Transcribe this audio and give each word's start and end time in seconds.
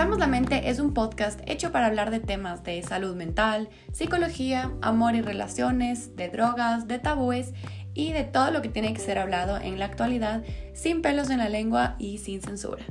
Abramos 0.00 0.18
la 0.18 0.28
Mente 0.28 0.70
es 0.70 0.80
un 0.80 0.94
podcast 0.94 1.40
hecho 1.44 1.72
para 1.72 1.84
hablar 1.84 2.10
de 2.10 2.20
temas 2.20 2.64
de 2.64 2.82
salud 2.82 3.14
mental, 3.14 3.68
psicología, 3.92 4.72
amor 4.80 5.14
y 5.14 5.20
relaciones, 5.20 6.16
de 6.16 6.30
drogas, 6.30 6.88
de 6.88 6.98
tabúes 6.98 7.52
y 7.92 8.12
de 8.12 8.24
todo 8.24 8.50
lo 8.50 8.62
que 8.62 8.70
tiene 8.70 8.94
que 8.94 9.00
ser 9.00 9.18
hablado 9.18 9.58
en 9.58 9.78
la 9.78 9.84
actualidad 9.84 10.42
sin 10.72 11.02
pelos 11.02 11.28
en 11.28 11.36
la 11.36 11.50
lengua 11.50 11.96
y 11.98 12.16
sin 12.16 12.40
censura. 12.40 12.82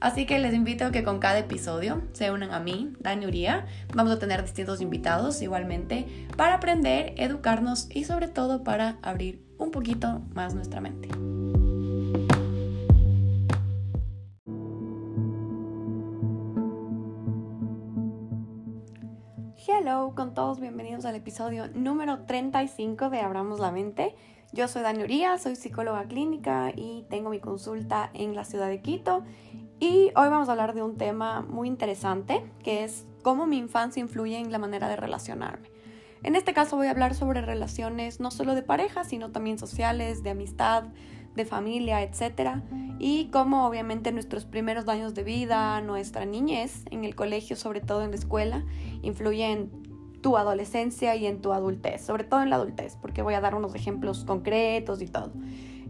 Así 0.00 0.26
que 0.26 0.40
les 0.40 0.54
invito 0.54 0.86
a 0.86 0.90
que 0.90 1.04
con 1.04 1.20
cada 1.20 1.38
episodio 1.38 2.02
se 2.14 2.32
unan 2.32 2.50
a 2.50 2.58
mí, 2.58 2.94
Dani 2.98 3.26
Uría. 3.26 3.66
Vamos 3.94 4.14
a 4.14 4.18
tener 4.18 4.42
distintos 4.42 4.80
invitados 4.80 5.40
igualmente 5.42 6.26
para 6.36 6.54
aprender, 6.54 7.14
educarnos 7.16 7.86
y 7.94 8.02
sobre 8.06 8.26
todo 8.26 8.64
para 8.64 8.98
abrir 9.02 9.40
un 9.56 9.70
poquito 9.70 10.22
más 10.34 10.56
nuestra 10.56 10.80
mente. 10.80 11.10
Hello 19.86 20.14
con 20.16 20.34
todos, 20.34 20.58
bienvenidos 20.58 21.04
al 21.04 21.14
episodio 21.14 21.68
número 21.68 22.24
35 22.24 23.08
de 23.08 23.20
Abramos 23.20 23.60
la 23.60 23.70
Mente. 23.70 24.16
Yo 24.52 24.66
soy 24.66 24.82
Dani 24.82 25.04
Uría, 25.04 25.38
soy 25.38 25.54
psicóloga 25.54 26.08
clínica 26.08 26.72
y 26.74 27.04
tengo 27.08 27.30
mi 27.30 27.38
consulta 27.38 28.10
en 28.12 28.34
la 28.34 28.42
ciudad 28.42 28.66
de 28.66 28.82
Quito. 28.82 29.22
Y 29.78 30.10
hoy 30.16 30.28
vamos 30.28 30.48
a 30.48 30.52
hablar 30.52 30.74
de 30.74 30.82
un 30.82 30.96
tema 30.96 31.42
muy 31.42 31.68
interesante 31.68 32.42
que 32.64 32.82
es 32.82 33.06
cómo 33.22 33.46
mi 33.46 33.58
infancia 33.58 34.00
influye 34.00 34.36
en 34.36 34.50
la 34.50 34.58
manera 34.58 34.88
de 34.88 34.96
relacionarme. 34.96 35.70
En 36.24 36.34
este 36.34 36.52
caso 36.52 36.74
voy 36.74 36.88
a 36.88 36.90
hablar 36.90 37.14
sobre 37.14 37.40
relaciones 37.40 38.18
no 38.18 38.32
solo 38.32 38.56
de 38.56 38.62
pareja, 38.62 39.04
sino 39.04 39.30
también 39.30 39.56
sociales, 39.56 40.24
de 40.24 40.30
amistad, 40.30 40.86
de 41.36 41.44
familia, 41.44 42.02
etc. 42.02 42.62
Y 42.98 43.26
cómo 43.26 43.66
obviamente 43.66 44.10
nuestros 44.12 44.44
primeros 44.44 44.88
años 44.88 45.14
de 45.14 45.22
vida, 45.22 45.80
nuestra 45.80 46.24
niñez, 46.24 46.82
en 46.90 47.04
el 47.04 47.14
colegio, 47.14 47.56
sobre 47.56 47.80
todo 47.80 48.02
en 48.02 48.10
la 48.10 48.16
escuela, 48.16 48.64
influye 49.02 49.52
en 49.52 49.70
tu 50.22 50.36
adolescencia 50.36 51.14
y 51.14 51.26
en 51.26 51.40
tu 51.40 51.52
adultez, 51.52 52.00
sobre 52.00 52.24
todo 52.24 52.42
en 52.42 52.50
la 52.50 52.56
adultez, 52.56 52.96
porque 53.00 53.22
voy 53.22 53.34
a 53.34 53.40
dar 53.40 53.54
unos 53.54 53.74
ejemplos 53.74 54.24
concretos 54.24 55.00
y 55.02 55.06
todo. 55.06 55.32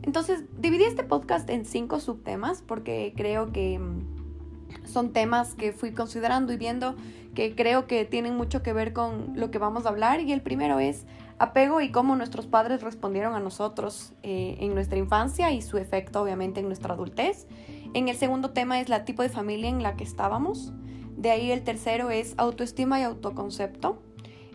Entonces, 0.03 0.44
dividí 0.58 0.84
este 0.84 1.05
podcast 1.05 1.48
en 1.48 1.64
cinco 1.64 2.00
subtemas 2.00 2.62
porque 2.62 3.14
creo 3.16 3.50
que 3.53 3.78
mm, 3.78 4.86
son 4.86 5.12
temas 5.12 5.55
que 5.55 5.72
fui 5.72 5.92
considerando 5.92 6.53
y 6.53 6.56
viendo 6.56 6.97
que 7.34 7.55
creo 7.55 7.86
que 7.86 8.05
tienen 8.05 8.36
mucho 8.36 8.62
que 8.62 8.72
ver 8.72 8.92
con 8.92 9.33
lo 9.36 9.50
que 9.50 9.58
vamos 9.58 9.86
a 9.86 9.91
hablar. 9.91 10.20
Y 10.20 10.33
el 10.33 10.42
primero 10.42 10.81
es 10.81 11.06
apego 11.38 11.80
y 11.80 11.90
cómo 11.90 12.16
nuestros 12.16 12.46
padres 12.46 12.82
respondieron 12.82 13.34
a 13.34 13.40
nosotros 13.40 14.12
eh, 14.22 14.56
en 14.60 14.74
nuestra 14.74 14.98
infancia 14.98 15.50
y 15.52 15.62
su 15.62 15.78
efecto 15.78 16.22
obviamente 16.22 16.60
en 16.60 16.66
nuestra 16.66 16.94
adultez. 16.94 17.46
En 17.94 18.08
el 18.08 18.16
segundo 18.16 18.50
tema 18.50 18.80
es 18.80 18.88
la 18.88 19.04
tipo 19.04 19.22
de 19.22 19.28
familia 19.28 19.68
en 19.68 19.82
la 19.82 19.96
que 19.96 20.04
estábamos. 20.04 20.72
De 21.16 21.30
ahí 21.30 21.50
el 21.50 21.62
tercero 21.62 22.10
es 22.10 22.34
autoestima 22.36 23.00
y 23.00 23.02
autoconcepto. 23.02 24.02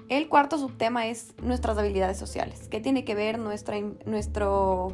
El 0.09 0.27
cuarto 0.27 0.57
subtema 0.57 1.07
es 1.07 1.33
nuestras 1.41 1.77
habilidades 1.77 2.17
sociales, 2.17 2.67
que 2.67 2.81
tiene 2.81 3.05
que 3.05 3.15
ver 3.15 3.39
nuestra, 3.39 3.77
nuestro, 4.05 4.89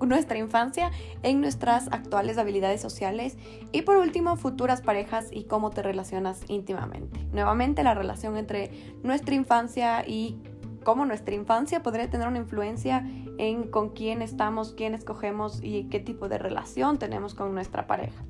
nuestra 0.00 0.38
infancia 0.38 0.92
en 1.22 1.40
nuestras 1.40 1.88
actuales 1.88 2.38
habilidades 2.38 2.80
sociales. 2.80 3.36
Y 3.72 3.82
por 3.82 3.96
último, 3.96 4.36
futuras 4.36 4.80
parejas 4.80 5.26
y 5.32 5.44
cómo 5.44 5.70
te 5.70 5.82
relacionas 5.82 6.42
íntimamente. 6.46 7.26
Nuevamente, 7.32 7.82
la 7.82 7.94
relación 7.94 8.36
entre 8.36 8.70
nuestra 9.02 9.34
infancia 9.34 10.04
y 10.06 10.38
cómo 10.82 11.04
nuestra 11.06 11.34
infancia 11.34 11.82
podría 11.82 12.10
tener 12.10 12.28
una 12.28 12.38
influencia 12.38 13.06
en 13.38 13.64
con 13.64 13.90
quién 13.90 14.22
estamos, 14.22 14.74
quién 14.74 14.94
escogemos 14.94 15.60
y 15.62 15.84
qué 15.84 16.00
tipo 16.00 16.28
de 16.28 16.38
relación 16.38 16.98
tenemos 16.98 17.34
con 17.34 17.54
nuestra 17.54 17.86
pareja. 17.86 18.22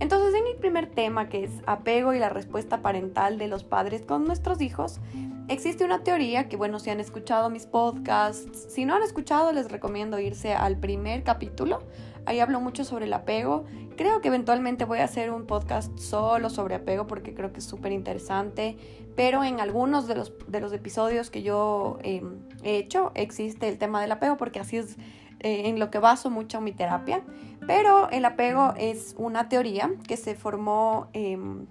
Entonces, 0.00 0.34
en 0.34 0.46
el 0.48 0.56
primer 0.56 0.86
tema, 0.86 1.28
que 1.28 1.44
es 1.44 1.52
apego 1.64 2.12
y 2.12 2.18
la 2.18 2.28
respuesta 2.28 2.82
parental 2.82 3.38
de 3.38 3.46
los 3.46 3.62
padres 3.62 4.02
con 4.02 4.24
nuestros 4.24 4.60
hijos, 4.60 4.98
existe 5.46 5.84
una 5.84 6.02
teoría 6.02 6.48
que, 6.48 6.56
bueno, 6.56 6.80
si 6.80 6.90
han 6.90 6.98
escuchado 6.98 7.50
mis 7.50 7.66
podcasts, 7.66 8.66
si 8.72 8.84
no 8.84 8.96
han 8.96 9.04
escuchado, 9.04 9.52
les 9.52 9.70
recomiendo 9.70 10.18
irse 10.18 10.54
al 10.54 10.76
primer 10.76 11.22
capítulo. 11.22 11.84
Ahí 12.26 12.40
hablo 12.40 12.60
mucho 12.60 12.84
sobre 12.84 13.04
el 13.04 13.12
apego. 13.12 13.64
Creo 13.96 14.20
que 14.20 14.28
eventualmente 14.28 14.84
voy 14.84 14.98
a 14.98 15.04
hacer 15.04 15.30
un 15.30 15.46
podcast 15.46 15.96
solo 15.98 16.50
sobre 16.50 16.74
apego 16.74 17.06
porque 17.06 17.34
creo 17.34 17.52
que 17.52 17.58
es 17.58 17.64
súper 17.66 17.92
interesante 17.92 18.76
pero 19.14 19.44
en 19.44 19.60
algunos 19.60 20.06
de 20.06 20.14
los, 20.14 20.32
de 20.46 20.60
los 20.60 20.72
episodios 20.72 21.30
que 21.30 21.42
yo 21.42 21.98
em, 22.02 22.40
he 22.62 22.76
hecho 22.76 23.12
existe 23.14 23.68
el 23.68 23.78
tema 23.78 24.00
del 24.00 24.12
apego 24.12 24.36
porque 24.36 24.60
así 24.60 24.78
es 24.78 24.96
eh, 25.40 25.68
en 25.68 25.78
lo 25.78 25.90
que 25.90 25.98
baso 25.98 26.30
mucho 26.30 26.60
mi 26.60 26.72
terapia. 26.72 27.22
Pero 27.66 28.08
el 28.10 28.24
apego 28.24 28.74
es 28.76 29.14
una 29.18 29.48
teoría 29.48 29.90
que 30.08 30.16
se 30.16 30.34
formó 30.34 31.08
em, 31.12 31.66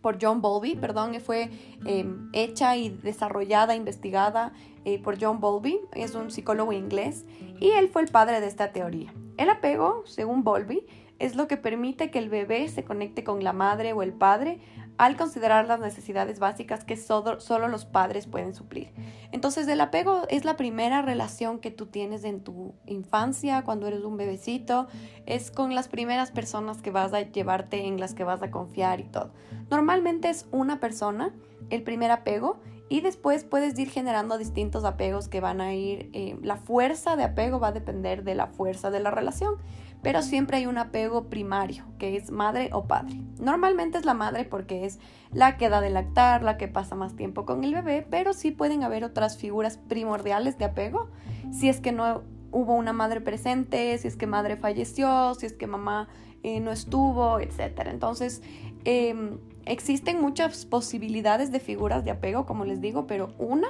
por 0.00 0.18
John 0.20 0.42
Bowlby, 0.42 0.74
perdón, 0.74 1.14
fue 1.20 1.50
em, 1.86 2.28
hecha 2.32 2.76
y 2.76 2.88
desarrollada, 2.88 3.76
investigada 3.76 4.52
eh, 4.84 5.00
por 5.00 5.22
John 5.22 5.40
Bowlby, 5.40 5.80
es 5.94 6.16
un 6.16 6.30
psicólogo 6.32 6.72
inglés, 6.72 7.24
y 7.60 7.70
él 7.70 7.88
fue 7.88 8.02
el 8.02 8.08
padre 8.08 8.40
de 8.40 8.48
esta 8.48 8.72
teoría. 8.72 9.14
El 9.36 9.48
apego, 9.48 10.02
según 10.04 10.42
Bowlby, 10.42 10.84
es 11.22 11.36
lo 11.36 11.46
que 11.46 11.56
permite 11.56 12.10
que 12.10 12.18
el 12.18 12.28
bebé 12.28 12.68
se 12.68 12.82
conecte 12.82 13.22
con 13.22 13.44
la 13.44 13.52
madre 13.52 13.92
o 13.92 14.02
el 14.02 14.12
padre 14.12 14.58
al 14.98 15.16
considerar 15.16 15.68
las 15.68 15.78
necesidades 15.78 16.40
básicas 16.40 16.84
que 16.84 16.96
solo, 16.96 17.38
los 17.68 17.84
padres 17.84 18.26
pueden 18.26 18.54
suplir. 18.54 18.92
Entonces 19.30 19.68
el 19.68 19.80
apego 19.80 20.22
es 20.28 20.44
la 20.44 20.56
primera 20.56 21.00
relación 21.00 21.60
que 21.60 21.70
tú 21.70 21.86
tienes 21.86 22.24
en 22.24 22.42
tu 22.42 22.74
infancia, 22.86 23.62
cuando 23.62 23.86
eres 23.86 24.02
un 24.02 24.16
bebecito, 24.16 24.88
es 25.24 25.52
con 25.52 25.76
las 25.76 25.86
primeras 25.86 26.32
personas 26.32 26.82
que 26.82 26.90
vas 26.90 27.12
a 27.12 27.20
llevarte, 27.20 27.86
en 27.86 28.00
las 28.00 28.14
que 28.14 28.24
vas 28.24 28.42
a 28.42 28.50
confiar 28.50 28.98
y 28.98 29.04
todo. 29.04 29.32
Normalmente 29.70 30.28
es 30.28 30.48
una 30.50 30.80
persona 30.80 31.32
el 31.70 31.84
primer 31.84 32.10
apego 32.10 32.60
y 32.88 33.00
después 33.00 33.44
puedes 33.44 33.78
ir 33.78 33.88
generando 33.90 34.38
distintos 34.38 34.84
apegos 34.84 35.28
que 35.28 35.40
van 35.40 35.60
a 35.60 35.72
ir, 35.72 36.10
eh, 36.12 36.36
la 36.42 36.56
fuerza 36.56 37.14
de 37.14 37.22
apego 37.22 37.60
va 37.60 37.68
a 37.68 37.72
depender 37.72 38.24
de 38.24 38.34
la 38.34 38.48
fuerza 38.48 38.90
de 38.90 39.00
la 39.00 39.12
relación 39.12 39.54
pero 40.02 40.22
siempre 40.22 40.56
hay 40.56 40.66
un 40.66 40.78
apego 40.78 41.28
primario, 41.28 41.84
que 41.98 42.16
es 42.16 42.30
madre 42.30 42.70
o 42.72 42.86
padre. 42.86 43.14
Normalmente 43.40 43.98
es 43.98 44.04
la 44.04 44.14
madre 44.14 44.44
porque 44.44 44.84
es 44.84 44.98
la 45.32 45.56
que 45.56 45.68
da 45.68 45.80
de 45.80 45.90
lactar, 45.90 46.42
la 46.42 46.56
que 46.56 46.68
pasa 46.68 46.96
más 46.96 47.14
tiempo 47.14 47.46
con 47.46 47.62
el 47.64 47.74
bebé, 47.74 48.06
pero 48.08 48.32
sí 48.32 48.50
pueden 48.50 48.82
haber 48.82 49.04
otras 49.04 49.38
figuras 49.38 49.76
primordiales 49.76 50.58
de 50.58 50.64
apego, 50.64 51.10
si 51.52 51.68
es 51.68 51.80
que 51.80 51.92
no 51.92 52.22
hubo 52.50 52.74
una 52.74 52.92
madre 52.92 53.20
presente, 53.20 53.96
si 53.98 54.08
es 54.08 54.16
que 54.16 54.26
madre 54.26 54.56
falleció, 54.56 55.34
si 55.34 55.46
es 55.46 55.52
que 55.52 55.66
mamá 55.66 56.08
eh, 56.42 56.60
no 56.60 56.72
estuvo, 56.72 57.38
etc. 57.38 57.86
Entonces, 57.86 58.42
em, 58.84 59.38
existen 59.64 60.20
muchas 60.20 60.66
posibilidades 60.66 61.52
de 61.52 61.60
figuras 61.60 62.04
de 62.04 62.10
apego, 62.10 62.44
como 62.44 62.64
les 62.64 62.80
digo, 62.80 63.06
pero 63.06 63.34
una 63.38 63.68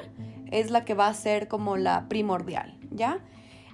es 0.50 0.70
la 0.70 0.84
que 0.84 0.94
va 0.94 1.06
a 1.08 1.14
ser 1.14 1.48
como 1.48 1.76
la 1.76 2.08
primordial, 2.08 2.78
¿ya? 2.90 3.20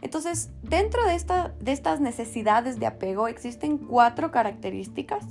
Entonces, 0.01 0.51
dentro 0.63 1.05
de, 1.05 1.15
estas 1.15 2.01
necesidades 2.01 2.79
de 2.79 2.87
apego 2.87 3.29
existen 3.29 3.79
cuatro 3.79 4.31
características 4.31 5.25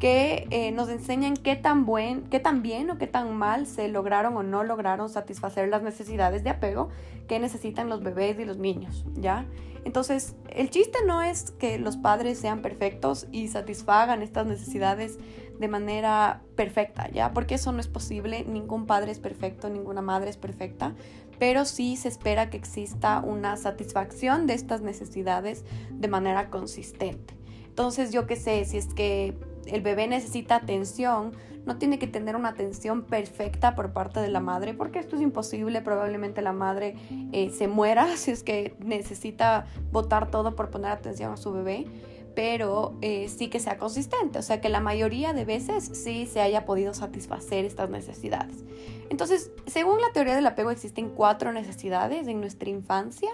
que 0.00 0.46
eh, 0.50 0.72
nos 0.72 0.88
enseñan 0.90 1.36
qué 1.36 1.56
tan, 1.56 1.86
buen, 1.86 2.24
qué 2.24 2.38
tan 2.38 2.62
bien 2.62 2.90
o 2.90 2.98
qué 2.98 3.06
tan 3.06 3.34
mal 3.34 3.66
se 3.66 3.88
lograron 3.88 4.36
o 4.36 4.42
no 4.42 4.62
lograron 4.62 5.08
satisfacer 5.08 5.68
las 5.68 5.82
necesidades 5.82 6.44
de 6.44 6.50
apego 6.50 6.90
que 7.28 7.38
necesitan 7.38 7.88
los 7.88 8.02
bebés 8.02 8.38
y 8.38 8.44
los 8.44 8.58
niños, 8.58 9.04
¿ya? 9.14 9.46
Entonces, 9.84 10.34
el 10.50 10.68
chiste 10.70 10.98
no 11.06 11.22
es 11.22 11.52
que 11.52 11.78
los 11.78 11.96
padres 11.96 12.38
sean 12.38 12.60
perfectos 12.60 13.28
y 13.30 13.48
satisfagan 13.48 14.20
estas 14.20 14.44
necesidades 14.44 15.18
de 15.60 15.68
manera 15.68 16.42
perfecta, 16.56 17.08
¿ya? 17.10 17.32
Porque 17.32 17.54
eso 17.54 17.72
no 17.72 17.80
es 17.80 17.88
posible, 17.88 18.44
ningún 18.44 18.86
padre 18.86 19.12
es 19.12 19.20
perfecto, 19.20 19.70
ninguna 19.70 20.02
madre 20.02 20.28
es 20.30 20.36
perfecta, 20.36 20.94
pero 21.38 21.64
sí 21.64 21.96
se 21.96 22.08
espera 22.08 22.50
que 22.50 22.56
exista 22.56 23.20
una 23.20 23.56
satisfacción 23.56 24.46
de 24.46 24.54
estas 24.54 24.82
necesidades 24.82 25.64
de 25.90 26.08
manera 26.08 26.50
consistente. 26.50 27.34
Entonces, 27.66 28.12
yo 28.12 28.26
qué 28.26 28.36
sé, 28.36 28.64
si 28.64 28.78
es 28.78 28.86
que 28.94 29.34
el 29.66 29.82
bebé 29.82 30.06
necesita 30.06 30.56
atención, 30.56 31.32
no 31.66 31.76
tiene 31.76 31.98
que 31.98 32.06
tener 32.06 32.36
una 32.36 32.50
atención 32.50 33.02
perfecta 33.02 33.74
por 33.74 33.92
parte 33.92 34.20
de 34.20 34.28
la 34.28 34.40
madre, 34.40 34.72
porque 34.72 35.00
esto 35.00 35.16
es 35.16 35.22
imposible, 35.22 35.82
probablemente 35.82 36.40
la 36.40 36.52
madre 36.52 36.94
eh, 37.32 37.50
se 37.50 37.68
muera 37.68 38.06
si 38.16 38.30
es 38.30 38.42
que 38.42 38.76
necesita 38.78 39.66
botar 39.92 40.30
todo 40.30 40.54
por 40.54 40.70
poner 40.70 40.92
atención 40.92 41.32
a 41.32 41.36
su 41.36 41.52
bebé 41.52 41.86
pero 42.36 42.98
eh, 43.00 43.28
sí 43.30 43.48
que 43.48 43.58
sea 43.58 43.78
consistente, 43.78 44.38
o 44.38 44.42
sea 44.42 44.60
que 44.60 44.68
la 44.68 44.80
mayoría 44.80 45.32
de 45.32 45.46
veces 45.46 45.90
sí 45.94 46.26
se 46.26 46.42
haya 46.42 46.66
podido 46.66 46.92
satisfacer 46.92 47.64
estas 47.64 47.88
necesidades. 47.88 48.62
Entonces, 49.08 49.50
según 49.66 50.02
la 50.02 50.12
teoría 50.12 50.36
del 50.36 50.46
apego, 50.46 50.70
existen 50.70 51.08
cuatro 51.08 51.52
necesidades 51.52 52.28
en 52.28 52.40
nuestra 52.40 52.68
infancia, 52.68 53.30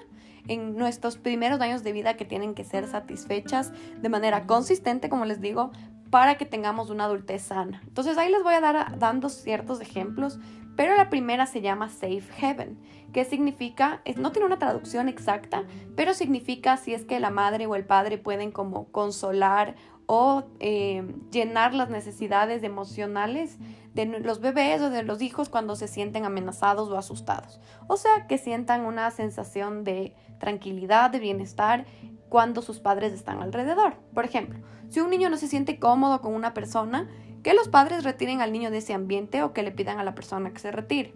en 0.46 0.76
nuestros 0.76 1.16
primeros 1.16 1.60
años 1.60 1.82
de 1.82 1.92
vida 1.92 2.16
que 2.16 2.24
tienen 2.24 2.54
que 2.54 2.62
ser 2.62 2.86
satisfechas 2.86 3.72
de 4.00 4.08
manera 4.08 4.46
consistente, 4.46 5.08
como 5.08 5.24
les 5.24 5.40
digo, 5.40 5.72
para 6.10 6.36
que 6.36 6.46
tengamos 6.46 6.88
una 6.88 7.04
adultez 7.04 7.42
sana. 7.42 7.82
Entonces 7.88 8.16
ahí 8.18 8.30
les 8.30 8.44
voy 8.44 8.54
a 8.54 8.60
dar 8.60 8.98
dando 9.00 9.30
ciertos 9.30 9.80
ejemplos 9.80 10.38
pero 10.76 10.96
la 10.96 11.10
primera 11.10 11.46
se 11.46 11.60
llama 11.60 11.88
Safe 11.88 12.22
Heaven, 12.38 12.78
que 13.12 13.24
significa, 13.24 14.02
no 14.16 14.32
tiene 14.32 14.46
una 14.46 14.58
traducción 14.58 15.08
exacta, 15.08 15.64
pero 15.96 16.14
significa 16.14 16.76
si 16.76 16.94
es 16.94 17.04
que 17.04 17.20
la 17.20 17.30
madre 17.30 17.66
o 17.66 17.74
el 17.74 17.84
padre 17.84 18.18
pueden 18.18 18.50
como 18.50 18.90
consolar 18.90 19.74
o 20.06 20.44
eh, 20.60 21.04
llenar 21.30 21.74
las 21.74 21.90
necesidades 21.90 22.62
emocionales 22.62 23.58
de 23.94 24.06
los 24.06 24.40
bebés 24.40 24.80
o 24.80 24.90
de 24.90 25.02
los 25.02 25.20
hijos 25.22 25.48
cuando 25.48 25.76
se 25.76 25.88
sienten 25.88 26.24
amenazados 26.24 26.88
o 26.88 26.96
asustados. 26.96 27.60
O 27.86 27.96
sea, 27.96 28.26
que 28.26 28.38
sientan 28.38 28.84
una 28.84 29.10
sensación 29.10 29.84
de 29.84 30.14
tranquilidad, 30.38 31.10
de 31.10 31.20
bienestar 31.20 31.84
cuando 32.28 32.62
sus 32.62 32.80
padres 32.80 33.12
están 33.12 33.42
alrededor. 33.42 33.94
Por 34.14 34.24
ejemplo, 34.24 34.58
si 34.88 35.00
un 35.00 35.10
niño 35.10 35.28
no 35.28 35.36
se 35.36 35.48
siente 35.48 35.78
cómodo 35.78 36.20
con 36.22 36.34
una 36.34 36.54
persona, 36.54 37.08
que 37.42 37.54
los 37.54 37.68
padres 37.68 38.04
retiren 38.04 38.40
al 38.40 38.52
niño 38.52 38.70
de 38.70 38.78
ese 38.78 38.94
ambiente 38.94 39.42
o 39.42 39.52
que 39.52 39.62
le 39.62 39.72
pidan 39.72 39.98
a 39.98 40.04
la 40.04 40.14
persona 40.14 40.52
que 40.52 40.60
se 40.60 40.72
retire. 40.72 41.14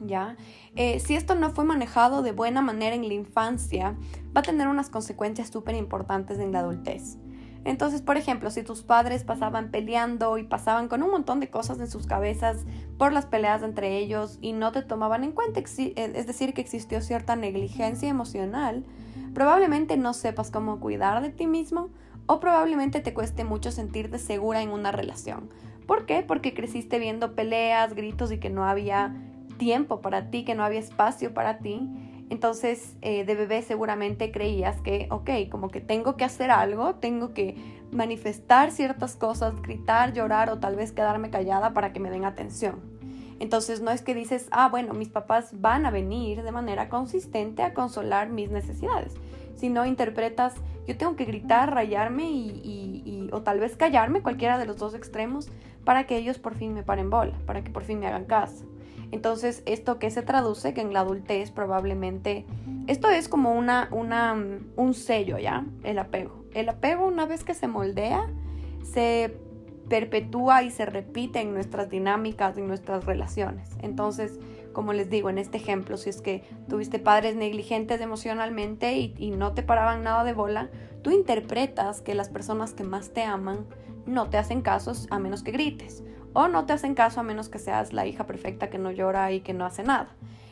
¿Ya? 0.00 0.36
Eh, 0.76 0.98
si 1.00 1.14
esto 1.14 1.34
no 1.34 1.50
fue 1.50 1.64
manejado 1.64 2.22
de 2.22 2.32
buena 2.32 2.62
manera 2.62 2.96
en 2.96 3.06
la 3.06 3.14
infancia, 3.14 3.96
va 4.34 4.40
a 4.40 4.42
tener 4.42 4.66
unas 4.66 4.88
consecuencias 4.88 5.48
súper 5.48 5.74
importantes 5.74 6.38
en 6.38 6.52
la 6.52 6.60
adultez. 6.60 7.18
Entonces, 7.64 8.00
por 8.00 8.16
ejemplo, 8.16 8.50
si 8.50 8.62
tus 8.62 8.82
padres 8.82 9.24
pasaban 9.24 9.70
peleando 9.70 10.38
y 10.38 10.44
pasaban 10.44 10.88
con 10.88 11.02
un 11.02 11.10
montón 11.10 11.40
de 11.40 11.50
cosas 11.50 11.78
en 11.78 11.90
sus 11.90 12.06
cabezas 12.06 12.64
por 12.96 13.12
las 13.12 13.26
peleas 13.26 13.62
entre 13.62 13.98
ellos 13.98 14.38
y 14.40 14.52
no 14.52 14.72
te 14.72 14.82
tomaban 14.82 15.24
en 15.24 15.32
cuenta, 15.32 15.60
eh, 15.60 15.92
es 15.96 16.26
decir, 16.26 16.54
que 16.54 16.62
existió 16.62 17.02
cierta 17.02 17.36
negligencia 17.36 18.08
emocional, 18.08 18.84
probablemente 19.34 19.98
no 19.98 20.14
sepas 20.14 20.50
cómo 20.50 20.80
cuidar 20.80 21.20
de 21.20 21.30
ti 21.30 21.46
mismo 21.46 21.90
o 22.24 22.40
probablemente 22.40 23.00
te 23.00 23.12
cueste 23.12 23.44
mucho 23.44 23.70
sentirte 23.70 24.18
segura 24.18 24.62
en 24.62 24.70
una 24.70 24.90
relación. 24.90 25.50
¿Por 25.86 26.06
qué? 26.06 26.22
Porque 26.22 26.54
creciste 26.54 26.98
viendo 26.98 27.34
peleas, 27.34 27.94
gritos 27.94 28.32
y 28.32 28.38
que 28.38 28.48
no 28.48 28.64
había 28.64 29.14
tiempo 29.60 30.00
para 30.00 30.30
ti, 30.30 30.42
que 30.42 30.54
no 30.54 30.64
había 30.64 30.80
espacio 30.80 31.34
para 31.34 31.58
ti. 31.58 31.86
Entonces, 32.30 32.96
eh, 33.02 33.24
de 33.26 33.34
bebé 33.34 33.60
seguramente 33.60 34.32
creías 34.32 34.80
que, 34.80 35.06
ok, 35.10 35.50
como 35.50 35.68
que 35.68 35.82
tengo 35.82 36.16
que 36.16 36.24
hacer 36.24 36.50
algo, 36.50 36.94
tengo 36.94 37.34
que 37.34 37.56
manifestar 37.92 38.70
ciertas 38.70 39.16
cosas, 39.16 39.60
gritar, 39.60 40.14
llorar 40.14 40.48
o 40.48 40.58
tal 40.58 40.76
vez 40.76 40.92
quedarme 40.92 41.28
callada 41.28 41.74
para 41.74 41.92
que 41.92 42.00
me 42.00 42.08
den 42.10 42.24
atención. 42.24 42.80
Entonces, 43.38 43.82
no 43.82 43.90
es 43.90 44.00
que 44.00 44.14
dices, 44.14 44.48
ah, 44.50 44.70
bueno, 44.70 44.94
mis 44.94 45.10
papás 45.10 45.60
van 45.60 45.84
a 45.84 45.90
venir 45.90 46.42
de 46.42 46.52
manera 46.52 46.88
consistente 46.88 47.62
a 47.62 47.74
consolar 47.74 48.30
mis 48.30 48.50
necesidades, 48.50 49.14
sino 49.56 49.84
interpretas, 49.84 50.54
yo 50.86 50.96
tengo 50.96 51.16
que 51.16 51.26
gritar, 51.26 51.74
rayarme 51.74 52.30
y, 52.30 53.28
o 53.30 53.42
tal 53.42 53.60
vez 53.60 53.76
callarme, 53.76 54.22
cualquiera 54.22 54.58
de 54.58 54.64
los 54.64 54.78
dos 54.78 54.94
extremos, 54.94 55.50
para 55.84 56.06
que 56.06 56.16
ellos 56.16 56.38
por 56.38 56.54
fin 56.54 56.72
me 56.72 56.82
paren 56.82 57.10
bola, 57.10 57.34
para 57.46 57.62
que 57.62 57.70
por 57.70 57.82
fin 57.82 57.98
me 57.98 58.06
hagan 58.06 58.24
caso. 58.24 58.64
Entonces, 59.12 59.62
¿esto 59.66 59.98
que 59.98 60.10
se 60.10 60.22
traduce? 60.22 60.74
Que 60.74 60.80
en 60.80 60.92
la 60.92 61.00
adultez 61.00 61.50
probablemente, 61.50 62.46
esto 62.86 63.08
es 63.08 63.28
como 63.28 63.52
una, 63.52 63.88
una, 63.90 64.34
un 64.76 64.94
sello, 64.94 65.38
¿ya? 65.38 65.66
El 65.82 65.98
apego. 65.98 66.44
El 66.54 66.68
apego 66.68 67.06
una 67.06 67.26
vez 67.26 67.44
que 67.44 67.54
se 67.54 67.68
moldea, 67.68 68.28
se 68.82 69.36
perpetúa 69.88 70.62
y 70.62 70.70
se 70.70 70.86
repite 70.86 71.40
en 71.40 71.52
nuestras 71.52 71.90
dinámicas, 71.90 72.56
en 72.56 72.68
nuestras 72.68 73.04
relaciones. 73.04 73.70
Entonces, 73.82 74.38
como 74.72 74.92
les 74.92 75.10
digo 75.10 75.28
en 75.30 75.38
este 75.38 75.58
ejemplo, 75.58 75.96
si 75.96 76.10
es 76.10 76.22
que 76.22 76.44
tuviste 76.68 76.98
padres 76.98 77.36
negligentes 77.36 78.00
emocionalmente 78.00 78.96
y, 78.96 79.30
no 79.32 79.52
te 79.52 79.62
paraban 79.62 80.02
nada 80.02 80.24
de 80.24 80.32
bola, 80.32 80.70
tú 81.02 81.10
interpretas 81.10 82.00
que 82.00 82.14
las 82.14 82.28
personas 82.28 82.72
que 82.72 82.84
más 82.84 83.10
te 83.10 83.22
aman 83.22 83.66
no 84.06 84.30
te 84.30 84.38
hacen 84.38 84.62
caso 84.62 84.92
a 85.10 85.18
menos 85.18 85.42
que 85.42 85.50
grites, 85.50 86.04
o 86.32 86.48
no 86.48 86.66
te 86.66 86.72
hacen 86.72 86.94
caso 86.94 87.20
a 87.20 87.22
menos 87.22 87.48
que 87.48 87.58
seas 87.58 87.92
la 87.92 88.06
hija 88.06 88.26
perfecta 88.26 88.70
que 88.70 88.78
no 88.78 88.90
llora 88.90 89.32
y 89.32 89.40
que 89.40 89.54
no 89.54 89.64
hace 89.64 89.82
nada. 89.82 90.08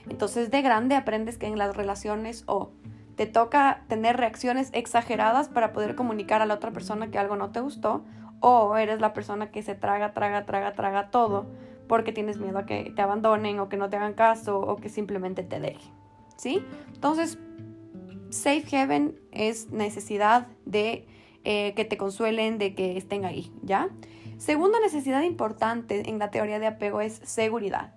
Entonces 0.09 0.51
de 0.51 0.63
grande 0.63 0.97
aprendes 0.97 1.39
que 1.39 1.47
en 1.47 1.59
las 1.59 1.77
relaciones 1.77 2.45
o 2.47 2.71
te 3.17 3.27
toca 3.27 3.83
tener 3.89 4.17
reacciones 4.17 4.71
exageradas 4.73 5.49
para 5.49 5.73
poder 5.73 5.95
comunicar 5.95 6.41
a 6.41 6.47
la 6.47 6.55
otra 6.55 6.71
persona 6.71 7.11
que 7.11 7.19
algo 7.19 7.37
no 7.37 7.51
te 7.51 7.61
gustó, 7.61 8.05
o 8.41 8.77
eres 8.77 9.01
la 9.01 9.13
persona 9.13 9.51
que 9.51 9.63
se 9.63 9.75
traga, 9.75 10.15
traga, 10.15 10.47
traga, 10.47 10.73
traga 10.73 11.11
todo 11.11 11.47
porque 11.89 12.13
tienes 12.13 12.39
miedo 12.39 12.59
a 12.59 12.67
que 12.67 12.93
te 12.95 13.03
abandonen 13.03 13.59
o 13.59 13.69
que 13.69 13.77
no 13.77 13.89
te 13.91 13.97
hagan 13.97 14.15
caso 14.15 14.61
o 14.61 14.77
que 14.77 14.89
simplemente 14.89 15.43
te 15.43 15.59
dejen. 15.59 15.93
¿Sí? 16.37 16.63
Entonces, 16.95 17.39
safe 18.31 18.63
heaven 18.63 19.19
es 19.33 19.71
necesidad 19.71 20.47
de 20.65 21.07
eh, 21.45 21.73
que 21.75 21.85
te 21.85 21.97
consuelen, 21.97 22.59
de 22.59 22.75
que 22.75 22.97
estén 22.97 23.25
ahí, 23.25 23.51
¿ya? 23.63 23.89
Segunda 24.39 24.79
necesidad 24.79 25.23
importante 25.23 26.09
en 26.09 26.21
la 26.21 26.31
teoría 26.31 26.61
de 26.61 26.69
apego 26.69 27.01
es 27.01 27.21
seguridad. 27.25 27.93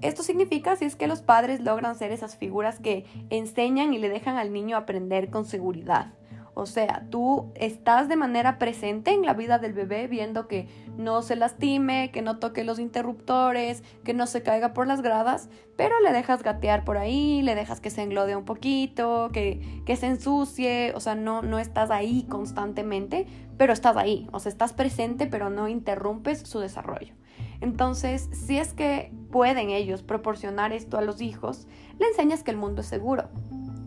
Esto 0.00 0.22
significa 0.22 0.74
si 0.74 0.86
es 0.86 0.96
que 0.96 1.06
los 1.06 1.20
padres 1.20 1.60
logran 1.60 1.96
ser 1.96 2.10
esas 2.12 2.34
figuras 2.36 2.80
que 2.80 3.04
enseñan 3.30 3.92
y 3.92 3.98
le 3.98 4.08
dejan 4.08 4.36
al 4.36 4.52
niño 4.52 4.76
aprender 4.76 5.30
con 5.30 5.44
seguridad. 5.44 6.14
O 6.54 6.66
sea, 6.66 7.06
tú 7.10 7.50
estás 7.54 8.08
de 8.08 8.16
manera 8.16 8.58
presente 8.58 9.12
en 9.12 9.24
la 9.24 9.32
vida 9.32 9.58
del 9.58 9.72
bebé 9.72 10.06
viendo 10.06 10.48
que 10.48 10.68
no 10.98 11.22
se 11.22 11.34
lastime, 11.34 12.10
que 12.12 12.20
no 12.20 12.38
toque 12.38 12.62
los 12.62 12.78
interruptores, 12.78 13.82
que 14.04 14.12
no 14.12 14.26
se 14.26 14.42
caiga 14.42 14.74
por 14.74 14.86
las 14.86 15.00
gradas, 15.00 15.48
pero 15.76 15.98
le 16.00 16.12
dejas 16.12 16.42
gatear 16.42 16.84
por 16.84 16.98
ahí, 16.98 17.40
le 17.40 17.54
dejas 17.54 17.80
que 17.80 17.88
se 17.88 18.02
englode 18.02 18.36
un 18.36 18.44
poquito, 18.44 19.30
que, 19.32 19.82
que 19.86 19.96
se 19.96 20.08
ensucie, 20.08 20.92
o 20.94 21.00
sea, 21.00 21.14
no, 21.14 21.40
no 21.40 21.58
estás 21.58 21.90
ahí 21.90 22.26
constantemente, 22.28 23.26
pero 23.56 23.72
estás 23.72 23.96
ahí, 23.96 24.28
o 24.32 24.38
sea, 24.38 24.50
estás 24.52 24.74
presente, 24.74 25.26
pero 25.26 25.48
no 25.48 25.68
interrumpes 25.68 26.40
su 26.40 26.60
desarrollo. 26.60 27.14
Entonces, 27.62 28.28
si 28.32 28.58
es 28.58 28.74
que 28.74 29.10
pueden 29.30 29.70
ellos 29.70 30.02
proporcionar 30.02 30.72
esto 30.72 30.98
a 30.98 31.02
los 31.02 31.22
hijos, 31.22 31.66
le 31.98 32.08
enseñas 32.08 32.42
que 32.42 32.50
el 32.50 32.56
mundo 32.58 32.82
es 32.82 32.88
seguro 32.88 33.30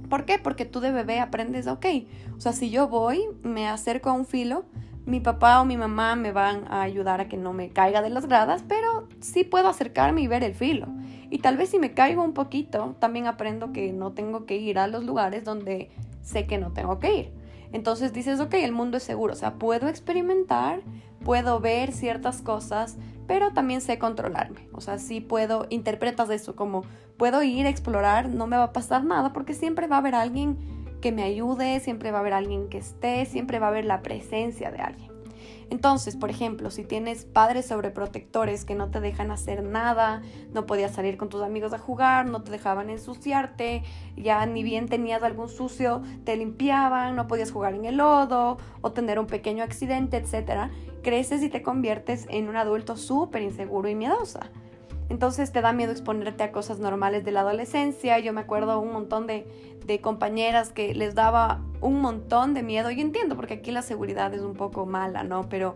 ¿Por 0.09 0.25
qué? 0.25 0.39
Porque 0.39 0.65
tú 0.65 0.79
de 0.79 0.91
bebé 0.91 1.19
aprendes, 1.19 1.67
ok, 1.67 1.85
o 2.37 2.41
sea, 2.41 2.53
si 2.53 2.69
yo 2.69 2.87
voy, 2.87 3.25
me 3.43 3.67
acerco 3.67 4.09
a 4.09 4.13
un 4.13 4.25
filo, 4.25 4.65
mi 5.05 5.19
papá 5.19 5.61
o 5.61 5.65
mi 5.65 5.77
mamá 5.77 6.15
me 6.15 6.31
van 6.31 6.65
a 6.67 6.81
ayudar 6.81 7.21
a 7.21 7.27
que 7.27 7.37
no 7.37 7.53
me 7.53 7.69
caiga 7.69 8.01
de 8.01 8.09
las 8.09 8.27
gradas, 8.27 8.63
pero 8.67 9.07
sí 9.19 9.43
puedo 9.43 9.67
acercarme 9.67 10.21
y 10.21 10.27
ver 10.27 10.43
el 10.43 10.55
filo. 10.55 10.87
Y 11.29 11.39
tal 11.39 11.57
vez 11.57 11.69
si 11.69 11.79
me 11.79 11.93
caigo 11.93 12.23
un 12.23 12.33
poquito, 12.33 12.95
también 12.99 13.27
aprendo 13.27 13.71
que 13.71 13.91
no 13.93 14.13
tengo 14.13 14.45
que 14.45 14.57
ir 14.57 14.79
a 14.79 14.87
los 14.87 15.03
lugares 15.03 15.43
donde 15.43 15.91
sé 16.21 16.47
que 16.47 16.57
no 16.57 16.71
tengo 16.71 16.99
que 16.99 17.15
ir. 17.15 17.33
Entonces 17.71 18.13
dices, 18.13 18.39
ok, 18.39 18.53
el 18.55 18.71
mundo 18.71 18.97
es 18.97 19.03
seguro, 19.03 19.33
o 19.33 19.35
sea, 19.35 19.55
puedo 19.55 19.87
experimentar, 19.87 20.81
puedo 21.23 21.59
ver 21.59 21.91
ciertas 21.91 22.41
cosas, 22.41 22.97
pero 23.27 23.51
también 23.54 23.81
sé 23.81 24.00
controlarme. 24.00 24.68
O 24.72 24.81
sea, 24.81 24.98
sí 24.98 25.22
puedo, 25.22 25.68
interpretas 25.69 26.30
eso 26.30 26.56
como 26.56 26.83
puedo 27.18 27.44
ir 27.44 27.66
a 27.66 27.69
explorar, 27.69 28.30
no 28.30 28.48
me 28.48 28.57
va 28.57 28.66
a 28.66 28.74
pasar 28.74 29.04
nada 29.04 29.33
porque 29.33 29.54
siempre 29.54 29.88
va 29.88 29.98
a 29.98 30.00
haber 30.00 30.16
alguien 30.16 30.57
que 31.01 31.12
me 31.12 31.24
ayude, 31.24 31.80
siempre 31.80 32.12
va 32.12 32.18
a 32.18 32.22
haber 32.22 32.33
alguien 32.33 32.69
que 32.69 32.77
esté, 32.77 33.25
siempre 33.25 33.60
va 33.60 33.68
a 33.68 33.69
haber 33.69 33.86
la 33.86 34.01
presencia 34.01 34.72
de 34.72 34.80
alguien. 34.80 35.14
Entonces, 35.69 36.15
por 36.15 36.29
ejemplo, 36.29 36.69
si 36.69 36.84
tienes 36.84 37.25
padres 37.25 37.67
sobreprotectores 37.67 38.65
que 38.65 38.75
no 38.75 38.91
te 38.91 39.00
dejan 39.00 39.31
hacer 39.31 39.63
nada, 39.63 40.22
no 40.53 40.65
podías 40.65 40.91
salir 40.91 41.17
con 41.17 41.29
tus 41.29 41.41
amigos 41.41 41.74
a 41.74 41.79
jugar, 41.79 42.27
no 42.27 42.43
te 42.43 42.51
dejaban 42.51 42.89
ensuciarte, 42.89 43.84
ya 44.15 44.45
ni 44.45 44.63
bien 44.63 44.88
tenías 44.88 45.24
algún 45.24 45.50
sucio, 45.50 46.01
te 46.24 46.38
limpiaban, 46.38 47.15
no 47.15 47.27
podías 47.27 47.51
jugar 47.51 47.74
en 47.74 47.86
el 47.86 47.98
lodo 47.98 48.57
o 48.81 48.91
tener 48.91 49.19
un 49.19 49.27
pequeño 49.27 49.63
accidente, 49.63 50.17
etc., 50.17 50.72
creces 51.01 51.43
y 51.43 51.50
te 51.50 51.62
conviertes 51.62 52.25
en 52.29 52.50
un 52.50 52.55
adulto 52.55 52.98
súper 52.98 53.41
inseguro 53.41 53.89
y 53.89 53.95
miedosa. 53.95 54.50
Entonces 55.09 55.51
te 55.51 55.62
da 55.62 55.71
miedo 55.71 55.91
exponerte 55.91 56.43
a 56.43 56.51
cosas 56.51 56.79
normales 56.79 57.24
de 57.24 57.31
la 57.31 57.41
adolescencia. 57.41 58.17
Yo 58.19 58.33
me 58.33 58.41
acuerdo 58.41 58.79
un 58.79 58.91
montón 58.91 59.27
de, 59.27 59.45
de 59.85 60.01
compañeras 60.01 60.71
que 60.71 60.95
les 60.95 61.13
daba 61.13 61.62
un 61.81 62.01
montón 62.01 62.53
de 62.53 62.63
miedo. 62.63 62.89
y 62.89 63.01
entiendo 63.01 63.35
porque 63.35 63.55
aquí 63.55 63.71
la 63.71 63.81
seguridad 63.81 64.33
es 64.33 64.41
un 64.41 64.55
poco 64.55 64.85
mala, 64.85 65.24
¿no? 65.24 65.47
Pero 65.47 65.75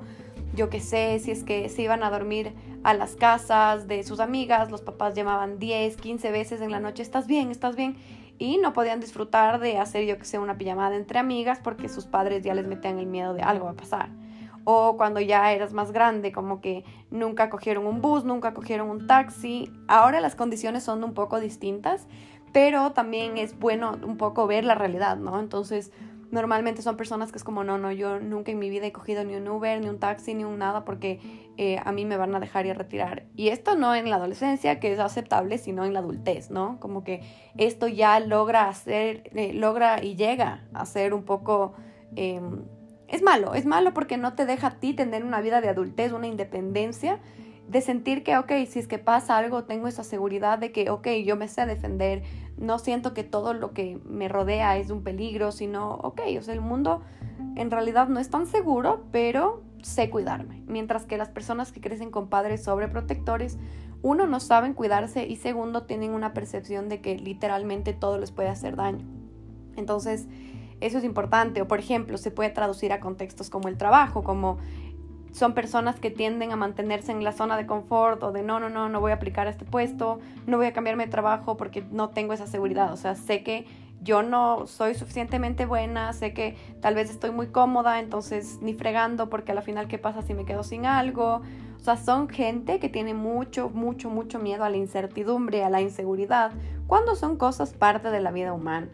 yo 0.55 0.69
qué 0.69 0.79
sé, 0.79 1.19
si 1.19 1.31
es 1.31 1.43
que 1.43 1.69
se 1.69 1.83
iban 1.83 2.03
a 2.03 2.09
dormir 2.09 2.53
a 2.83 2.93
las 2.93 3.15
casas 3.15 3.87
de 3.87 4.03
sus 4.03 4.19
amigas, 4.19 4.71
los 4.71 4.81
papás 4.81 5.13
llamaban 5.13 5.59
10, 5.59 5.97
15 5.97 6.31
veces 6.31 6.61
en 6.61 6.71
la 6.71 6.79
noche, 6.79 7.03
¿estás 7.03 7.27
bien? 7.27 7.51
¿Estás 7.51 7.75
bien? 7.75 7.97
Y 8.39 8.57
no 8.57 8.73
podían 8.73 8.99
disfrutar 8.99 9.59
de 9.59 9.77
hacer, 9.77 10.05
yo 10.05 10.17
que 10.17 10.25
sé, 10.25 10.39
una 10.39 10.57
pijamada 10.57 10.95
entre 10.95 11.19
amigas 11.19 11.59
porque 11.61 11.89
sus 11.89 12.05
padres 12.05 12.43
ya 12.43 12.55
les 12.55 12.65
metían 12.65 12.97
el 12.97 13.05
miedo 13.05 13.33
de 13.33 13.41
algo 13.41 13.65
va 13.65 13.71
a 13.71 13.75
pasar 13.75 14.09
o 14.63 14.97
cuando 14.97 15.19
ya 15.19 15.51
eras 15.51 15.73
más 15.73 15.91
grande, 15.91 16.31
como 16.31 16.61
que 16.61 16.83
nunca 17.11 17.49
cogieron 17.49 17.85
un 17.85 18.01
bus, 18.01 18.23
nunca 18.23 18.53
cogieron 18.53 18.89
un 18.89 19.07
taxi. 19.07 19.71
Ahora 19.87 20.21
las 20.21 20.35
condiciones 20.35 20.83
son 20.83 21.03
un 21.03 21.13
poco 21.13 21.39
distintas, 21.39 22.07
pero 22.53 22.91
también 22.91 23.37
es 23.37 23.57
bueno 23.57 23.97
un 24.03 24.17
poco 24.17 24.47
ver 24.47 24.65
la 24.65 24.75
realidad, 24.75 25.17
¿no? 25.17 25.39
Entonces, 25.39 25.91
normalmente 26.31 26.81
son 26.81 26.97
personas 26.97 27.31
que 27.31 27.37
es 27.37 27.43
como, 27.43 27.63
no, 27.63 27.77
no, 27.77 27.91
yo 27.91 28.19
nunca 28.19 28.51
en 28.51 28.59
mi 28.59 28.69
vida 28.69 28.85
he 28.85 28.91
cogido 28.91 29.23
ni 29.23 29.35
un 29.35 29.47
Uber, 29.47 29.79
ni 29.81 29.89
un 29.89 29.99
taxi, 29.99 30.33
ni 30.33 30.43
un 30.43 30.57
nada, 30.57 30.85
porque 30.85 31.19
eh, 31.57 31.79
a 31.83 31.91
mí 31.91 32.05
me 32.05 32.17
van 32.17 32.35
a 32.35 32.39
dejar 32.39 32.65
y 32.65 32.69
a 32.69 32.73
retirar. 32.73 33.25
Y 33.35 33.49
esto 33.49 33.75
no 33.75 33.95
en 33.95 34.09
la 34.09 34.17
adolescencia, 34.17 34.79
que 34.79 34.93
es 34.93 34.99
aceptable, 34.99 35.57
sino 35.57 35.85
en 35.85 35.93
la 35.93 35.99
adultez, 35.99 36.51
¿no? 36.51 36.79
Como 36.79 37.03
que 37.03 37.21
esto 37.57 37.87
ya 37.87 38.19
logra 38.19 38.67
hacer, 38.67 39.29
eh, 39.35 39.53
logra 39.53 40.03
y 40.03 40.15
llega 40.15 40.67
a 40.73 40.85
ser 40.85 41.13
un 41.13 41.23
poco... 41.23 41.73
Em, 42.15 42.65
es 43.11 43.23
malo, 43.23 43.53
es 43.53 43.65
malo 43.65 43.93
porque 43.93 44.17
no 44.17 44.33
te 44.33 44.45
deja 44.45 44.67
a 44.67 44.79
ti 44.79 44.93
tener 44.93 45.23
una 45.23 45.41
vida 45.41 45.61
de 45.61 45.69
adultez, 45.69 46.11
una 46.11 46.27
independencia 46.27 47.19
de 47.67 47.81
sentir 47.81 48.23
que, 48.23 48.37
ok, 48.37 48.51
si 48.67 48.79
es 48.79 48.87
que 48.87 48.97
pasa 48.97 49.37
algo, 49.37 49.63
tengo 49.63 49.87
esa 49.87 50.03
seguridad 50.03 50.57
de 50.57 50.71
que, 50.71 50.89
ok, 50.89 51.07
yo 51.23 51.35
me 51.35 51.47
sé 51.47 51.65
defender, 51.67 52.23
no 52.57 52.79
siento 52.79 53.13
que 53.13 53.23
todo 53.23 53.53
lo 53.53 53.73
que 53.73 53.99
me 54.05 54.27
rodea 54.27 54.77
es 54.77 54.89
un 54.89 55.03
peligro, 55.03 55.51
sino, 55.51 55.95
ok, 55.95 56.21
o 56.39 56.41
sea, 56.41 56.55
el 56.55 56.61
mundo 56.61 57.03
en 57.55 57.69
realidad 57.69 58.07
no 58.07 58.19
es 58.19 58.29
tan 58.29 58.47
seguro, 58.47 59.03
pero 59.11 59.61
sé 59.83 60.09
cuidarme. 60.09 60.63
Mientras 60.67 61.05
que 61.05 61.17
las 61.17 61.29
personas 61.29 61.71
que 61.71 61.79
crecen 61.79 62.09
con 62.09 62.27
padres 62.27 62.63
sobreprotectores, 62.63 63.59
uno, 64.01 64.25
no 64.25 64.39
saben 64.39 64.73
cuidarse 64.73 65.27
y 65.27 65.35
segundo, 65.35 65.83
tienen 65.83 66.11
una 66.11 66.33
percepción 66.33 66.89
de 66.89 67.01
que 67.01 67.17
literalmente 67.17 67.93
todo 67.93 68.17
les 68.17 68.31
puede 68.31 68.49
hacer 68.49 68.77
daño. 68.77 69.05
Entonces, 69.75 70.27
eso 70.81 70.97
es 70.97 71.03
importante. 71.03 71.61
O 71.61 71.67
por 71.67 71.79
ejemplo, 71.79 72.17
se 72.17 72.31
puede 72.31 72.49
traducir 72.49 72.93
a 72.93 72.99
contextos 72.99 73.49
como 73.49 73.67
el 73.67 73.77
trabajo, 73.77 74.23
como 74.23 74.57
son 75.31 75.53
personas 75.53 75.99
que 75.99 76.09
tienden 76.09 76.51
a 76.51 76.55
mantenerse 76.55 77.11
en 77.11 77.23
la 77.23 77.31
zona 77.31 77.55
de 77.57 77.65
confort 77.65 78.21
o 78.23 78.31
de 78.31 78.43
no, 78.43 78.59
no, 78.59 78.69
no, 78.69 78.89
no 78.89 78.99
voy 78.99 79.11
a 79.11 79.15
aplicar 79.15 79.47
a 79.47 79.49
este 79.51 79.65
puesto, 79.65 80.19
no 80.47 80.57
voy 80.57 80.65
a 80.65 80.73
cambiarme 80.73 81.05
de 81.05 81.11
trabajo 81.11 81.55
porque 81.55 81.83
no 81.91 82.09
tengo 82.09 82.33
esa 82.33 82.47
seguridad. 82.47 82.91
O 82.91 82.97
sea, 82.97 83.15
sé 83.15 83.43
que 83.43 83.65
yo 84.01 84.23
no 84.23 84.65
soy 84.65 84.95
suficientemente 84.95 85.65
buena, 85.65 86.13
sé 86.13 86.33
que 86.33 86.55
tal 86.81 86.95
vez 86.95 87.09
estoy 87.09 87.31
muy 87.31 87.47
cómoda, 87.47 87.99
entonces 87.99 88.59
ni 88.61 88.73
fregando 88.73 89.29
porque 89.29 89.51
al 89.51 89.61
final 89.61 89.87
qué 89.87 89.97
pasa 89.97 90.21
si 90.21 90.33
me 90.33 90.45
quedo 90.45 90.63
sin 90.63 90.85
algo. 90.85 91.41
O 91.79 91.83
sea, 91.83 91.95
son 91.95 92.27
gente 92.27 92.79
que 92.79 92.89
tiene 92.89 93.13
mucho, 93.13 93.69
mucho, 93.69 94.09
mucho 94.09 94.39
miedo 94.39 94.63
a 94.63 94.69
la 94.69 94.77
incertidumbre, 94.77 95.63
a 95.63 95.69
la 95.69 95.81
inseguridad, 95.81 96.51
cuando 96.87 97.15
son 97.15 97.37
cosas 97.37 97.73
parte 97.73 98.09
de 98.11 98.19
la 98.19 98.31
vida 98.31 98.53
humana. 98.53 98.89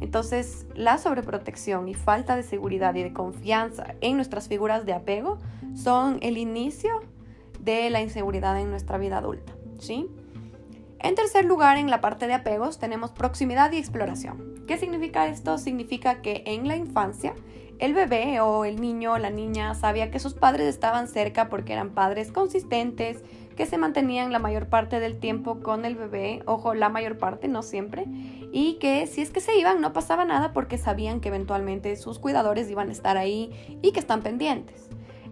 Entonces, 0.00 0.66
la 0.74 0.98
sobreprotección 0.98 1.88
y 1.88 1.94
falta 1.94 2.36
de 2.36 2.42
seguridad 2.42 2.94
y 2.94 3.02
de 3.02 3.12
confianza 3.12 3.94
en 4.00 4.16
nuestras 4.16 4.48
figuras 4.48 4.86
de 4.86 4.94
apego 4.94 5.38
son 5.74 6.18
el 6.22 6.38
inicio 6.38 7.00
de 7.60 7.90
la 7.90 8.00
inseguridad 8.00 8.58
en 8.58 8.70
nuestra 8.70 8.98
vida 8.98 9.18
adulta, 9.18 9.52
¿sí? 9.78 10.08
En 10.98 11.14
tercer 11.14 11.44
lugar, 11.44 11.76
en 11.76 11.90
la 11.90 12.00
parte 12.00 12.26
de 12.26 12.34
apegos 12.34 12.78
tenemos 12.78 13.10
proximidad 13.10 13.72
y 13.72 13.78
exploración. 13.78 14.64
¿Qué 14.66 14.78
significa 14.78 15.26
esto? 15.28 15.58
Significa 15.58 16.20
que 16.22 16.42
en 16.46 16.68
la 16.68 16.76
infancia 16.76 17.34
el 17.78 17.94
bebé 17.94 18.40
o 18.40 18.66
el 18.66 18.80
niño 18.80 19.12
o 19.12 19.18
la 19.18 19.30
niña 19.30 19.74
sabía 19.74 20.10
que 20.10 20.18
sus 20.18 20.34
padres 20.34 20.66
estaban 20.66 21.08
cerca 21.08 21.48
porque 21.48 21.72
eran 21.72 21.90
padres 21.90 22.30
consistentes, 22.30 23.24
que 23.56 23.64
se 23.64 23.78
mantenían 23.78 24.32
la 24.32 24.38
mayor 24.38 24.66
parte 24.66 25.00
del 25.00 25.18
tiempo 25.18 25.60
con 25.60 25.86
el 25.86 25.96
bebé, 25.96 26.42
ojo, 26.44 26.74
la 26.74 26.90
mayor 26.90 27.16
parte, 27.16 27.48
no 27.48 27.62
siempre, 27.62 28.04
y 28.52 28.74
que 28.74 29.06
si 29.06 29.20
es 29.20 29.30
que 29.30 29.40
se 29.40 29.56
iban 29.58 29.80
no 29.80 29.92
pasaba 29.92 30.24
nada 30.24 30.52
porque 30.52 30.78
sabían 30.78 31.20
que 31.20 31.28
eventualmente 31.28 31.94
sus 31.96 32.18
cuidadores 32.18 32.70
iban 32.70 32.88
a 32.88 32.92
estar 32.92 33.16
ahí 33.16 33.78
y 33.82 33.92
que 33.92 34.00
están 34.00 34.22
pendientes. 34.22 34.88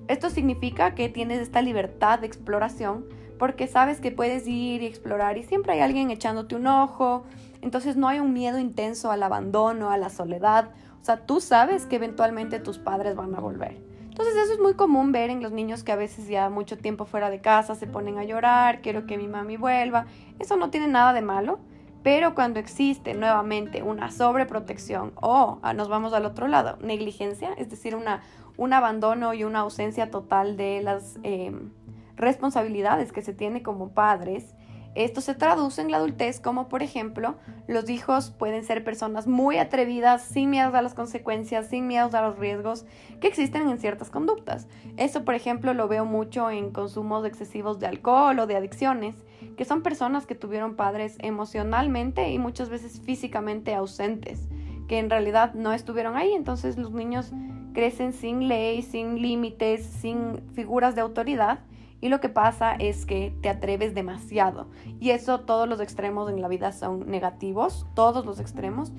Esto 0.09 0.31
significa 0.31 0.95
que 0.95 1.09
tienes 1.09 1.41
esta 1.41 1.61
libertad 1.63 2.21
de 2.21 2.27
exploración 2.27 3.07
porque 3.39 3.67
sabes 3.67 4.01
que 4.01 4.11
puedes 4.11 4.47
ir 4.47 4.83
y 4.83 4.87
explorar 4.87 5.39
y 5.39 5.45
siempre 5.45 5.75
hay 5.75 5.81
alguien 5.81 6.11
echándote 6.11 6.57
un 6.57 6.67
ojo, 6.67 7.25
entonces 7.63 7.97
no 7.97 8.09
hay 8.09 8.21
un 8.21 8.33
miedo 8.33 8.59
intenso 8.59 9.11
al 9.11 9.23
abandono, 9.23 9.91
a 9.91 9.97
la 9.97 10.11
soledad, 10.11 10.71
o 11.01 11.05
sea, 11.05 11.27
tú 11.27 11.41
sabes 11.41 11.87
que 11.87 11.97
eventualmente 11.97 12.59
tus 12.59 12.79
padres 12.79 13.17
van 13.17 13.35
a 13.35 13.41
volver. 13.41 13.89
Entonces 14.19 14.35
eso 14.35 14.55
es 14.55 14.59
muy 14.59 14.75
común 14.75 15.13
ver 15.13 15.31
en 15.31 15.43
los 15.43 15.53
niños 15.53 15.85
que 15.85 15.93
a 15.93 15.97
veces 15.97 16.27
ya 16.27 16.51
mucho 16.51 16.77
tiempo 16.77 17.05
fuera 17.05 17.31
de 17.31 17.41
casa 17.41 17.77
se 17.77 17.87
ponen 17.87 18.19
a 18.19 18.25
llorar, 18.25 18.81
quiero 18.83 19.07
que 19.07 19.17
mi 19.17 19.29
mami 19.29 19.57
vuelva. 19.57 20.07
Eso 20.41 20.57
no 20.57 20.71
tiene 20.71 20.89
nada 20.89 21.13
de 21.13 21.23
malo, 21.23 21.61
pero 22.09 22.35
cuando 22.35 22.59
existe 22.59 23.13
nuevamente 23.13 23.83
una 23.83 24.11
sobreprotección 24.11 25.13
o 25.17 25.59
ah, 25.61 25.75
nos 25.75 25.91
vamos 25.91 26.15
al 26.15 26.25
otro 26.25 26.49
lado, 26.49 26.79
negligencia, 26.81 27.53
es 27.59 27.69
decir, 27.69 27.95
una, 27.95 28.23
un 28.57 28.73
abandono 28.73 29.35
y 29.35 29.45
una 29.45 29.59
ausencia 29.59 30.11
total 30.11 30.57
de 30.57 30.81
las 30.81 31.19
em, 31.23 31.71
responsabilidades 32.17 33.13
que 33.13 33.21
se 33.21 33.35
tiene 33.35 33.63
como 33.63 33.91
padres, 33.91 34.55
esto 34.95 35.21
se 35.21 35.35
traduce 35.35 35.83
en 35.83 35.91
la 35.91 35.99
adultez 35.99 36.41
como, 36.41 36.69
por 36.69 36.83
ejemplo, 36.83 37.37
los 37.67 37.91
hijos 37.91 38.31
pueden 38.31 38.65
ser 38.65 38.85
personas 38.85 39.27
muy 39.27 39.59
atrevidas, 39.59 40.23
sin 40.23 40.49
miedo 40.49 40.75
a 40.75 40.83
las 40.83 40.95
consecuencias, 40.95 41.69
sin 41.69 41.87
miedo 41.87 42.09
a 42.17 42.23
los 42.23 42.39
riesgos 42.39 42.87
que 43.21 43.29
existen 43.29 43.69
en 43.69 43.79
ciertas 43.79 44.09
conductas. 44.09 44.67
Eso, 44.97 45.27
por 45.27 45.35
ejemplo, 45.35 45.75
lo 45.75 45.89
veo 45.89 46.07
mucho 46.07 46.51
en 46.51 46.73
consumos 46.73 47.27
excesivos 47.27 47.79
de 47.79 47.87
alcohol 47.87 48.39
o 48.39 48.47
de 48.47 48.57
adicciones, 48.57 49.15
que 49.59 49.65
son 49.65 49.83
personas 49.83 50.25
que 50.25 50.37
tuvieron 50.37 50.77
padres 50.77 51.17
emocionalmente 51.19 52.31
y 52.31 52.39
muchas 52.39 52.69
veces 52.69 53.01
físicamente 53.01 53.75
ausentes, 53.75 54.49
que 54.87 55.01
en 55.01 55.11
realidad 55.11 55.53
no 55.55 55.73
estuvieron 55.73 56.17
ahí. 56.17 56.33
Entonces 56.33 56.79
los 56.79 56.93
niños 56.93 57.33
crecen 57.75 58.13
sin 58.13 58.47
ley, 58.47 58.83
sin 58.83 59.21
límites, 59.21 59.85
sin 59.85 60.41
figuras 60.55 60.95
de 60.95 61.01
autoridad 61.01 61.59
y 62.01 62.09
lo 62.09 62.21
que 62.21 62.29
pasa 62.29 62.75
es 62.75 63.05
que 63.05 63.35
te 63.43 63.49
atreves 63.49 63.97
demasiado. 63.97 64.69
Y 65.01 65.11
eso 65.11 65.41
todos 65.41 65.69
los 65.69 65.81
extremos 65.81 66.31
en 66.31 66.41
la 66.41 66.47
vida 66.47 66.71
son 66.71 67.11
negativos, 67.11 67.85
todos 67.95 68.25
los 68.25 68.39
extremos. 68.39 68.93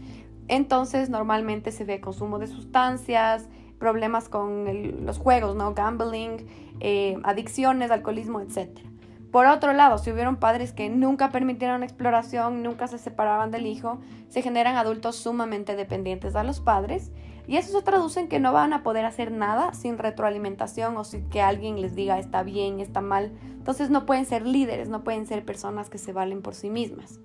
Entonces 0.50 1.10
normalmente 1.10 1.72
se 1.72 1.86
ve 1.86 2.02
consumo 2.02 2.38
de 2.38 2.48
sustancias, 2.48 3.48
problemas 3.78 4.28
con 4.28 5.06
los 5.06 5.18
juegos, 5.20 5.56
¿no? 5.56 5.74
Gambling, 5.74 6.46
eh, 6.82 7.18
adicciones, 7.24 7.92
alcoholismo, 7.92 8.42
etc. 8.42 8.89
Por 9.32 9.46
otro 9.46 9.74
lado, 9.74 10.00
si 10.00 10.12
hubieron 10.12 10.38
padres 10.38 10.74
que 10.74 10.90
nunca 10.90 11.30
permitieron 11.30 11.84
exploración, 11.84 12.64
nunca 12.64 12.88
se 12.88 12.98
separaban 12.98 13.52
del 13.52 13.68
hijo, 13.68 14.00
se 14.28 14.42
generan 14.42 14.76
adultos 14.76 15.18
sumamente 15.18 15.76
dependientes 15.76 16.36
a 16.36 16.44
los 16.44 16.60
padres 16.60 17.12
y 17.48 17.58
eso 17.58 17.78
se 17.78 17.84
traduce 17.84 18.20
en 18.20 18.28
que 18.28 18.40
no 18.40 18.54
van 18.54 18.74
a 18.74 18.84
poder 18.84 19.06
hacer 19.06 19.32
nada 19.32 19.74
sin 19.74 19.98
retroalimentación 19.98 20.98
o 20.98 21.04
sin 21.04 21.30
que 21.30 21.42
alguien 21.42 21.82
les 21.82 21.96
diga 21.96 22.18
está 22.18 22.44
bien, 22.44 22.80
está 22.80 23.02
mal. 23.02 23.32
Entonces 23.54 23.90
no 23.90 24.06
pueden 24.06 24.26
ser 24.26 24.46
líderes, 24.46 24.90
no 24.90 25.04
pueden 25.04 25.28
ser 25.28 25.46
personas 25.46 25.90
que 25.90 25.98
se 25.98 26.14
valen 26.14 26.42
por 26.42 26.56
sí 26.56 26.70
mismas. 26.70 27.20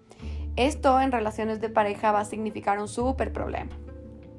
Esto 0.57 1.01
en 1.01 1.11
relaciones 1.11 1.61
de 1.61 1.69
pareja 1.69 2.13
va 2.13 2.21
a 2.21 2.25
significar 2.25 2.79
un 2.79 2.89
súper 2.89 3.33
problema. 3.33 3.71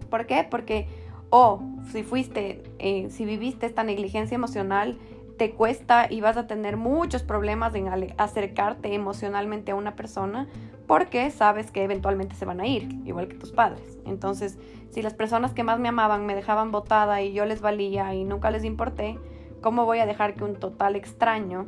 ¿Por 0.10 0.28
qué? 0.28 0.48
Porque, 0.50 0.88
o 1.30 1.62
si 1.92 2.04
fuiste, 2.04 2.64
eh, 2.80 3.10
si 3.10 3.26
viviste 3.26 3.66
esta 3.66 3.84
negligencia 3.84 4.36
emocional, 4.36 4.98
te 5.38 5.52
cuesta 5.52 6.08
y 6.10 6.22
vas 6.22 6.38
a 6.38 6.48
tener 6.48 6.78
muchos 6.78 7.24
problemas 7.24 7.76
en 7.76 7.90
acercarte 8.18 8.94
emocionalmente 8.94 9.72
a 9.72 9.76
una 9.76 9.96
persona 9.96 10.48
porque 10.88 11.30
sabes 11.32 11.72
que 11.72 11.84
eventualmente 11.84 12.36
se 12.36 12.46
van 12.46 12.62
a 12.62 12.68
ir, 12.68 12.88
igual 13.06 13.28
que 13.28 13.36
tus 13.36 13.52
padres. 13.52 13.98
Entonces, 14.06 14.58
si 14.92 15.02
las 15.02 15.14
personas 15.14 15.54
que 15.54 15.64
más 15.64 15.80
me 15.80 15.90
amaban 15.90 16.26
me 16.26 16.36
dejaban 16.36 16.72
botada 16.72 17.22
y 17.22 17.34
yo 17.34 17.46
les 17.46 17.62
valía 17.62 18.14
y 18.14 18.24
nunca 18.24 18.52
les 18.52 18.64
importé, 18.64 19.18
¿cómo 19.62 19.86
voy 19.86 20.00
a 20.00 20.06
dejar 20.06 20.36
que 20.36 20.44
un 20.44 20.56
total 20.56 20.96
extraño 20.96 21.68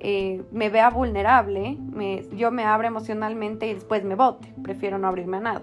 eh, 0.00 0.42
me 0.50 0.68
vea 0.68 0.90
vulnerable, 0.90 1.78
yo 2.32 2.50
me 2.50 2.64
abra 2.64 2.88
emocionalmente 2.88 3.68
y 3.68 3.74
después 3.74 4.04
me 4.04 4.16
bote? 4.16 4.52
Prefiero 4.62 4.98
no 4.98 5.08
abrirme 5.08 5.38
a 5.38 5.40
nada. 5.40 5.62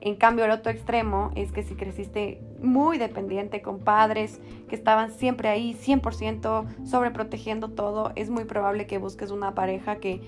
En 0.00 0.14
cambio, 0.14 0.44
el 0.44 0.50
otro 0.50 0.70
extremo 0.70 1.32
es 1.34 1.52
que 1.52 1.62
si 1.62 1.74
creciste 1.74 2.40
muy 2.66 2.98
dependiente 2.98 3.62
con 3.62 3.78
padres 3.78 4.40
que 4.68 4.74
estaban 4.74 5.10
siempre 5.10 5.48
ahí, 5.48 5.74
100% 5.74 6.84
sobreprotegiendo 6.84 7.70
todo, 7.70 8.12
es 8.16 8.30
muy 8.30 8.44
probable 8.44 8.86
que 8.86 8.98
busques 8.98 9.30
una 9.30 9.54
pareja 9.54 9.96
que 9.96 10.20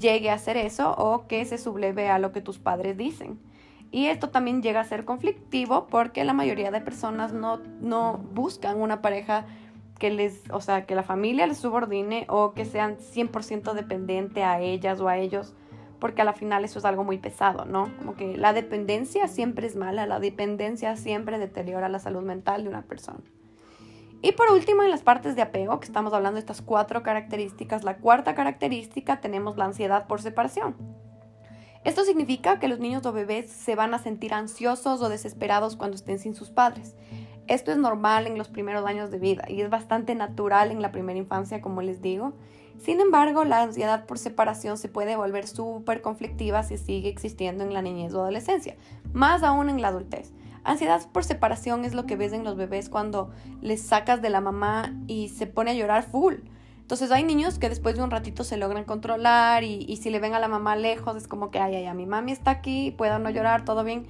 llegue 0.00 0.30
a 0.30 0.34
hacer 0.34 0.56
eso 0.56 0.94
o 0.96 1.26
que 1.26 1.44
se 1.44 1.58
subleve 1.58 2.08
a 2.08 2.18
lo 2.18 2.32
que 2.32 2.40
tus 2.40 2.58
padres 2.58 2.96
dicen. 2.96 3.38
Y 3.92 4.06
esto 4.06 4.30
también 4.30 4.62
llega 4.62 4.80
a 4.80 4.84
ser 4.84 5.04
conflictivo 5.04 5.86
porque 5.86 6.24
la 6.24 6.32
mayoría 6.32 6.70
de 6.70 6.80
personas 6.80 7.32
no, 7.32 7.60
no 7.80 8.18
buscan 8.32 8.80
una 8.80 9.00
pareja 9.00 9.46
que 9.98 10.10
les, 10.10 10.42
o 10.50 10.60
sea, 10.60 10.86
que 10.86 10.94
la 10.94 11.02
familia 11.02 11.46
les 11.46 11.58
subordine 11.58 12.26
o 12.28 12.52
que 12.52 12.64
sean 12.64 12.96
100% 12.98 13.72
dependiente 13.72 14.44
a 14.44 14.60
ellas 14.60 15.00
o 15.00 15.08
a 15.08 15.16
ellos, 15.16 15.54
porque 15.98 16.22
a 16.22 16.24
la 16.24 16.32
final 16.32 16.64
eso 16.64 16.78
es 16.78 16.84
algo 16.84 17.04
muy 17.04 17.18
pesado, 17.18 17.64
¿no? 17.64 17.90
Como 17.98 18.14
que 18.14 18.36
la 18.36 18.52
dependencia 18.52 19.28
siempre 19.28 19.66
es 19.66 19.76
mala, 19.76 20.06
la 20.06 20.20
dependencia 20.20 20.96
siempre 20.96 21.38
deteriora 21.38 21.88
la 21.88 21.98
salud 21.98 22.22
mental 22.22 22.62
de 22.62 22.68
una 22.68 22.82
persona. 22.82 23.20
Y 24.22 24.32
por 24.32 24.50
último, 24.50 24.82
en 24.82 24.90
las 24.90 25.02
partes 25.02 25.36
de 25.36 25.42
apego, 25.42 25.78
que 25.78 25.86
estamos 25.86 26.12
hablando 26.12 26.36
de 26.36 26.40
estas 26.40 26.62
cuatro 26.62 27.02
características, 27.02 27.84
la 27.84 27.98
cuarta 27.98 28.34
característica 28.34 29.20
tenemos 29.20 29.56
la 29.56 29.66
ansiedad 29.66 30.06
por 30.06 30.20
separación. 30.20 30.74
Esto 31.84 32.02
significa 32.04 32.58
que 32.58 32.66
los 32.66 32.80
niños 32.80 33.06
o 33.06 33.12
bebés 33.12 33.50
se 33.50 33.76
van 33.76 33.94
a 33.94 34.00
sentir 34.00 34.34
ansiosos 34.34 35.00
o 35.02 35.08
desesperados 35.08 35.76
cuando 35.76 35.94
estén 35.94 36.18
sin 36.18 36.34
sus 36.34 36.50
padres. 36.50 36.96
Esto 37.48 37.70
es 37.70 37.78
normal 37.78 38.26
en 38.26 38.38
los 38.38 38.48
primeros 38.48 38.84
años 38.86 39.10
de 39.10 39.18
vida 39.18 39.44
y 39.48 39.60
es 39.60 39.70
bastante 39.70 40.14
natural 40.14 40.70
en 40.70 40.82
la 40.82 40.92
primera 40.92 41.18
infancia, 41.18 41.60
como 41.60 41.82
les 41.82 42.02
digo. 42.02 42.32
Sin 42.78 43.00
embargo, 43.00 43.44
la 43.44 43.62
ansiedad 43.62 44.04
por 44.04 44.18
separación 44.18 44.76
se 44.78 44.88
puede 44.88 45.16
volver 45.16 45.46
súper 45.46 46.02
conflictiva 46.02 46.62
si 46.62 46.76
sigue 46.76 47.08
existiendo 47.08 47.64
en 47.64 47.72
la 47.72 47.82
niñez 47.82 48.12
o 48.14 48.20
adolescencia, 48.20 48.76
más 49.12 49.42
aún 49.42 49.70
en 49.70 49.80
la 49.80 49.88
adultez. 49.88 50.32
Ansiedad 50.64 51.00
por 51.12 51.24
separación 51.24 51.84
es 51.84 51.94
lo 51.94 52.06
que 52.06 52.16
ves 52.16 52.32
en 52.32 52.42
los 52.42 52.56
bebés 52.56 52.88
cuando 52.88 53.30
les 53.62 53.80
sacas 53.80 54.20
de 54.20 54.30
la 54.30 54.40
mamá 54.40 54.92
y 55.06 55.28
se 55.28 55.46
pone 55.46 55.70
a 55.70 55.74
llorar 55.74 56.02
full. 56.02 56.34
Entonces 56.80 57.10
hay 57.12 57.22
niños 57.24 57.58
que 57.58 57.68
después 57.68 57.96
de 57.96 58.02
un 58.02 58.10
ratito 58.10 58.44
se 58.44 58.56
logran 58.56 58.84
controlar 58.84 59.64
y, 59.64 59.96
si 59.96 60.10
le 60.10 60.20
ven 60.20 60.34
a 60.34 60.40
la 60.40 60.48
mamá 60.48 60.76
lejos 60.76 61.16
es 61.16 61.26
como 61.28 61.50
que, 61.50 61.58
ay, 61.58 61.76
ay, 61.76 61.86
ay, 61.86 61.96
mi 61.96 62.06
mami 62.06 62.32
está 62.32 62.50
aquí, 62.50 62.92
puedo 62.96 63.18
no 63.18 63.30
llorar, 63.30 63.64
todo 63.64 63.84
bien. 63.84 64.06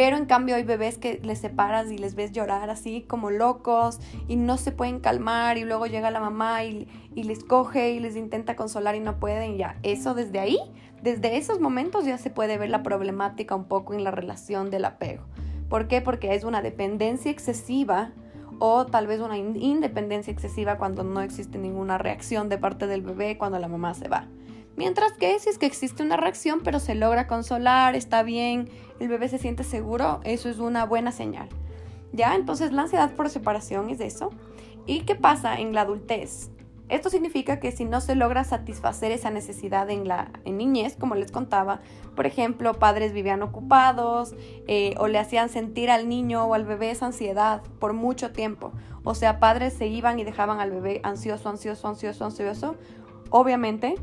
Pero 0.00 0.16
en 0.16 0.24
cambio 0.24 0.56
hay 0.56 0.62
bebés 0.62 0.96
que 0.96 1.20
les 1.22 1.40
separas 1.40 1.90
y 1.90 1.98
les 1.98 2.14
ves 2.14 2.32
llorar 2.32 2.70
así 2.70 3.02
como 3.02 3.28
locos 3.28 4.00
y 4.28 4.36
no 4.36 4.56
se 4.56 4.72
pueden 4.72 4.98
calmar 4.98 5.58
y 5.58 5.64
luego 5.64 5.84
llega 5.84 6.10
la 6.10 6.20
mamá 6.20 6.64
y, 6.64 6.88
y 7.14 7.24
les 7.24 7.44
coge 7.44 7.90
y 7.90 8.00
les 8.00 8.16
intenta 8.16 8.56
consolar 8.56 8.94
y 8.94 9.00
no 9.00 9.20
pueden. 9.20 9.58
Ya, 9.58 9.76
eso 9.82 10.14
desde 10.14 10.38
ahí, 10.38 10.58
desde 11.02 11.36
esos 11.36 11.60
momentos 11.60 12.06
ya 12.06 12.16
se 12.16 12.30
puede 12.30 12.56
ver 12.56 12.70
la 12.70 12.82
problemática 12.82 13.54
un 13.54 13.64
poco 13.66 13.92
en 13.92 14.02
la 14.02 14.10
relación 14.10 14.70
del 14.70 14.86
apego. 14.86 15.24
¿Por 15.68 15.86
qué? 15.86 16.00
Porque 16.00 16.34
es 16.34 16.44
una 16.44 16.62
dependencia 16.62 17.30
excesiva 17.30 18.12
o 18.58 18.86
tal 18.86 19.06
vez 19.06 19.20
una 19.20 19.36
independencia 19.36 20.32
excesiva 20.32 20.78
cuando 20.78 21.04
no 21.04 21.20
existe 21.20 21.58
ninguna 21.58 21.98
reacción 21.98 22.48
de 22.48 22.56
parte 22.56 22.86
del 22.86 23.02
bebé 23.02 23.36
cuando 23.36 23.58
la 23.58 23.68
mamá 23.68 23.92
se 23.92 24.08
va. 24.08 24.28
Mientras 24.80 25.12
que 25.12 25.38
si 25.38 25.50
es 25.50 25.58
que 25.58 25.66
existe 25.66 26.02
una 26.02 26.16
reacción 26.16 26.62
pero 26.64 26.80
se 26.80 26.94
logra 26.94 27.26
consolar, 27.26 27.94
está 27.94 28.22
bien, 28.22 28.70
el 28.98 29.08
bebé 29.08 29.28
se 29.28 29.36
siente 29.36 29.62
seguro, 29.62 30.22
eso 30.24 30.48
es 30.48 30.58
una 30.58 30.86
buena 30.86 31.12
señal. 31.12 31.50
¿Ya? 32.14 32.34
Entonces 32.34 32.72
la 32.72 32.80
ansiedad 32.80 33.14
por 33.14 33.28
separación 33.28 33.90
es 33.90 34.00
eso. 34.00 34.30
¿Y 34.86 35.00
qué 35.00 35.16
pasa 35.16 35.60
en 35.60 35.74
la 35.74 35.82
adultez? 35.82 36.48
Esto 36.88 37.10
significa 37.10 37.60
que 37.60 37.72
si 37.72 37.84
no 37.84 38.00
se 38.00 38.14
logra 38.14 38.42
satisfacer 38.42 39.12
esa 39.12 39.28
necesidad 39.30 39.90
en 39.90 40.08
la 40.08 40.32
niñez, 40.46 40.96
como 40.96 41.14
les 41.14 41.30
contaba, 41.30 41.82
por 42.16 42.24
ejemplo, 42.24 42.78
padres 42.78 43.12
vivían 43.12 43.42
ocupados 43.42 44.34
eh, 44.66 44.94
o 44.96 45.08
le 45.08 45.18
hacían 45.18 45.50
sentir 45.50 45.90
al 45.90 46.08
niño 46.08 46.46
o 46.46 46.54
al 46.54 46.64
bebé 46.64 46.90
esa 46.90 47.04
ansiedad 47.04 47.60
por 47.80 47.92
mucho 47.92 48.32
tiempo. 48.32 48.72
O 49.04 49.14
sea, 49.14 49.40
padres 49.40 49.74
se 49.74 49.88
iban 49.88 50.18
y 50.18 50.24
dejaban 50.24 50.58
al 50.58 50.70
bebé 50.70 51.02
ansioso, 51.04 51.50
ansioso, 51.50 51.86
ansioso, 51.86 52.24
ansioso. 52.24 52.76
Obviamente, 53.28 53.96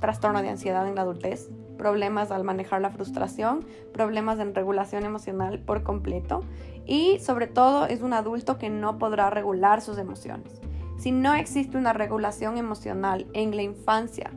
trastorno 0.00 0.42
de 0.42 0.50
ansiedad 0.50 0.86
en 0.86 0.94
la 0.94 1.02
adultez, 1.02 1.50
problemas 1.78 2.30
al 2.30 2.44
manejar 2.44 2.80
la 2.80 2.90
frustración, 2.90 3.64
problemas 3.92 4.38
en 4.38 4.54
regulación 4.54 5.04
emocional 5.04 5.58
por 5.60 5.82
completo 5.82 6.40
y 6.86 7.18
sobre 7.20 7.46
todo 7.46 7.86
es 7.86 8.02
un 8.02 8.12
adulto 8.12 8.58
que 8.58 8.70
no 8.70 8.98
podrá 8.98 9.30
regular 9.30 9.80
sus 9.80 9.98
emociones. 9.98 10.60
Si 10.98 11.12
no 11.12 11.34
existe 11.34 11.76
una 11.76 11.92
regulación 11.92 12.56
emocional 12.56 13.26
en 13.32 13.56
la 13.56 13.62
infancia 13.62 14.30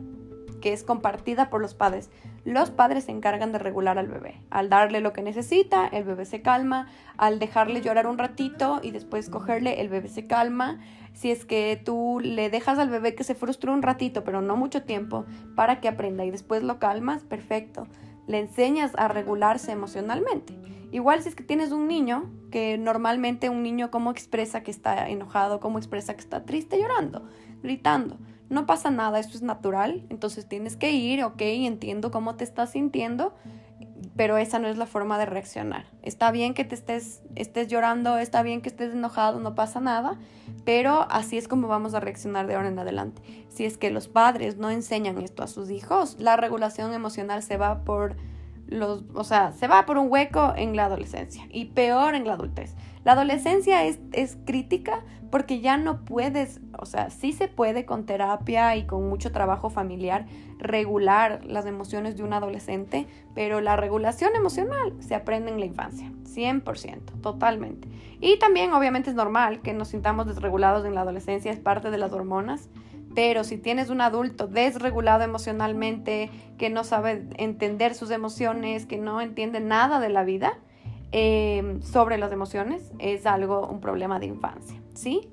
que 0.60 0.72
es 0.72 0.82
compartida 0.82 1.50
por 1.50 1.60
los 1.60 1.74
padres, 1.74 2.10
los 2.44 2.70
padres 2.70 3.04
se 3.04 3.12
encargan 3.12 3.52
de 3.52 3.58
regular 3.58 3.98
al 3.98 4.08
bebé. 4.08 4.40
Al 4.50 4.68
darle 4.70 5.00
lo 5.00 5.12
que 5.12 5.22
necesita, 5.22 5.86
el 5.86 6.04
bebé 6.04 6.24
se 6.24 6.42
calma. 6.42 6.88
Al 7.16 7.38
dejarle 7.38 7.80
llorar 7.82 8.06
un 8.06 8.18
ratito 8.18 8.80
y 8.82 8.90
después 8.90 9.28
cogerle, 9.28 9.80
el 9.80 9.88
bebé 9.88 10.08
se 10.08 10.26
calma. 10.26 10.78
Si 11.12 11.30
es 11.30 11.44
que 11.44 11.80
tú 11.82 12.20
le 12.22 12.48
dejas 12.48 12.78
al 12.78 12.90
bebé 12.90 13.14
que 13.14 13.24
se 13.24 13.34
frustre 13.34 13.70
un 13.70 13.82
ratito, 13.82 14.24
pero 14.24 14.40
no 14.40 14.56
mucho 14.56 14.84
tiempo, 14.84 15.26
para 15.56 15.80
que 15.80 15.88
aprenda 15.88 16.24
y 16.24 16.30
después 16.30 16.62
lo 16.62 16.78
calmas, 16.78 17.24
perfecto. 17.24 17.86
Le 18.26 18.38
enseñas 18.38 18.92
a 18.96 19.08
regularse 19.08 19.72
emocionalmente. 19.72 20.54
Igual 20.90 21.22
si 21.22 21.28
es 21.28 21.34
que 21.34 21.42
tienes 21.42 21.72
un 21.72 21.86
niño, 21.86 22.30
que 22.50 22.78
normalmente 22.78 23.50
un 23.50 23.62
niño 23.62 23.90
cómo 23.90 24.10
expresa 24.10 24.62
que 24.62 24.70
está 24.70 25.08
enojado, 25.08 25.60
cómo 25.60 25.78
expresa 25.78 26.14
que 26.14 26.20
está 26.20 26.44
triste, 26.44 26.80
llorando, 26.80 27.28
gritando. 27.62 28.16
No 28.50 28.66
pasa 28.66 28.90
nada, 28.90 29.18
eso 29.18 29.30
es 29.30 29.42
natural. 29.42 30.04
Entonces 30.08 30.46
tienes 30.46 30.76
que 30.76 30.92
ir, 30.92 31.22
ok, 31.24 31.40
entiendo 31.40 32.10
cómo 32.10 32.36
te 32.36 32.44
estás 32.44 32.70
sintiendo, 32.70 33.34
pero 34.16 34.36
esa 34.36 34.58
no 34.58 34.68
es 34.68 34.76
la 34.78 34.86
forma 34.86 35.18
de 35.18 35.26
reaccionar. 35.26 35.86
Está 36.02 36.30
bien 36.30 36.54
que 36.54 36.64
te 36.64 36.74
estés, 36.74 37.22
estés 37.36 37.68
llorando, 37.68 38.18
está 38.18 38.42
bien 38.42 38.60
que 38.60 38.68
estés 38.68 38.92
enojado, 38.92 39.38
no 39.40 39.54
pasa 39.54 39.80
nada, 39.80 40.18
pero 40.64 41.06
así 41.10 41.38
es 41.38 41.48
como 41.48 41.68
vamos 41.68 41.94
a 41.94 42.00
reaccionar 42.00 42.46
de 42.46 42.54
ahora 42.54 42.68
en 42.68 42.78
adelante. 42.78 43.22
Si 43.48 43.64
es 43.64 43.78
que 43.78 43.90
los 43.90 44.08
padres 44.08 44.56
no 44.56 44.70
enseñan 44.70 45.18
esto 45.20 45.42
a 45.42 45.46
sus 45.46 45.70
hijos, 45.70 46.16
la 46.18 46.36
regulación 46.36 46.94
emocional 46.94 47.42
se 47.42 47.56
va 47.56 47.84
por 47.84 48.16
los, 48.68 49.04
o 49.14 49.24
sea, 49.24 49.52
se 49.52 49.66
va 49.66 49.86
por 49.86 49.96
un 49.98 50.10
hueco 50.10 50.52
en 50.56 50.76
la 50.76 50.84
adolescencia 50.84 51.44
y 51.50 51.66
peor 51.66 52.14
en 52.14 52.26
la 52.26 52.34
adultez. 52.34 52.74
La 53.04 53.12
adolescencia 53.12 53.84
es, 53.84 53.98
es, 54.12 54.36
crítica 54.44 55.04
porque 55.30 55.60
ya 55.60 55.78
no 55.78 56.04
puedes, 56.04 56.60
o 56.78 56.86
sea, 56.86 57.10
sí 57.10 57.32
se 57.32 57.48
puede 57.48 57.84
con 57.84 58.06
terapia 58.06 58.76
y 58.76 58.86
con 58.86 59.08
mucho 59.08 59.32
trabajo 59.32 59.68
familiar 59.68 60.26
regular 60.58 61.44
las 61.44 61.66
emociones 61.66 62.16
de 62.16 62.22
un 62.22 62.32
adolescente, 62.32 63.06
pero 63.34 63.60
la 63.60 63.76
regulación 63.76 64.34
emocional 64.34 64.94
se 65.00 65.14
aprende 65.14 65.50
en 65.50 65.60
la 65.60 65.66
infancia, 65.66 66.10
100%, 66.24 67.20
totalmente. 67.20 67.88
Y 68.20 68.38
también 68.38 68.72
obviamente 68.72 69.10
es 69.10 69.16
normal 69.16 69.60
que 69.60 69.72
nos 69.72 69.88
sintamos 69.88 70.26
desregulados 70.26 70.84
en 70.84 70.94
la 70.94 71.02
adolescencia, 71.02 71.52
es 71.52 71.60
parte 71.60 71.90
de 71.90 71.98
las 71.98 72.12
hormonas. 72.12 72.68
Pero 73.14 73.42
si 73.42 73.58
tienes 73.58 73.90
un 73.90 74.00
adulto 74.00 74.46
desregulado 74.46 75.24
emocionalmente, 75.24 76.30
que 76.56 76.70
no 76.70 76.84
sabe 76.84 77.26
entender 77.36 77.94
sus 77.94 78.10
emociones, 78.10 78.86
que 78.86 78.98
no 78.98 79.20
entiende 79.20 79.60
nada 79.60 79.98
de 79.98 80.08
la 80.08 80.24
vida 80.24 80.58
eh, 81.10 81.78
sobre 81.82 82.18
las 82.18 82.32
emociones, 82.32 82.92
es 82.98 83.26
algo, 83.26 83.66
un 83.66 83.80
problema 83.80 84.20
de 84.20 84.26
infancia, 84.26 84.80
¿sí? 84.94 85.28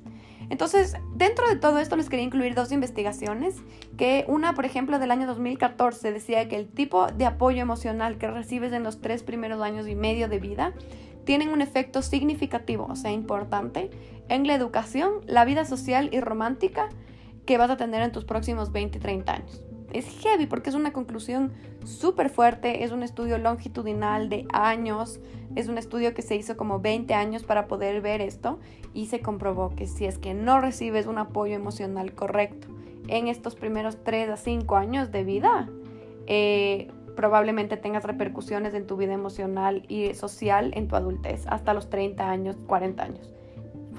Entonces, 0.50 0.96
dentro 1.14 1.48
de 1.48 1.56
todo 1.56 1.80
esto 1.80 1.96
les 1.96 2.10
quería 2.10 2.26
incluir 2.26 2.56
dos 2.56 2.72
investigaciones, 2.72 3.56
que 3.98 4.26
una, 4.28 4.54
por 4.54 4.66
ejemplo, 4.66 5.00
del 5.00 5.12
año 5.12 5.28
2014 5.28 6.12
decía 6.12 6.48
que 6.48 6.58
el 6.58 6.68
tipo 6.68 7.08
de 7.08 7.26
apoyo 7.26 7.62
emocional 7.62 8.18
que 8.18 8.28
recibes 8.28 8.74
en 8.74 8.84
los 8.84 9.02
tres 9.02 9.24
primeros 9.24 9.62
años 9.62 9.88
y 9.88 9.96
medio 9.96 10.28
de 10.28 10.40
vida 10.40 10.74
tienen 11.24 11.50
un 11.50 11.62
efecto 11.62 12.02
significativo, 12.02 12.86
o 12.90 12.96
sea, 12.96 13.12
importante, 13.12 13.90
en 14.30 14.46
la 14.46 14.54
educación, 14.54 15.14
la 15.26 15.46
vida 15.46 15.66
social 15.66 16.10
y 16.12 16.20
romántica, 16.20 16.90
que 17.46 17.58
vas 17.58 17.70
a 17.70 17.78
tener 17.78 18.02
en 18.02 18.12
tus 18.12 18.26
próximos 18.26 18.72
20, 18.72 19.00
30 19.00 19.34
años. 19.34 19.64
Es 19.94 20.06
heavy 20.20 20.46
porque 20.46 20.70
es 20.70 20.76
una 20.76 20.94
conclusión 20.94 21.54
súper 21.86 22.30
fuerte, 22.30 22.84
es 22.84 22.92
un 22.92 23.04
estudio 23.04 23.38
longitudinal 23.38 24.30
de 24.30 24.46
años, 24.52 25.20
es 25.56 25.68
un 25.68 25.78
estudio 25.78 26.14
que 26.14 26.22
se 26.22 26.36
hizo 26.36 26.58
como 26.58 26.80
20 26.80 27.14
años 27.14 27.44
para 27.44 27.68
poder 27.68 28.02
ver 28.02 28.22
esto 28.22 28.60
y 28.96 29.08
se 29.08 29.20
comprobó 29.20 29.76
que 29.76 29.86
si 29.86 30.06
es 30.06 30.18
que 30.18 30.34
no 30.34 30.60
recibes 30.60 31.06
un 31.06 31.20
apoyo 31.20 31.54
emocional 31.54 32.14
correcto 32.14 32.68
en 33.08 33.28
estos 33.28 33.56
primeros 33.56 34.04
3 34.04 34.30
a 34.30 34.38
5 34.38 34.76
años 34.78 35.12
de 35.12 35.24
vida, 35.24 35.70
eh, 36.26 36.88
probablemente 37.16 37.78
tengas 37.78 38.04
repercusiones 38.04 38.74
en 38.74 38.88
tu 38.88 38.98
vida 38.98 39.14
emocional 39.14 39.84
y 39.88 40.14
social 40.16 40.72
en 40.76 40.88
tu 40.88 40.96
adultez 40.96 41.46
hasta 41.48 41.74
los 41.74 41.90
30 41.90 42.28
años, 42.30 42.56
40 42.66 43.04
años. 43.04 43.34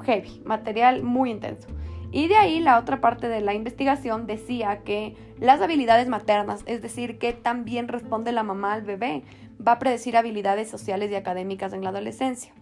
Heavy, 0.05 0.43
material 0.45 1.03
muy 1.03 1.31
intenso. 1.31 1.69
Y 2.11 2.29
de 2.29 2.37
ahí 2.37 2.61
la 2.61 2.79
otra 2.79 3.01
parte 3.01 3.29
de 3.29 3.41
la 3.41 3.55
investigación 3.55 4.27
decía 4.27 4.83
que 4.83 5.15
las 5.39 5.61
habilidades 5.61 6.09
maternas, 6.09 6.63
es 6.67 6.81
decir, 6.81 7.19
que 7.19 7.33
también 7.33 7.89
responde 7.89 8.33
la 8.33 8.43
mamá 8.43 8.73
al 8.73 8.83
bebé, 8.83 9.23
va 9.67 9.73
a 9.73 9.79
predecir 9.79 10.17
habilidades 10.17 10.71
sociales 10.71 11.11
y 11.11 11.15
académicas 11.15 11.73
en 11.73 11.83
la 11.83 11.91
adolescencia. 11.91 12.53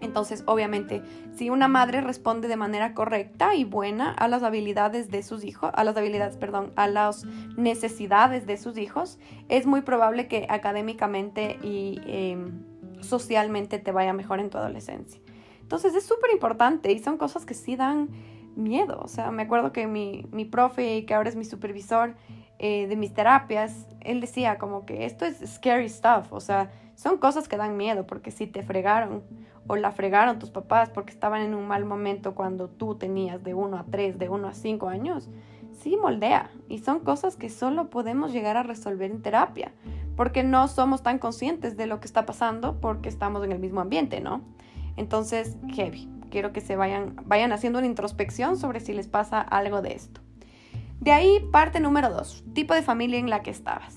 Entonces, 0.00 0.44
obviamente, 0.46 1.02
si 1.34 1.50
una 1.50 1.66
madre 1.66 2.00
responde 2.00 2.46
de 2.46 2.56
manera 2.56 2.94
correcta 2.94 3.54
y 3.54 3.64
buena 3.64 4.12
a 4.12 4.28
las 4.28 4.42
habilidades 4.42 5.10
de 5.10 5.22
sus 5.22 5.44
hijos, 5.44 5.70
a 5.74 5.84
las 5.84 5.96
habilidades, 5.96 6.36
perdón, 6.36 6.72
a 6.76 6.86
las 6.86 7.24
necesidades 7.56 8.46
de 8.46 8.56
sus 8.56 8.78
hijos, 8.78 9.18
es 9.48 9.66
muy 9.66 9.80
probable 9.80 10.28
que 10.28 10.46
académicamente 10.48 11.58
y 11.62 12.00
em, 12.06 12.62
socialmente 13.00 13.78
te 13.78 13.90
vaya 13.90 14.12
mejor 14.12 14.38
en 14.38 14.50
tu 14.50 14.58
adolescencia. 14.58 15.20
Entonces, 15.62 15.94
es 15.94 16.04
súper 16.04 16.30
importante 16.32 16.92
y 16.92 16.98
son 17.00 17.18
cosas 17.18 17.44
que 17.44 17.54
sí 17.54 17.74
dan 17.74 18.08
miedo. 18.54 19.00
O 19.02 19.08
sea, 19.08 19.30
me 19.32 19.42
acuerdo 19.42 19.72
que 19.72 19.86
mi, 19.86 20.26
mi 20.30 20.44
profe, 20.44 21.04
que 21.06 21.14
ahora 21.14 21.28
es 21.28 21.36
mi 21.36 21.44
supervisor 21.44 22.14
eh, 22.58 22.86
de 22.86 22.96
mis 22.96 23.14
terapias, 23.14 23.86
él 24.00 24.20
decía 24.20 24.58
como 24.58 24.84
que 24.84 25.04
esto 25.04 25.24
es 25.24 25.38
scary 25.46 25.88
stuff. 25.88 26.32
O 26.32 26.40
sea, 26.40 26.70
son 26.94 27.18
cosas 27.18 27.48
que 27.48 27.56
dan 27.56 27.76
miedo 27.76 28.06
porque 28.06 28.30
si 28.30 28.46
te 28.46 28.62
fregaron 28.62 29.22
o 29.66 29.76
la 29.76 29.92
fregaron 29.92 30.38
tus 30.38 30.50
papás 30.50 30.90
porque 30.90 31.12
estaban 31.12 31.42
en 31.42 31.54
un 31.54 31.68
mal 31.68 31.84
momento 31.84 32.34
cuando 32.34 32.68
tú 32.68 32.96
tenías 32.96 33.42
de 33.44 33.54
1 33.54 33.76
a 33.76 33.84
3, 33.84 34.18
de 34.18 34.28
1 34.28 34.48
a 34.48 34.54
5 34.54 34.88
años, 34.88 35.28
sí 35.80 35.96
moldea. 35.96 36.50
Y 36.68 36.78
son 36.78 37.00
cosas 37.00 37.36
que 37.36 37.50
solo 37.50 37.90
podemos 37.90 38.32
llegar 38.32 38.56
a 38.56 38.62
resolver 38.62 39.10
en 39.10 39.22
terapia 39.22 39.72
porque 40.16 40.42
no 40.42 40.66
somos 40.66 41.02
tan 41.02 41.18
conscientes 41.18 41.76
de 41.76 41.86
lo 41.86 42.00
que 42.00 42.06
está 42.06 42.26
pasando 42.26 42.80
porque 42.80 43.08
estamos 43.08 43.44
en 43.44 43.52
el 43.52 43.60
mismo 43.60 43.80
ambiente, 43.80 44.20
¿no? 44.20 44.42
Entonces, 44.96 45.56
heavy 45.72 46.08
quiero 46.30 46.52
que 46.52 46.60
se 46.60 46.76
vayan, 46.76 47.16
vayan 47.24 47.52
haciendo 47.52 47.78
una 47.78 47.86
introspección 47.86 48.56
sobre 48.56 48.80
si 48.80 48.92
les 48.92 49.08
pasa 49.08 49.40
algo 49.40 49.82
de 49.82 49.92
esto. 49.92 50.20
De 51.00 51.12
ahí 51.12 51.40
parte 51.52 51.80
número 51.80 52.10
dos, 52.10 52.44
tipo 52.54 52.74
de 52.74 52.82
familia 52.82 53.18
en 53.18 53.30
la 53.30 53.42
que 53.42 53.50
estabas. 53.50 53.96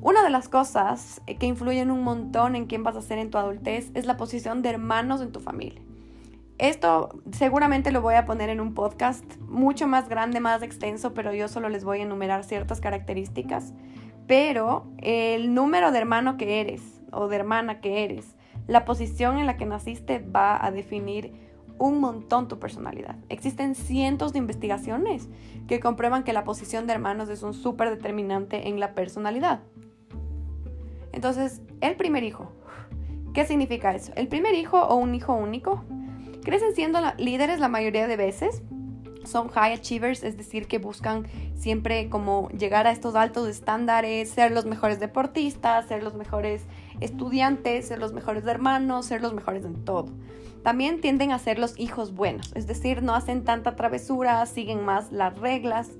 Una 0.00 0.24
de 0.24 0.30
las 0.30 0.48
cosas 0.48 1.22
que 1.38 1.46
influyen 1.46 1.90
un 1.90 2.02
montón 2.02 2.56
en 2.56 2.66
quién 2.66 2.82
vas 2.82 2.96
a 2.96 3.02
ser 3.02 3.18
en 3.18 3.30
tu 3.30 3.38
adultez 3.38 3.90
es 3.94 4.04
la 4.04 4.16
posición 4.16 4.60
de 4.60 4.70
hermanos 4.70 5.20
en 5.20 5.30
tu 5.30 5.38
familia. 5.40 5.80
Esto 6.58 7.20
seguramente 7.32 7.92
lo 7.92 8.02
voy 8.02 8.14
a 8.14 8.24
poner 8.24 8.48
en 8.48 8.60
un 8.60 8.74
podcast 8.74 9.24
mucho 9.48 9.86
más 9.86 10.08
grande, 10.08 10.40
más 10.40 10.62
extenso, 10.62 11.14
pero 11.14 11.32
yo 11.32 11.48
solo 11.48 11.68
les 11.68 11.84
voy 11.84 12.00
a 12.00 12.02
enumerar 12.02 12.44
ciertas 12.44 12.80
características. 12.80 13.72
Pero 14.26 14.86
el 14.98 15.54
número 15.54 15.92
de 15.92 15.98
hermano 15.98 16.36
que 16.36 16.60
eres 16.60 16.82
o 17.12 17.28
de 17.28 17.36
hermana 17.36 17.80
que 17.80 18.04
eres, 18.04 18.34
la 18.66 18.84
posición 18.84 19.38
en 19.38 19.46
la 19.46 19.56
que 19.56 19.66
naciste 19.66 20.18
va 20.18 20.64
a 20.64 20.70
definir 20.70 21.43
un 21.78 22.00
montón 22.00 22.48
tu 22.48 22.58
personalidad. 22.58 23.16
Existen 23.28 23.74
cientos 23.74 24.32
de 24.32 24.38
investigaciones 24.38 25.28
que 25.66 25.80
comprueban 25.80 26.24
que 26.24 26.32
la 26.32 26.44
posición 26.44 26.86
de 26.86 26.92
hermanos 26.92 27.28
es 27.28 27.42
un 27.42 27.54
súper 27.54 27.90
determinante 27.90 28.68
en 28.68 28.80
la 28.80 28.94
personalidad. 28.94 29.60
Entonces, 31.12 31.62
el 31.80 31.96
primer 31.96 32.24
hijo, 32.24 32.50
¿Qué 33.34 33.44
significa 33.44 33.92
eso? 33.96 34.12
El 34.14 34.28
primer 34.28 34.54
hijo 34.54 34.80
o 34.80 34.94
un 34.94 35.12
hijo 35.16 35.34
único 35.34 35.84
crecen 36.44 36.72
siendo 36.76 37.00
líderes 37.18 37.58
la 37.58 37.68
mayoría 37.68 38.06
de 38.06 38.16
veces, 38.16 38.62
son 39.24 39.48
high 39.48 39.72
achievers, 39.72 40.22
es 40.22 40.36
decir, 40.36 40.68
que 40.68 40.78
buscan 40.78 41.26
siempre 41.56 42.08
como 42.08 42.48
llegar 42.50 42.86
a 42.86 42.92
estos 42.92 43.16
altos 43.16 43.48
estándares, 43.48 44.30
ser 44.30 44.52
los 44.52 44.66
mejores 44.66 45.00
deportistas, 45.00 45.88
ser 45.88 46.04
los 46.04 46.14
mejores 46.14 46.62
estudiantes, 47.00 47.88
ser 47.88 47.98
los 47.98 48.12
mejores 48.12 48.46
hermanos, 48.46 49.06
ser 49.06 49.20
los 49.20 49.34
mejores 49.34 49.64
en 49.64 49.84
todo. 49.84 50.12
También 50.64 51.00
tienden 51.00 51.30
a 51.30 51.38
ser 51.38 51.60
los 51.60 51.78
hijos 51.78 52.14
buenos, 52.14 52.50
es 52.56 52.66
decir, 52.66 53.04
no 53.04 53.14
hacen 53.14 53.44
tanta 53.44 53.76
travesura, 53.76 54.44
siguen 54.46 54.84
más 54.84 55.12
las 55.12 55.38
reglas, 55.38 55.90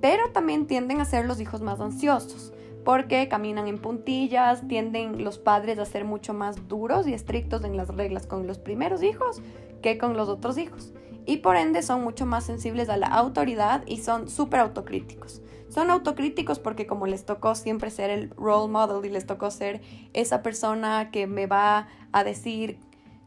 pero 0.00 0.30
también 0.30 0.68
tienden 0.68 1.00
a 1.00 1.04
ser 1.04 1.24
los 1.26 1.40
hijos 1.40 1.60
más 1.62 1.80
ansiosos 1.80 2.52
porque 2.84 3.28
caminan 3.28 3.68
en 3.68 3.78
puntillas, 3.78 4.66
tienden 4.66 5.22
los 5.24 5.38
padres 5.38 5.78
a 5.78 5.84
ser 5.84 6.04
mucho 6.04 6.34
más 6.34 6.68
duros 6.68 7.06
y 7.06 7.14
estrictos 7.14 7.64
en 7.64 7.76
las 7.76 7.88
reglas 7.88 8.26
con 8.26 8.46
los 8.46 8.58
primeros 8.58 9.02
hijos 9.02 9.40
que 9.82 9.98
con 9.98 10.16
los 10.16 10.28
otros 10.28 10.58
hijos 10.58 10.92
y 11.26 11.38
por 11.38 11.56
ende 11.56 11.82
son 11.82 12.02
mucho 12.02 12.26
más 12.26 12.44
sensibles 12.44 12.88
a 12.88 12.96
la 12.96 13.06
autoridad 13.06 13.82
y 13.86 13.98
son 13.98 14.28
súper 14.28 14.60
autocríticos. 14.60 15.40
Son 15.68 15.90
autocríticos 15.90 16.58
porque 16.58 16.86
como 16.86 17.06
les 17.06 17.24
tocó 17.24 17.54
siempre 17.54 17.90
ser 17.90 18.10
el 18.10 18.30
role 18.30 18.70
model 18.70 19.08
y 19.08 19.12
les 19.12 19.26
tocó 19.26 19.50
ser 19.50 19.80
esa 20.12 20.42
persona 20.42 21.10
que 21.10 21.26
me 21.26 21.46
va 21.46 21.88
a 22.12 22.24
decir, 22.24 22.78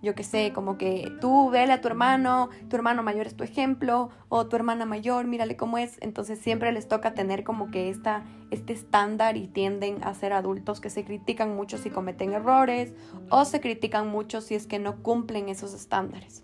yo 0.01 0.15
qué 0.15 0.23
sé, 0.23 0.51
como 0.53 0.77
que 0.77 1.11
tú 1.19 1.49
vele 1.49 1.73
a 1.73 1.81
tu 1.81 1.87
hermano, 1.87 2.49
tu 2.69 2.75
hermano 2.75 3.03
mayor 3.03 3.27
es 3.27 3.35
tu 3.35 3.43
ejemplo, 3.43 4.09
o 4.29 4.47
tu 4.47 4.55
hermana 4.55 4.85
mayor, 4.85 5.25
mírale 5.25 5.57
cómo 5.57 5.77
es. 5.77 5.97
Entonces 6.01 6.39
siempre 6.39 6.71
les 6.71 6.87
toca 6.87 7.13
tener 7.13 7.43
como 7.43 7.71
que 7.71 7.89
esta, 7.89 8.23
este 8.51 8.73
estándar 8.73 9.37
y 9.37 9.47
tienden 9.47 10.03
a 10.03 10.13
ser 10.13 10.33
adultos 10.33 10.79
que 10.79 10.89
se 10.89 11.03
critican 11.03 11.55
mucho 11.55 11.77
si 11.77 11.89
cometen 11.89 12.33
errores 12.33 12.93
o 13.29 13.45
se 13.45 13.61
critican 13.61 14.07
mucho 14.07 14.41
si 14.41 14.55
es 14.55 14.67
que 14.67 14.79
no 14.79 15.01
cumplen 15.01 15.49
esos 15.49 15.73
estándares. 15.73 16.43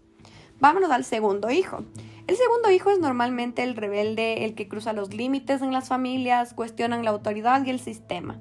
Vámonos 0.60 0.92
al 0.92 1.04
segundo 1.04 1.50
hijo. 1.50 1.84
El 2.28 2.38
segundo 2.38 2.70
hijo 2.70 2.92
es 2.92 3.00
normalmente 3.00 3.64
el 3.64 3.76
rebelde, 3.76 4.46
el 4.46 4.54
que 4.54 4.68
cruza 4.68 4.94
los 4.94 5.14
límites 5.14 5.62
en 5.62 5.74
las 5.74 5.90
familias, 5.90 6.54
cuestionan 6.54 7.04
la 7.04 7.12
autoridad 7.12 7.66
y 7.66 7.72
el 7.72 7.80
sistema 7.80 8.40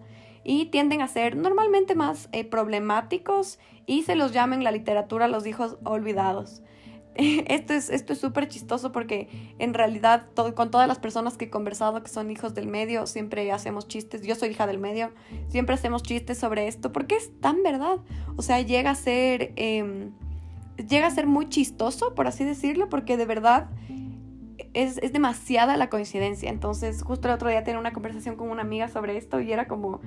y 0.50 0.66
tienden 0.66 1.00
a 1.00 1.06
ser 1.06 1.36
normalmente 1.36 1.94
más 1.94 2.28
eh, 2.32 2.44
problemáticos 2.44 3.60
y 3.86 4.02
se 4.02 4.16
los 4.16 4.32
llama 4.32 4.56
en 4.56 4.64
la 4.64 4.72
literatura 4.72 5.28
los 5.28 5.46
hijos 5.46 5.76
olvidados. 5.84 6.64
Esto 7.14 7.72
es 7.72 7.88
esto 7.88 8.12
es 8.12 8.18
súper 8.18 8.48
chistoso 8.48 8.90
porque 8.90 9.28
en 9.60 9.74
realidad 9.74 10.26
con 10.56 10.72
todas 10.72 10.88
las 10.88 10.98
personas 10.98 11.36
que 11.36 11.44
he 11.44 11.50
conversado 11.50 12.02
que 12.02 12.08
son 12.08 12.32
hijos 12.32 12.52
del 12.54 12.66
medio 12.66 13.06
siempre 13.06 13.52
hacemos 13.52 13.86
chistes. 13.86 14.22
Yo 14.22 14.34
soy 14.34 14.50
hija 14.50 14.66
del 14.66 14.78
medio, 14.78 15.12
siempre 15.46 15.76
hacemos 15.76 16.02
chistes 16.02 16.38
sobre 16.38 16.66
esto 16.66 16.92
porque 16.92 17.14
es 17.14 17.30
tan 17.40 17.62
verdad. 17.62 17.98
O 18.34 18.42
sea, 18.42 18.60
llega 18.60 18.90
a 18.90 18.96
ser 18.96 19.52
em, 19.54 20.10
llega 20.88 21.06
a 21.06 21.10
ser 21.12 21.28
muy 21.28 21.48
chistoso, 21.48 22.12
por 22.16 22.26
así 22.26 22.44
decirlo, 22.44 22.88
porque 22.88 23.16
de 23.16 23.26
verdad 23.26 23.70
es, 24.74 24.98
es, 24.98 25.12
demasiada 25.12 25.76
la 25.76 25.88
coincidencia. 25.90 26.50
Entonces, 26.50 27.04
justo 27.04 27.28
el 27.28 27.34
otro 27.34 27.48
día 27.48 27.62
tenía 27.62 27.78
una 27.78 27.92
conversación 27.92 28.34
con 28.34 28.50
una 28.50 28.62
amiga 28.62 28.88
sobre 28.88 29.16
esto 29.16 29.40
y 29.40 29.52
era 29.52 29.66
como, 29.66 30.00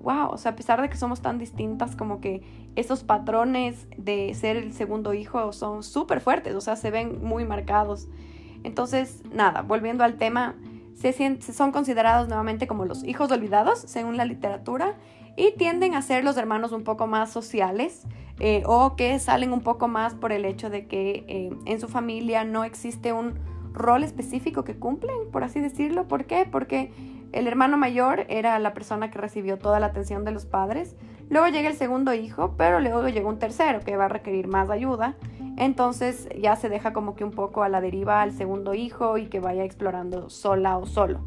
wow, 0.00 0.28
o 0.30 0.38
sea, 0.38 0.52
a 0.52 0.56
pesar 0.56 0.80
de 0.80 0.88
que 0.88 0.96
somos 0.96 1.20
tan 1.20 1.38
distintas, 1.38 1.96
como 1.96 2.20
que 2.20 2.42
esos 2.76 3.04
patrones 3.04 3.86
de 3.96 4.32
ser 4.34 4.56
el 4.56 4.72
segundo 4.72 5.14
hijo 5.14 5.52
son 5.52 5.82
súper 5.82 6.20
fuertes, 6.20 6.54
o 6.54 6.60
sea, 6.60 6.76
se 6.76 6.90
ven 6.90 7.22
muy 7.22 7.44
marcados. 7.44 8.08
Entonces, 8.62 9.22
nada, 9.32 9.62
volviendo 9.62 10.04
al 10.04 10.16
tema, 10.16 10.56
se, 10.94 11.40
son 11.40 11.72
considerados 11.72 12.28
nuevamente 12.28 12.66
como 12.66 12.84
los 12.84 13.04
hijos 13.04 13.30
olvidados, 13.30 13.80
según 13.80 14.16
la 14.16 14.24
literatura, 14.24 14.96
y 15.36 15.52
tienden 15.52 15.94
a 15.94 16.02
ser 16.02 16.24
los 16.24 16.36
hermanos 16.36 16.72
un 16.72 16.84
poco 16.84 17.06
más 17.06 17.30
sociales 17.30 18.02
eh, 18.38 18.62
o 18.66 18.96
que 18.96 19.18
salen 19.18 19.52
un 19.52 19.60
poco 19.60 19.88
más 19.88 20.14
por 20.14 20.32
el 20.32 20.44
hecho 20.44 20.70
de 20.70 20.86
que 20.86 21.24
eh, 21.28 21.50
en 21.66 21.80
su 21.80 21.88
familia 21.88 22.44
no 22.44 22.64
existe 22.64 23.12
un 23.12 23.38
rol 23.72 24.02
específico 24.02 24.64
que 24.64 24.76
cumplen, 24.76 25.30
por 25.30 25.44
así 25.44 25.60
decirlo. 25.60 26.08
¿Por 26.08 26.24
qué? 26.24 26.46
Porque 26.50 26.90
el 27.32 27.46
hermano 27.46 27.76
mayor 27.76 28.26
era 28.28 28.58
la 28.58 28.74
persona 28.74 29.10
que 29.10 29.18
recibió 29.18 29.58
toda 29.58 29.80
la 29.80 29.86
atención 29.86 30.24
de 30.24 30.32
los 30.32 30.46
padres. 30.46 30.96
Luego 31.28 31.46
llega 31.48 31.68
el 31.68 31.76
segundo 31.76 32.12
hijo, 32.12 32.54
pero 32.56 32.80
luego 32.80 33.08
llega 33.08 33.28
un 33.28 33.38
tercero 33.38 33.80
que 33.80 33.96
va 33.96 34.06
a 34.06 34.08
requerir 34.08 34.48
más 34.48 34.68
ayuda. 34.70 35.14
Entonces 35.56 36.28
ya 36.40 36.56
se 36.56 36.68
deja 36.68 36.92
como 36.92 37.14
que 37.14 37.24
un 37.24 37.30
poco 37.30 37.62
a 37.62 37.68
la 37.68 37.80
deriva 37.80 38.22
al 38.22 38.32
segundo 38.32 38.74
hijo 38.74 39.18
y 39.18 39.26
que 39.26 39.40
vaya 39.40 39.64
explorando 39.64 40.30
sola 40.30 40.76
o 40.78 40.86
solo. 40.86 41.20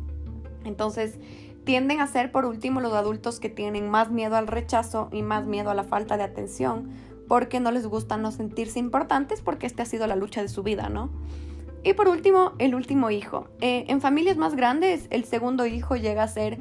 Entonces 0.66 1.20
tienden 1.64 2.02
a 2.02 2.08
ser 2.08 2.32
por 2.32 2.46
último 2.46 2.82
los 2.82 2.94
adultos 2.94 3.40
que 3.40 3.50
tienen 3.50 3.90
más 3.90 4.12
miedo 4.12 4.36
al 4.36 4.48
rechazo 4.48 5.08
y 5.12 5.22
más 5.22 5.46
miedo 5.46 5.70
a 5.70 5.74
la 5.74 5.84
falta 5.84 6.18
de 6.18 6.24
atención 6.24 6.90
porque 7.28 7.60
no 7.60 7.72
les 7.72 7.88
gusta 7.88 8.18
no 8.18 8.32
sentirse 8.32 8.80
importantes 8.80 9.42
porque 9.42 9.66
esta 9.66 9.84
ha 9.84 9.86
sido 9.86 10.08
la 10.08 10.16
lucha 10.16 10.42
de 10.42 10.50
su 10.50 10.64
vida, 10.64 10.90
¿no? 10.90 11.10
Y 11.84 11.94
por 11.94 12.08
último, 12.08 12.54
el 12.60 12.76
último 12.76 13.10
hijo. 13.10 13.48
Eh, 13.60 13.86
en 13.90 14.00
familias 14.00 14.38
más 14.38 14.56
grandes, 14.56 15.08
el 15.10 15.26
segundo 15.26 15.66
hijo 15.66 15.96
llega 15.96 16.24
a 16.24 16.28
ser 16.28 16.58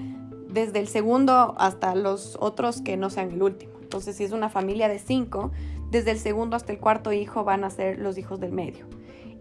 desde 0.49 0.81
el 0.81 0.89
segundo 0.89 1.55
hasta 1.59 1.95
los 1.95 2.37
otros 2.41 2.83
que 2.83 2.97
no 2.97 3.09
sean 3.09 3.31
el 3.31 3.43
último. 3.43 3.73
Entonces, 3.81 4.17
si 4.17 4.25
es 4.25 4.33
una 4.33 4.49
familia 4.49 4.89
de 4.89 4.99
cinco, 4.99 5.53
desde 5.91 6.11
el 6.11 6.19
segundo 6.19 6.57
hasta 6.57 6.73
el 6.73 6.79
cuarto 6.79 7.13
hijo 7.13 7.45
van 7.45 7.65
a 7.65 7.71
ser 7.71 7.99
los 7.99 8.19
hijos 8.19 8.41
del 8.41 8.53
medio. 8.53 8.87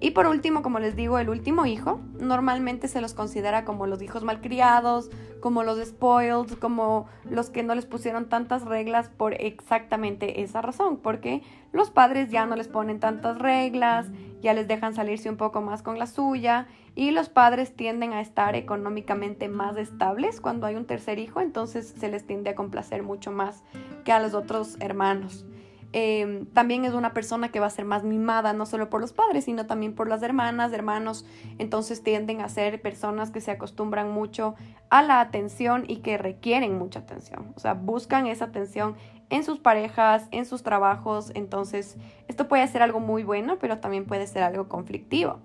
Y 0.04 0.12
por 0.12 0.26
último, 0.26 0.64
como 0.64 0.80
les 0.80 0.96
digo, 0.96 1.20
el 1.20 1.30
último 1.30 1.68
hijo 1.68 2.00
normalmente 2.20 2.88
se 2.88 3.02
los 3.02 3.14
considera 3.14 3.66
como 3.66 3.86
los 3.86 4.02
hijos 4.02 4.24
malcriados, 4.24 5.12
como 5.42 5.64
los 5.64 5.80
spoiled, 5.86 6.58
como 6.60 7.08
los 7.30 7.52
que 7.52 7.62
no 7.62 7.76
les 7.76 7.86
pusieron 7.86 8.28
tantas 8.28 8.64
reglas 8.66 9.10
por 9.10 9.36
exactamente 9.36 10.42
esa 10.42 10.64
razón, 10.64 10.98
porque 10.98 11.44
los 11.72 11.90
padres 11.90 12.30
ya 12.30 12.46
no 12.46 12.56
les 12.56 12.68
ponen 12.68 13.00
tantas 13.00 13.38
reglas, 13.38 14.08
ya 14.42 14.54
les 14.54 14.68
dejan 14.68 14.94
salirse 14.94 15.30
un 15.30 15.38
poco 15.38 15.62
más 15.62 15.82
con 15.84 16.00
la 16.00 16.08
suya 16.08 16.68
y 16.96 17.12
los 17.12 17.30
padres 17.30 17.76
tienden 17.76 18.14
a 18.14 18.22
estar 18.22 18.56
económicamente 18.56 19.48
más 19.48 19.78
estables 19.78 20.42
cuando 20.42 20.68
hay 20.68 20.76
un 20.76 20.86
tercer 20.86 21.20
hijo, 21.20 21.40
entonces 21.40 21.94
se 21.98 22.10
les 22.10 22.26
tiende 22.26 22.50
a 22.50 22.56
complacer 22.56 23.04
mucho 23.04 23.32
más 23.32 23.64
que 24.04 24.12
a 24.12 24.20
los 24.20 24.34
otros 24.34 24.78
hermanos. 24.80 25.46
Em, 25.94 26.46
también 26.48 26.86
es 26.86 26.94
una 26.94 27.14
persona 27.14 27.50
que 27.50 27.60
va 27.60 27.66
a 27.66 27.70
ser 27.70 27.84
más 27.84 28.04
mimada, 28.04 28.54
no 28.54 28.66
solo 28.66 28.90
por 28.90 29.02
los 29.02 29.12
padres, 29.12 29.46
sino 29.46 29.66
también 29.66 29.94
por 29.94 30.08
las 30.08 30.24
hermanas, 30.24 30.72
hermanos. 30.72 31.26
Entonces 31.58 32.02
tienden 32.02 32.42
a 32.42 32.50
ser 32.50 32.82
personas 32.82 33.32
que 33.32 33.42
se 33.42 33.52
acostumbran 33.52 34.12
mucho 34.12 34.56
a 34.90 35.02
la 35.02 35.20
atención 35.20 35.84
y 35.88 35.98
que 35.98 36.18
requieren 36.18 36.78
mucha 36.78 37.00
atención. 37.00 37.54
O 37.56 37.60
sea, 37.60 37.74
buscan 37.74 38.28
esa 38.28 38.46
atención 38.46 38.96
en 39.30 39.44
sus 39.44 39.60
parejas, 39.60 40.28
en 40.32 40.46
sus 40.46 40.64
trabajos. 40.64 41.32
Entonces, 41.36 41.98
esto 42.28 42.48
puede 42.48 42.68
ser 42.68 42.82
algo 42.84 43.02
muy 43.02 43.24
bueno, 43.24 43.58
pero 43.60 43.80
también 43.80 44.06
puede 44.06 44.28
ser 44.28 44.44
algo 44.44 44.70
conflictivo. 44.70 45.40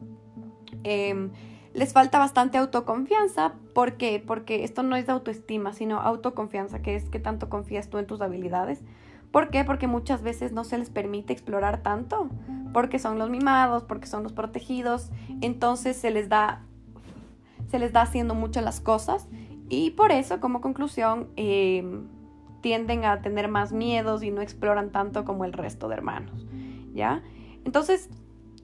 Em, 0.85 1.33
les 1.75 1.93
falta 1.93 2.21
bastante 2.21 2.57
autoconfianza. 2.57 3.55
¿Por 3.75 3.95
qué? 3.95 4.23
Porque 4.25 4.63
esto 4.63 4.85
no 4.85 4.95
es 4.95 5.07
de 5.07 5.13
autoestima, 5.13 5.73
sino 5.73 6.01
autoconfianza, 6.01 6.81
que 6.83 6.95
es 6.95 7.11
que 7.11 7.19
tanto 7.19 7.49
confías 7.49 7.91
tú 7.91 7.99
en 7.99 8.07
tus 8.07 8.21
habilidades. 8.21 8.83
¿Por 9.31 9.51
qué? 9.51 9.65
Porque 9.65 9.87
muchas 9.87 10.23
veces 10.23 10.53
no 10.53 10.65
se 10.65 10.79
les 10.79 10.91
permite 10.91 11.33
explorar 11.33 11.83
tanto, 11.83 12.29
porque 12.73 12.99
son 12.99 13.19
los 13.19 13.31
mimados, 13.31 13.85
porque 13.85 14.07
son 14.07 14.23
los 14.23 14.33
protegidos, 14.33 15.11
entonces 15.41 15.97
se 15.97 16.11
les 16.11 16.29
da, 16.29 16.63
se 17.71 17.79
les 17.79 17.93
da 17.93 18.03
haciendo 18.03 18.35
mucho 18.35 18.61
las 18.61 18.81
cosas 18.81 19.29
y 19.69 19.91
por 19.91 20.13
eso, 20.13 20.41
como 20.41 20.61
conclusión, 20.61 21.29
em, 21.37 22.07
tienden 22.61 23.05
a 23.05 23.21
tener 23.21 23.49
más 23.49 23.73
miedos 23.73 24.23
y 24.23 24.31
no 24.31 24.41
exploran 24.41 24.91
tanto 24.91 25.25
como 25.25 25.45
el 25.45 25.53
resto 25.53 25.89
de 25.89 25.95
hermanos, 25.95 26.47
¿ya? 26.95 27.23
Entonces, 27.65 28.09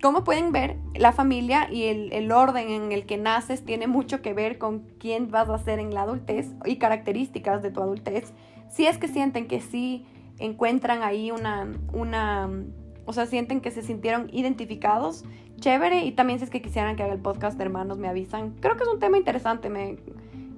como 0.01 0.25
pueden 0.25 0.53
ver, 0.53 0.77
la 0.94 1.12
familia 1.12 1.68
y 1.70 1.85
el, 1.85 2.12
el, 2.12 2.33
orden 2.33 2.68
en 2.68 2.92
el 2.92 3.07
que 3.07 3.16
naces 3.16 3.64
tiene 3.64 3.87
mucho 3.87 4.20
que 4.20 4.35
ver 4.35 4.59
con 4.59 4.81
quién 4.98 5.31
vas 5.31 5.48
a 5.48 5.59
ser 5.59 5.79
en 5.79 5.94
la 5.94 6.03
adultez 6.03 6.51
y 6.64 6.77
características 6.77 7.62
de 7.62 7.70
tu 7.70 7.81
adultez. 7.81 8.33
Si 8.68 8.87
es 8.87 8.98
que 8.98 9.07
sienten 9.07 9.46
que 9.46 9.61
sí 9.61 10.07
encuentran 10.38 11.03
ahí 11.03 11.31
una, 11.31 11.71
una, 11.92 12.51
o 13.07 13.12
sea, 13.12 13.27
sienten 13.27 13.61
que 13.61 13.71
se 13.71 13.83
sintieron 13.83 14.29
identificados, 14.33 15.25
chévere. 15.57 16.05
Y 16.05 16.12
también 16.12 16.38
si 16.38 16.45
es 16.45 16.51
que 16.51 16.62
quisieran 16.62 16.97
que 16.97 17.03
haga 17.03 17.12
el 17.12 17.21
podcast 17.21 17.57
de 17.59 17.64
hermanos, 17.64 17.99
me 17.99 18.09
avisan. 18.09 18.55
Creo 18.61 18.77
que 18.77 18.83
es 18.85 18.88
un 18.88 18.99
tema 18.99 19.16
interesante, 19.18 19.68
me, 19.71 19.97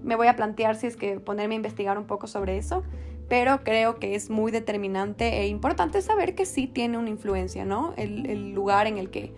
me 0.03 0.17
voy 0.17 0.27
a 0.27 0.37
plantear 0.37 0.77
si 0.77 0.87
es 0.87 0.97
que 0.97 1.21
ponerme 1.21 1.55
a 1.55 1.57
investigar 1.57 1.99
un 1.99 2.05
poco 2.07 2.27
sobre 2.27 2.57
eso. 2.57 2.83
Pero 3.29 3.65
creo 3.65 3.99
que 3.99 4.15
es 4.15 4.29
muy 4.29 4.53
determinante 4.53 5.41
e 5.41 5.49
importante 5.49 6.03
saber 6.03 6.35
que 6.35 6.45
sí 6.45 6.67
tiene 6.67 6.99
una 6.99 7.09
influencia, 7.09 7.65
¿no? 7.65 7.95
El, 7.97 8.27
el 8.27 8.53
lugar 8.53 8.87
en 8.87 8.99
el, 8.99 9.09
que, 9.09 9.33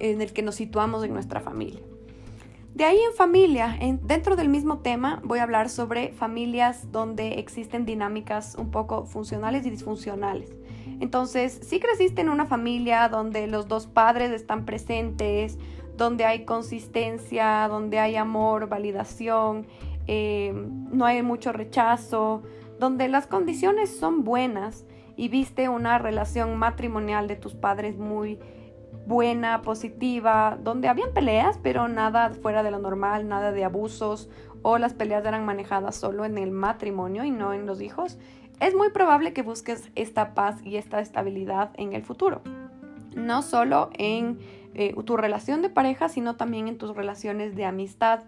en 0.00 0.20
el 0.20 0.32
que 0.32 0.42
nos 0.42 0.56
situamos 0.56 1.04
en 1.04 1.12
nuestra 1.12 1.40
familia. 1.40 1.80
De 2.74 2.84
ahí 2.84 2.98
en 2.98 3.12
familia, 3.14 3.76
dentro 4.02 4.36
del 4.36 4.48
mismo 4.48 4.78
tema, 4.78 5.20
voy 5.24 5.40
a 5.40 5.42
hablar 5.42 5.68
sobre 5.68 6.12
familias 6.12 6.90
donde 6.92 7.34
existen 7.40 7.84
dinámicas 7.84 8.54
un 8.54 8.70
poco 8.70 9.04
funcionales 9.04 9.66
y 9.66 9.70
disfuncionales. 9.70 10.50
Entonces, 11.00 11.60
si 11.62 11.80
creciste 11.80 12.20
en 12.20 12.28
una 12.28 12.46
familia 12.46 13.08
donde 13.08 13.46
los 13.48 13.68
dos 13.68 13.86
padres 13.86 14.30
están 14.30 14.64
presentes, 14.66 15.58
donde 15.96 16.24
hay 16.24 16.44
consistencia, 16.44 17.66
donde 17.68 17.98
hay 17.98 18.16
amor, 18.16 18.68
validación, 18.68 19.66
eh, 20.06 20.52
no 20.54 21.04
hay 21.04 21.22
mucho 21.22 21.52
rechazo, 21.52 22.42
donde 22.78 23.08
las 23.08 23.26
condiciones 23.26 23.94
son 23.98 24.24
buenas 24.24 24.86
y 25.16 25.28
viste 25.28 25.68
una 25.68 25.98
relación 25.98 26.56
matrimonial 26.56 27.28
de 27.28 27.36
tus 27.36 27.54
padres 27.54 27.98
muy 27.98 28.38
buena, 29.10 29.60
positiva, 29.62 30.56
donde 30.62 30.86
habían 30.86 31.12
peleas, 31.12 31.58
pero 31.60 31.88
nada 31.88 32.30
fuera 32.30 32.62
de 32.62 32.70
lo 32.70 32.78
normal, 32.78 33.26
nada 33.26 33.50
de 33.50 33.64
abusos 33.64 34.30
o 34.62 34.78
las 34.78 34.94
peleas 34.94 35.26
eran 35.26 35.44
manejadas 35.44 35.96
solo 35.96 36.24
en 36.24 36.38
el 36.38 36.52
matrimonio 36.52 37.24
y 37.24 37.32
no 37.32 37.52
en 37.52 37.66
los 37.66 37.80
hijos, 37.80 38.18
es 38.60 38.76
muy 38.76 38.90
probable 38.90 39.32
que 39.32 39.42
busques 39.42 39.90
esta 39.96 40.32
paz 40.34 40.64
y 40.64 40.76
esta 40.76 41.00
estabilidad 41.00 41.70
en 41.74 41.92
el 41.92 42.04
futuro. 42.04 42.42
No 43.16 43.42
solo 43.42 43.90
en 43.94 44.38
eh, 44.74 44.94
tu 45.04 45.16
relación 45.16 45.60
de 45.60 45.70
pareja, 45.70 46.08
sino 46.08 46.36
también 46.36 46.68
en 46.68 46.78
tus 46.78 46.94
relaciones 46.94 47.56
de 47.56 47.64
amistad. 47.64 48.20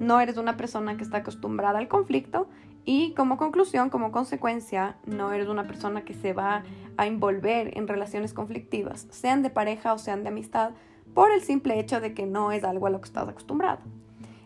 No 0.00 0.20
eres 0.20 0.36
una 0.36 0.56
persona 0.56 0.96
que 0.96 1.04
está 1.04 1.18
acostumbrada 1.18 1.78
al 1.78 1.86
conflicto 1.86 2.48
y 2.84 3.12
como 3.14 3.38
conclusión, 3.38 3.88
como 3.88 4.12
consecuencia, 4.12 4.96
no 5.06 5.32
eres 5.32 5.48
una 5.48 5.66
persona 5.66 6.04
que 6.04 6.14
se 6.14 6.32
va 6.32 6.64
a 6.96 7.06
envolver 7.06 7.76
en 7.78 7.88
relaciones 7.88 8.34
conflictivas, 8.34 9.06
sean 9.10 9.42
de 9.42 9.50
pareja 9.50 9.94
o 9.94 9.98
sean 9.98 10.22
de 10.22 10.28
amistad, 10.28 10.72
por 11.14 11.30
el 11.30 11.40
simple 11.40 11.78
hecho 11.78 12.00
de 12.00 12.12
que 12.12 12.26
no 12.26 12.52
es 12.52 12.64
algo 12.64 12.86
a 12.86 12.90
lo 12.90 13.00
que 13.00 13.06
estás 13.06 13.28
acostumbrado. 13.28 13.80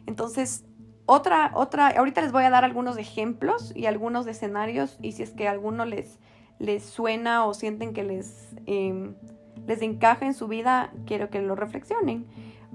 Entonces, 0.06 0.64
otra, 1.06 1.52
otra, 1.54 1.88
ahorita 1.88 2.20
les 2.20 2.32
voy 2.32 2.44
a 2.44 2.50
dar 2.50 2.64
algunos 2.64 2.98
ejemplos 2.98 3.72
y 3.74 3.86
algunos 3.86 4.26
escenarios 4.26 4.98
y 5.00 5.12
si 5.12 5.22
es 5.22 5.30
que 5.30 5.48
alguno 5.48 5.84
les, 5.84 6.18
les 6.58 6.84
suena 6.84 7.46
o 7.46 7.54
sienten 7.54 7.94
que 7.94 8.04
les, 8.04 8.54
em, 8.66 9.14
les 9.66 9.82
encaja 9.82 10.26
en 10.26 10.34
su 10.34 10.46
vida, 10.46 10.92
quiero 11.06 11.30
que 11.30 11.40
lo 11.40 11.56
reflexionen. 11.56 12.26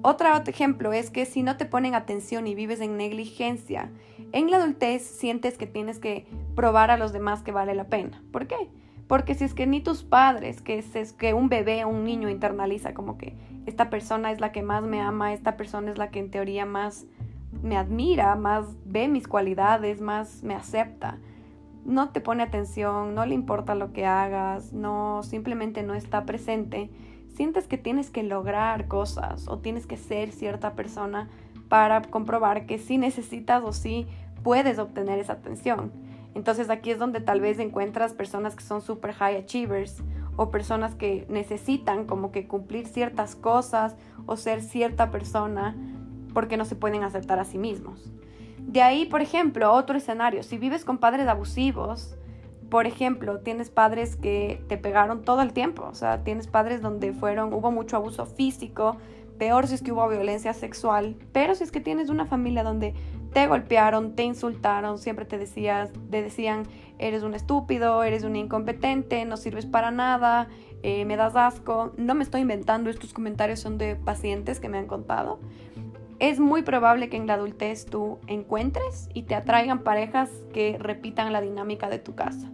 Otro 0.02 0.28
ejemplo 0.47 0.91
es 0.91 1.12
que 1.12 1.26
si 1.26 1.43
no 1.43 1.58
te 1.58 1.65
ponen 1.65 1.95
atención 1.95 2.47
y 2.47 2.56
vives 2.56 2.82
en 2.82 2.97
negligencia, 2.97 3.91
en 4.34 4.50
la 4.50 4.58
adultez 4.58 5.04
sientes 5.04 5.58
que 5.58 5.67
tienes 5.67 6.00
que 6.00 6.26
probar 6.56 6.91
a 6.91 6.98
los 6.98 7.13
demás 7.13 7.43
que 7.43 7.52
vale 7.52 7.76
la 7.76 7.86
pena. 7.86 8.22
¿Por 8.32 8.48
qué? 8.48 8.69
Porque 9.08 9.36
si 9.36 9.43
es 9.43 9.54
que 9.54 9.67
ni 9.67 9.80
tus 9.80 10.04
padres, 10.04 10.62
que 10.62 10.80
es, 10.80 11.13
que 11.13 11.36
un 11.36 11.50
bebé 11.50 11.86
o 11.86 11.89
un 11.89 12.04
niño 12.04 12.30
internaliza 12.30 12.96
como 12.96 13.17
que 13.17 13.36
esta 13.67 13.91
persona 13.91 14.32
es 14.32 14.41
la 14.41 14.52
que 14.52 14.63
más 14.63 14.84
me 14.84 15.02
ama, 15.02 15.34
esta 15.34 15.56
persona 15.56 15.91
es 15.91 16.00
la 16.00 16.10
que 16.10 16.19
en 16.19 16.32
teoría 16.32 16.65
más 16.65 17.06
me 17.62 17.78
admira, 17.78 18.36
más 18.36 18.65
ve 18.86 19.08
mis 19.08 19.28
cualidades, 19.28 20.02
más 20.02 20.41
me 20.41 20.56
acepta. 20.56 21.19
No 21.86 22.10
te 22.10 22.19
pone 22.19 22.41
atención, 22.41 23.13
no 23.13 23.28
le 23.28 23.36
importa 23.36 23.76
lo 23.76 23.93
que 23.93 24.06
hagas, 24.08 24.74
no 24.74 25.22
simplemente 25.22 25.84
no 25.84 25.93
está 25.93 26.26
presente. 26.26 26.89
Sientes 27.36 27.67
que 27.67 27.78
tienes 27.78 28.10
que 28.10 28.24
lograr 28.24 28.88
cosas 28.88 29.48
o 29.48 29.60
tienes 29.60 29.86
que 29.86 29.98
ser 29.98 30.32
cierta 30.32 30.74
persona 30.74 31.30
para 31.67 32.02
comprobar 32.02 32.65
que 32.65 32.78
sí 32.80 32.98
necesitas 32.98 33.63
o 33.63 33.74
sí 33.74 34.08
puedes 34.43 34.79
obtener 34.79 35.19
esa 35.19 35.34
atención. 35.34 35.91
Entonces 36.36 36.69
aquí 36.69 36.91
es 36.91 36.99
donde 36.99 37.21
tal 37.21 37.41
vez 37.41 37.60
encuentras 37.60 38.13
personas 38.13 38.56
que 38.56 38.63
son 38.63 38.82
super 38.82 39.13
high 39.13 39.38
achievers 39.38 40.03
o 40.36 40.49
personas 40.49 40.95
que 40.95 41.25
necesitan 41.29 42.06
como 42.06 42.32
que 42.32 42.47
cumplir 42.47 42.88
ciertas 42.88 43.36
cosas 43.36 43.95
o 44.25 44.36
ser 44.36 44.62
cierta 44.62 45.12
persona 45.12 45.75
porque 46.34 46.58
no 46.58 46.65
se 46.65 46.75
pueden 46.75 47.03
aceptar 47.03 47.39
a 47.39 47.45
sí 47.45 47.58
mismos. 47.58 48.12
De 48.60 48.82
ahí, 48.82 49.06
por 49.06 49.21
ejemplo, 49.21 49.71
otro 49.71 49.97
escenario, 49.97 50.41
si 50.41 50.58
vives 50.58 50.86
con 50.86 50.97
padres 50.97 51.27
abusivos, 51.27 52.17
por 52.69 52.88
ejemplo, 52.88 53.39
tienes 53.41 53.69
padres 53.69 54.15
que 54.15 54.63
te 54.67 54.77
pegaron 54.77 55.21
todo 55.21 55.41
el 55.43 55.53
tiempo, 55.53 55.84
o 55.84 55.93
sea, 55.93 56.23
tienes 56.23 56.47
padres 56.47 56.82
donde 56.82 57.13
fueron, 57.13 57.53
hubo 57.53 57.71
mucho 57.71 57.97
abuso 57.97 58.25
físico, 58.25 58.97
peor 59.38 59.67
si 59.67 59.75
es 59.75 59.84
que 59.84 59.91
hubo 59.91 60.08
violencia 60.08 60.53
sexual, 60.53 61.15
pero 61.34 61.53
si 61.53 61.63
es 61.63 61.71
que 61.71 61.82
tienes 61.82 62.10
una 62.10 62.25
familia 62.25 62.63
donde 62.63 62.95
te 63.34 63.48
golpearon, 63.48 64.15
te 64.15 64.24
insultaron, 64.24 64.98
siempre 64.98 65.26
te 65.26 65.38
decías, 65.38 65.91
decían, 66.10 66.63
eres 67.00 67.24
un 67.24 67.34
estúpido, 67.34 68.04
eres 68.04 68.24
un 68.24 68.36
incompetente, 68.36 69.26
no 69.26 69.38
sirves 69.38 69.65
para 69.65 69.91
nada, 69.91 70.48
eh, 70.84 71.06
me 71.06 71.17
das 71.17 71.36
asco, 71.36 71.93
no 71.98 72.13
me 72.15 72.24
estoy 72.24 72.41
inventando, 72.41 72.89
estos 72.89 73.13
comentarios 73.13 73.60
son 73.60 73.78
de 73.78 73.96
pacientes 73.96 74.60
que 74.60 74.69
me 74.69 74.78
han 74.78 74.88
contado 74.88 75.39
es 76.24 76.39
muy 76.39 76.62
probable 76.62 77.10
que 77.10 77.17
en 77.17 77.28
la 77.28 77.34
adultez 77.34 77.86
tú 77.86 78.17
encuentres 78.28 79.10
y 79.13 79.24
te 79.24 79.36
atraigan 79.36 79.80
parejas 79.80 80.30
que 80.54 80.78
repitan 80.80 81.34
la 81.34 81.41
dinámica 81.41 81.89
de 81.89 82.00
tu 82.00 82.15
casa. 82.15 82.50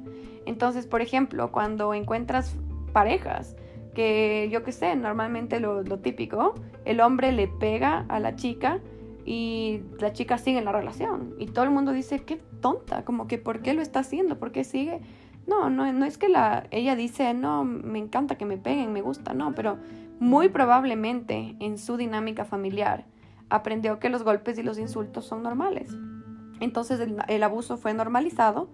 Entonces, 0.48 0.88
por 0.88 1.02
ejemplo, 1.02 1.52
cuando 1.52 1.94
encuentras 1.94 2.56
parejas 2.94 3.56
que 3.94 4.50
yo 4.52 4.63
qué 4.63 4.72
sé, 4.72 4.96
normalmente 4.96 5.60
lo, 5.60 5.84
típico, 6.00 6.56
el 6.84 7.00
hombre 7.00 7.32
le 7.32 7.48
pega 7.48 8.06
a 8.10 8.20
la 8.20 8.36
chica 8.36 8.80
y 9.25 9.82
la 9.99 10.13
chica 10.13 10.38
sigue 10.38 10.58
en 10.58 10.65
la 10.65 10.71
relación 10.71 11.36
y 11.39 11.47
todo 11.47 11.65
el 11.65 11.71
mundo 11.71 11.91
dice, 11.91 12.19
qué 12.19 12.38
tonta, 12.62 13.05
como 13.05 13.27
que 13.27 13.38
¿por 13.38 13.62
qué 13.62 13.73
lo 13.73 13.82
está 13.82 13.99
haciendo? 13.99 14.39
¿Por 14.39 14.51
qué 14.51 14.63
sigue? 14.63 15.01
No, 15.47 15.69
no, 15.69 15.91
no 15.91 16.05
es 16.05 16.17
que 16.17 16.29
la, 16.29 16.67
ella 16.71 16.95
dice, 16.95 17.34
no, 17.34 17.63
me 17.63 17.99
encanta 17.99 18.38
que 18.38 18.45
me 18.45 18.58
peguen, 18.58 18.93
me 18.93 19.01
gusta, 19.01 19.34
no, 19.34 19.55
pero 19.55 19.77
muy 20.19 20.49
probablemente 20.49 21.55
en 21.60 21.77
su 21.77 21.97
dinámica 21.97 22.45
familiar, 22.45 23.05
aprendió 23.49 23.99
que 23.99 24.10
los 24.10 24.23
golpes 24.23 24.58
y 24.60 24.63
los 24.63 24.77
insultos 24.77 25.25
son 25.25 25.43
normales. 25.43 25.95
Entonces 26.60 26.99
el, 26.99 27.43
abuso 27.43 27.77
fue 27.77 27.93
normalizado 27.93 28.69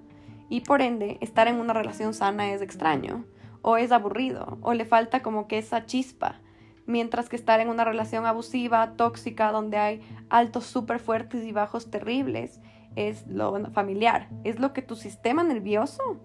y 0.49 0.61
por 0.61 0.81
ende 0.81 1.17
estar 1.21 1.47
en 1.47 1.59
una 1.59 1.73
relación 1.73 2.13
sana 2.13 2.51
es 2.51 2.61
extraño 2.61 3.25
o 3.61 3.77
es 3.77 3.91
aburrido 3.91 4.57
o 4.61 4.73
le 4.73 4.85
falta 4.85 5.21
como 5.21 5.47
que 5.47 5.59
esa 5.59 5.85
chispa. 5.85 6.41
Mientras 6.85 7.29
que 7.29 7.35
estar 7.35 7.59
en 7.59 7.69
una 7.69 7.83
relación 7.83 8.25
abusiva, 8.25 8.93
tóxica, 8.95 9.51
donde 9.51 9.77
hay 9.77 10.01
altos 10.29 10.65
súper 10.65 10.99
fuertes 10.99 11.43
y 11.43 11.51
bajos 11.51 11.89
terribles, 11.89 12.61
es 12.95 13.25
lo 13.27 13.71
familiar, 13.71 14.29
es 14.43 14.59
lo 14.59 14.71
que 14.71 14.81
tu 14.81 14.95
sistema 14.95 15.43
nervioso, 15.43 16.17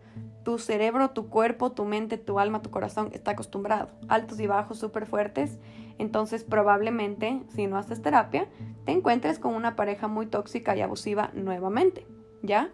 tu 0.44 0.58
cerebro, 0.58 1.10
tu 1.10 1.28
cuerpo, 1.28 1.72
tu 1.72 1.84
mente, 1.84 2.18
tu 2.18 2.38
alma, 2.38 2.62
tu 2.62 2.70
corazón 2.70 3.10
está 3.12 3.32
acostumbrado. 3.32 3.88
Altos 4.08 4.38
y 4.40 4.46
bajos 4.46 4.78
súper 4.78 5.06
fuertes 5.06 5.58
entonces 6.00 6.44
probablemente, 6.44 7.42
si 7.54 7.66
no 7.66 7.76
haces 7.76 8.00
terapia, 8.00 8.48
te 8.86 8.92
encuentres 8.92 9.38
con 9.38 9.54
una 9.54 9.76
pareja 9.76 10.08
muy 10.08 10.24
tóxica 10.24 10.74
y 10.74 10.80
abusiva 10.80 11.30
nuevamente, 11.34 12.06
¿ya? 12.42 12.70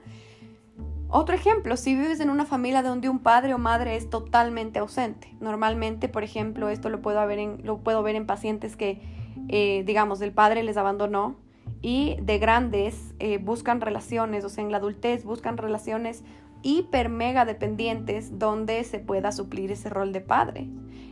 Otro 1.18 1.35
ejemplo, 1.35 1.79
si 1.79 1.94
vives 1.94 2.20
en 2.20 2.29
una 2.29 2.44
familia 2.44 2.83
donde 2.83 3.09
un 3.09 3.20
padre 3.20 3.55
o 3.55 3.59
madre 3.59 3.96
es 3.96 4.11
totalmente 4.11 4.81
ausente. 4.81 5.35
Normalmente, 5.40 6.11
por 6.11 6.22
ejemplo, 6.22 6.68
esto 6.68 6.90
lo 6.90 7.00
puedo 7.00 7.26
ver 7.26 7.38
en, 7.38 7.61
lo 7.64 7.79
puedo 7.79 8.02
ver 8.02 8.16
en 8.16 8.26
pacientes 8.26 8.76
que, 8.76 9.00
eh, 9.48 9.83
digamos, 9.87 10.20
el 10.20 10.33
padre 10.33 10.62
les 10.62 10.76
abandonó 10.76 11.37
y 11.81 12.18
de 12.20 12.38
grandes 12.38 13.14
eh, 13.18 13.38
buscan 13.38 13.81
relaciones, 13.81 14.44
o 14.44 14.50
sea, 14.50 14.62
en 14.62 14.70
la 14.70 14.76
adultez 14.76 15.24
buscan 15.24 15.57
relaciones 15.57 16.22
hiper 16.61 17.09
mega 17.09 17.46
dependientes 17.46 18.38
donde 18.38 18.85
se 18.85 18.98
pueda 18.98 19.33
suplir 19.33 19.72
ese 19.72 19.88
rol 19.88 20.12
de 20.12 20.20
padre. 20.20 20.68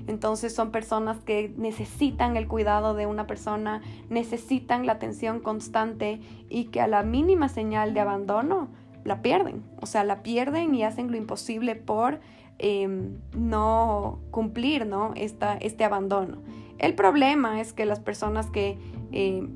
Entonces 0.06 0.54
son 0.54 0.70
personas 0.70 1.20
que 1.20 1.54
necesitan 1.56 2.36
el 2.36 2.46
cuidado 2.46 2.92
de 2.92 3.06
una 3.06 3.26
persona, 3.26 3.80
necesitan 4.10 4.84
la 4.84 4.92
atención 4.92 5.40
constante 5.40 6.20
y 6.50 6.64
que 6.64 6.82
a 6.82 6.88
la 6.88 7.02
mínima 7.04 7.48
señal 7.48 7.94
de 7.94 8.00
abandono 8.00 8.68
la 9.04 9.22
pierden. 9.22 9.62
O 9.80 9.86
sea, 9.86 10.04
la 10.04 10.22
pierden 10.22 10.74
y 10.74 10.82
hacen 10.82 11.10
lo 11.10 11.16
imposible 11.16 11.76
por 11.76 12.20
em, 12.58 13.18
no 13.36 14.20
cumplir 14.30 14.86
¿no? 14.86 15.12
Esta, 15.14 15.56
este 15.56 15.84
abandono. 15.84 16.38
El 16.78 16.94
problema 16.94 17.60
es 17.60 17.72
que 17.72 17.84
las 17.84 18.00
personas 18.00 18.50
que 18.50 18.78
eh, 19.12 19.46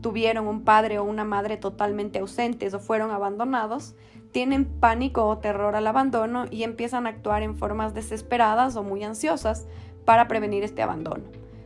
tuvieron 0.00 0.46
un 0.46 0.62
padre 0.62 0.98
o 0.98 1.04
una 1.04 1.24
madre 1.24 1.56
totalmente 1.56 2.18
ausentes 2.18 2.74
o 2.74 2.78
fueron 2.78 3.10
abandonados, 3.10 3.94
tienen 4.32 4.66
pánico 4.66 5.26
o 5.26 5.38
terror 5.38 5.74
al 5.74 5.86
abandono 5.86 6.44
y 6.50 6.62
empiezan 6.62 7.06
a 7.06 7.10
actuar 7.10 7.42
en 7.42 7.56
formas 7.56 7.94
desesperadas 7.94 8.76
o 8.76 8.82
muy 8.82 9.02
ansiosas 9.02 9.66
para 10.04 10.28
prevenir 10.28 10.64
este 10.64 10.82
abandono. 10.82 11.24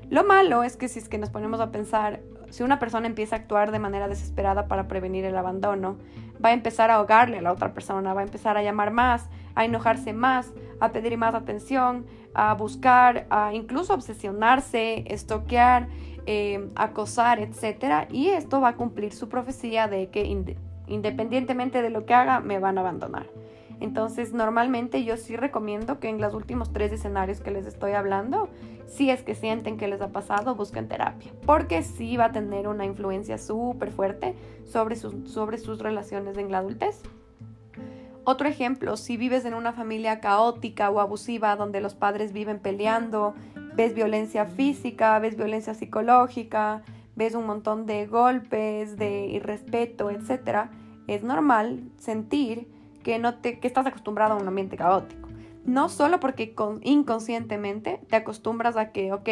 Lo 0.08 0.24
malo 0.24 0.62
es 0.62 0.76
que 0.76 0.88
si 0.88 0.98
es 0.98 1.08
que 1.08 1.18
nos 1.18 1.30
ponemos 1.30 1.60
a 1.60 1.72
pensar, 1.72 2.20
si 2.50 2.62
una 2.62 2.78
persona 2.78 3.06
empieza 3.06 3.36
a 3.36 3.38
actuar 3.40 3.72
de 3.72 3.78
manera 3.78 4.08
desesperada 4.08 4.68
para 4.68 4.86
prevenir 4.86 5.24
el 5.24 5.36
abandono, 5.36 5.96
va 6.44 6.50
a 6.50 6.52
empezar 6.52 6.90
a 6.90 6.96
ahogarle 6.96 7.38
a 7.38 7.42
la 7.42 7.52
otra 7.52 7.72
persona, 7.72 8.14
va 8.14 8.20
a 8.20 8.24
empezar 8.24 8.56
a 8.56 8.62
llamar 8.62 8.90
más, 8.90 9.28
a 9.54 9.64
enojarse 9.64 10.12
más, 10.12 10.52
a 10.80 10.90
pedir 10.90 11.16
más 11.16 11.34
atención, 11.34 12.06
a 12.34 12.54
buscar, 12.54 13.26
a 13.30 13.52
incluso 13.54 13.94
obsesionarse, 13.94 15.04
estoquear, 15.06 15.88
eh, 16.26 16.68
acosar, 16.74 17.40
etc. 17.40 18.08
Y 18.10 18.28
esto 18.28 18.60
va 18.60 18.68
a 18.68 18.76
cumplir 18.76 19.12
su 19.12 19.28
profecía 19.28 19.88
de 19.88 20.08
que 20.08 20.24
independientemente 20.86 21.82
de 21.82 21.90
lo 21.90 22.06
que 22.06 22.14
haga, 22.14 22.40
me 22.40 22.58
van 22.58 22.78
a 22.78 22.80
abandonar. 22.82 23.26
Entonces, 23.82 24.32
normalmente 24.32 25.02
yo 25.02 25.16
sí 25.16 25.34
recomiendo 25.34 25.98
que 25.98 26.08
en 26.08 26.20
los 26.20 26.34
últimos 26.34 26.72
tres 26.72 26.92
escenarios 26.92 27.40
que 27.40 27.50
les 27.50 27.66
estoy 27.66 27.92
hablando, 27.92 28.48
si 28.86 29.10
es 29.10 29.24
que 29.24 29.34
sienten 29.34 29.76
que 29.76 29.88
les 29.88 30.00
ha 30.00 30.12
pasado, 30.12 30.54
busquen 30.54 30.86
terapia, 30.86 31.32
porque 31.44 31.82
sí 31.82 32.16
va 32.16 32.26
a 32.26 32.32
tener 32.32 32.68
una 32.68 32.84
influencia 32.84 33.38
súper 33.38 33.90
fuerte 33.90 34.36
sobre 34.64 34.94
sus, 34.94 35.28
sobre 35.28 35.58
sus 35.58 35.80
relaciones 35.80 36.38
en 36.38 36.52
la 36.52 36.58
adultez. 36.58 37.02
Otro 38.22 38.48
ejemplo, 38.48 38.96
si 38.96 39.16
vives 39.16 39.44
en 39.46 39.54
una 39.54 39.72
familia 39.72 40.20
caótica 40.20 40.88
o 40.88 41.00
abusiva 41.00 41.56
donde 41.56 41.80
los 41.80 41.96
padres 41.96 42.32
viven 42.32 42.60
peleando, 42.60 43.34
ves 43.74 43.94
violencia 43.94 44.46
física, 44.46 45.18
ves 45.18 45.36
violencia 45.36 45.74
psicológica, 45.74 46.82
ves 47.16 47.34
un 47.34 47.46
montón 47.46 47.86
de 47.86 48.06
golpes, 48.06 48.96
de 48.96 49.26
irrespeto, 49.26 50.08
etc., 50.08 50.68
es 51.08 51.24
normal 51.24 51.82
sentir 51.98 52.68
que, 53.02 53.18
no 53.18 53.34
te, 53.34 53.58
que 53.58 53.66
estás 53.68 53.86
acostumbrado 53.86 54.34
a 54.34 54.36
un 54.36 54.48
ambiente 54.48 54.76
caótico. 54.76 55.28
no 55.64 55.88
solo 55.88 56.18
porque 56.20 56.54
inconscientemente 56.82 58.00
te 58.08 58.16
acostumbras 58.16 58.76
a 58.76 58.90
que, 58.90 59.12
ok, 59.12 59.28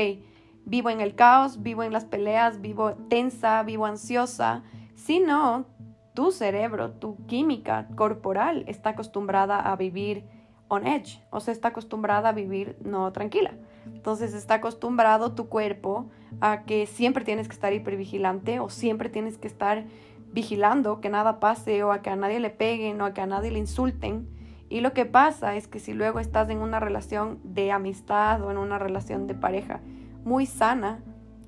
vivo 0.65 0.91
en 0.91 1.01
el 1.01 1.15
caos, 1.15 1.63
vivo 1.63 1.83
en 1.83 1.93
las 1.93 2.05
peleas, 2.05 2.61
vivo 2.61 2.95
tensa, 3.09 3.63
vivo 3.63 3.87
ansiosa, 3.87 4.63
sino 4.95 5.67
tu 6.15 6.33
cerebro, 6.33 6.93
tu 6.93 7.17
química 7.27 7.89
corporal 7.97 8.65
está 8.67 8.91
acostumbrada 8.91 9.59
a 9.59 9.77
vivir 9.77 10.25
on 10.69 10.87
edge, 10.87 11.21
o 11.31 11.41
sea, 11.41 11.53
está 11.53 11.69
acostumbrada 11.69 12.29
a 12.29 12.33
vivir 12.33 12.77
no 12.85 13.11
tranquila. 13.13 13.53
Entonces 13.87 14.35
está 14.35 14.55
acostumbrado 14.55 15.33
tu 15.33 15.49
cuerpo 15.49 16.11
a 16.41 16.63
que 16.63 16.87
siempre 16.87 17.25
tienes 17.25 17.49
que 17.49 17.55
estar 17.55 17.73
hipervigilante 17.73 18.61
o 18.61 18.69
siempre 18.69 19.09
tienes 19.09 19.37
que 19.37 19.49
estar 19.49 19.85
vigilando 20.33 21.01
que 21.01 21.09
nada 21.09 21.41
pase 21.41 21.83
o 21.83 21.93
a 21.93 22.03
que 22.03 22.11
a 22.11 22.17
nadie 22.17 22.41
le 22.41 22.51
peguen 22.51 23.01
o 23.01 23.05
a 23.05 23.15
que 23.15 23.21
a 23.21 23.27
nadie 23.27 23.51
le 23.51 23.59
insulten. 23.59 24.29
Y 24.69 24.81
lo 24.81 24.93
que 24.93 25.05
pasa 25.07 25.57
es 25.57 25.67
que 25.67 25.81
si 25.81 25.93
luego 25.93 26.21
estás 26.21 26.49
en 26.51 26.59
una 26.59 26.79
relación 26.79 27.41
de 27.43 27.73
amistad 27.73 28.43
o 28.43 28.51
en 28.51 28.57
una 28.57 28.79
relación 28.79 29.27
de 29.27 29.35
pareja 29.35 29.81
muy 30.25 30.47
sana, 30.47 31.03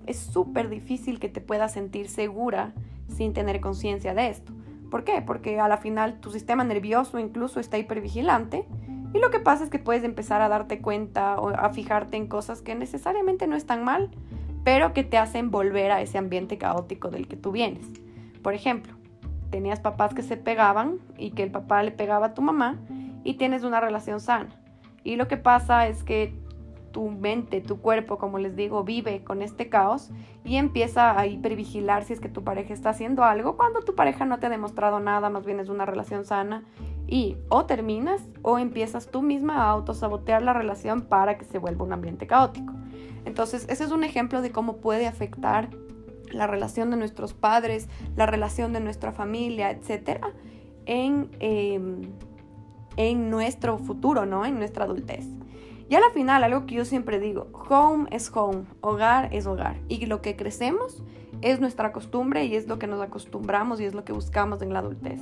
es 0.06 0.18
súper 0.18 0.68
difícil 0.68 1.20
que 1.20 1.28
te 1.28 1.40
puedas 1.40 1.72
sentir 1.72 2.08
segura 2.08 2.72
sin 3.08 3.32
tener 3.32 3.60
conciencia 3.60 4.14
de 4.14 4.28
esto. 4.28 4.52
¿Por 4.90 5.04
qué? 5.04 5.22
Porque 5.22 5.60
a 5.60 5.68
la 5.68 5.76
final 5.78 6.20
tu 6.20 6.30
sistema 6.30 6.64
nervioso 6.64 7.18
incluso 7.18 7.60
está 7.60 7.78
hipervigilante 7.78 8.66
y 9.14 9.18
lo 9.18 9.30
que 9.30 9.40
pasa 9.40 9.64
es 9.64 9.70
que 9.70 9.78
puedes 9.78 10.04
empezar 10.04 10.40
a 10.40 10.48
darte 10.48 10.80
cuenta 10.80 11.38
o 11.38 11.50
a 11.50 11.70
fijarte 11.70 12.16
en 12.16 12.26
cosas 12.26 12.62
que 12.62 12.74
necesariamente 12.74 13.46
no 13.46 13.56
están 13.56 13.84
mal, 13.84 14.10
pero 14.64 14.92
que 14.92 15.04
te 15.04 15.18
hacen 15.18 15.50
volver 15.50 15.92
a 15.92 16.00
ese 16.00 16.18
ambiente 16.18 16.58
caótico 16.58 17.08
del 17.08 17.28
que 17.28 17.36
tú 17.36 17.52
vienes. 17.52 17.86
Por 18.42 18.54
ejemplo, 18.54 18.94
tenías 19.50 19.80
papás 19.80 20.14
que 20.14 20.22
se 20.22 20.36
pegaban 20.36 20.98
y 21.16 21.30
que 21.30 21.42
el 21.42 21.50
papá 21.50 21.82
le 21.82 21.92
pegaba 21.92 22.26
a 22.26 22.34
tu 22.34 22.42
mamá 22.42 22.78
y 23.24 23.34
tienes 23.34 23.64
una 23.64 23.80
relación 23.80 24.20
sana. 24.20 24.50
Y 25.04 25.16
lo 25.16 25.28
que 25.28 25.36
pasa 25.36 25.86
es 25.86 26.02
que 26.02 26.34
tu 26.92 27.10
mente, 27.10 27.60
tu 27.60 27.80
cuerpo, 27.80 28.18
como 28.18 28.38
les 28.38 28.54
digo, 28.54 28.84
vive 28.84 29.24
con 29.24 29.42
este 29.42 29.68
caos 29.68 30.10
y 30.44 30.56
empieza 30.56 31.18
a 31.18 31.26
hipervigilar 31.26 32.04
si 32.04 32.12
es 32.12 32.20
que 32.20 32.28
tu 32.28 32.44
pareja 32.44 32.74
está 32.74 32.90
haciendo 32.90 33.24
algo 33.24 33.56
cuando 33.56 33.80
tu 33.80 33.94
pareja 33.94 34.26
no 34.26 34.38
te 34.38 34.46
ha 34.46 34.50
demostrado 34.50 35.00
nada, 35.00 35.30
más 35.30 35.44
bien 35.44 35.58
es 35.58 35.68
una 35.68 35.86
relación 35.86 36.24
sana 36.24 36.64
y 37.08 37.36
o 37.48 37.64
terminas 37.64 38.22
o 38.42 38.58
empiezas 38.58 39.10
tú 39.10 39.22
misma 39.22 39.64
a 39.64 39.70
autosabotear 39.70 40.42
la 40.42 40.52
relación 40.52 41.02
para 41.02 41.38
que 41.38 41.44
se 41.44 41.58
vuelva 41.58 41.84
un 41.84 41.92
ambiente 41.92 42.26
caótico. 42.26 42.74
Entonces, 43.24 43.66
ese 43.68 43.84
es 43.84 43.90
un 43.92 44.04
ejemplo 44.04 44.42
de 44.42 44.50
cómo 44.50 44.76
puede 44.78 45.06
afectar 45.06 45.70
la 46.32 46.46
relación 46.46 46.90
de 46.90 46.96
nuestros 46.96 47.34
padres, 47.34 47.88
la 48.16 48.26
relación 48.26 48.72
de 48.72 48.80
nuestra 48.80 49.12
familia, 49.12 49.70
etcétera, 49.70 50.32
en, 50.86 51.30
em, 51.40 52.02
en 52.96 53.30
nuestro 53.30 53.78
futuro, 53.78 54.26
¿no? 54.26 54.44
En 54.44 54.58
nuestra 54.58 54.84
adultez. 54.84 55.26
Y 55.88 55.94
a 55.94 56.00
la 56.00 56.10
final, 56.10 56.42
algo 56.42 56.64
que 56.66 56.76
yo 56.76 56.84
siempre 56.84 57.20
digo, 57.20 57.48
home 57.68 58.08
es 58.10 58.30
home, 58.34 58.64
hogar 58.80 59.28
es 59.34 59.46
hogar. 59.46 59.76
Y 59.88 60.06
lo 60.06 60.22
que 60.22 60.36
crecemos 60.36 61.02
es 61.42 61.60
nuestra 61.60 61.92
costumbre 61.92 62.44
y 62.46 62.56
es 62.56 62.66
lo 62.66 62.78
que 62.78 62.86
nos 62.86 63.02
acostumbramos 63.02 63.80
y 63.80 63.84
es 63.84 63.94
lo 63.94 64.04
que 64.04 64.12
buscamos 64.12 64.62
en 64.62 64.72
la 64.72 64.78
adultez. 64.78 65.20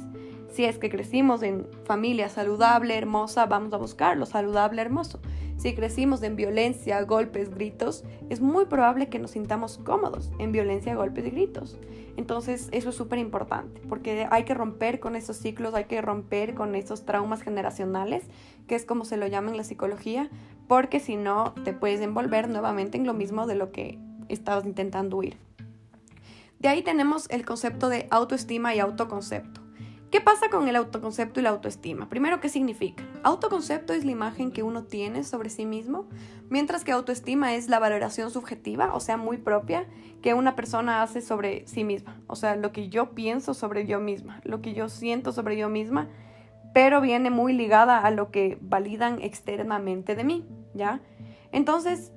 Si 0.51 0.65
es 0.65 0.79
que 0.79 0.91
crecimos 0.91 1.43
en 1.43 1.67
familia 1.85 2.29
saludable, 2.29 2.97
hermosa, 2.97 3.47
vamos 3.47 3.73
a 3.73 3.77
buscar 3.77 4.17
lo 4.17 4.27
saludable, 4.27 4.83
hermoso. 4.83 5.21
Si 5.57 5.75
crecimos 5.75 6.23
en 6.23 6.37
violencia, 6.37 7.03
golpes, 7.03 7.51
gritos, 7.51 8.03
es 8.31 8.41
muy 8.41 8.65
probable 8.65 9.09
que 9.09 9.19
nos 9.19 9.33
sintamos 9.33 9.79
cómodos 9.79 10.33
en 10.39 10.53
violencia, 10.53 10.95
golpes 10.95 11.27
y 11.27 11.31
gritos. 11.31 11.79
Entonces 12.17 12.69
eso 12.73 12.89
es 12.89 12.97
súper 12.97 13.19
importante 13.19 13.81
porque 13.89 14.27
hay 14.31 14.45
que 14.45 14.55
romper 14.55 15.01
con 15.01 15.17
esos 15.17 15.37
ciclos, 15.37 15.75
hay 15.75 15.85
que 15.85 16.01
romper 16.01 16.55
con 16.55 16.75
esos 16.75 17.05
traumas 17.05 17.43
generacionales, 17.43 18.25
que 18.67 18.75
es 18.75 18.85
como 18.85 19.05
se 19.05 19.19
lo 19.19 19.27
llama 19.27 19.51
en 19.51 19.57
la 19.57 19.65
psicología, 19.65 20.31
porque 20.67 20.99
si 20.99 21.17
no 21.17 21.55
te 21.65 21.73
puedes 21.73 22.01
envolver 22.01 22.49
nuevamente 22.49 22.99
en 22.99 23.07
lo 23.07 23.15
mismo 23.15 23.47
de 23.47 23.55
lo 23.55 23.71
que 23.71 23.99
estabas 24.29 24.65
intentando 24.65 25.17
huir. 25.19 25.37
De 26.59 26.69
ahí 26.69 26.83
tenemos 26.83 27.29
el 27.31 27.45
concepto 27.45 27.89
de 27.89 28.07
autoestima 28.11 28.75
y 28.75 28.81
autoconcepto. 28.81 29.61
¿Qué 30.11 30.21
pasa 30.21 30.49
con 30.51 30.67
el 30.67 30.75
autoconcepto 30.75 31.39
y 31.39 31.45
la 31.45 31.51
autoestima? 31.51 32.09
Primero, 32.09 32.41
¿qué 32.41 32.49
significa? 32.49 33.05
Autoconcepto 33.23 33.93
es 33.93 34.05
la 34.05 34.11
imagen 34.11 34.51
que 34.51 34.65
uno 34.65 34.83
tiene 34.83 35.23
sobre 35.23 35.51
sí 35.51 35.67
mismo, 35.67 36.09
mientras 36.49 36.83
que 36.83 36.91
autoestima 36.91 37.55
es 37.55 37.69
la 37.69 37.79
valoración 37.79 38.33
subjetiva, 38.33 38.93
o 38.93 38.99
sea, 38.99 39.17
muy 39.17 39.37
propia, 39.37 39.87
que 40.21 40.35
una 40.35 40.57
persona 40.57 41.03
hace 41.03 41.21
sobre 41.21 41.65
sí 41.69 41.85
misma. 41.85 42.21
O 42.27 42.35
sea, 42.35 42.57
lo 42.57 42.73
que 42.73 42.89
yo 42.89 43.13
pienso 43.13 43.55
sobre 43.55 43.87
yo 43.87 44.01
misma, 44.01 44.41
lo 44.43 44.61
que 44.61 44.75
yo 44.75 44.89
siento 44.89 45.31
sobre 45.31 45.57
yo 45.57 45.69
misma, 45.69 46.09
pero 46.75 47.01
viene 47.01 47.31
muy 47.31 47.53
ligada 47.53 48.01
a 48.01 48.11
lo 48.11 48.33
que 48.33 48.59
validan 48.61 49.23
externamente 49.23 50.17
de 50.17 50.25
mí, 50.25 50.45
¿ya? 50.75 51.01
Entonces, 51.53 52.11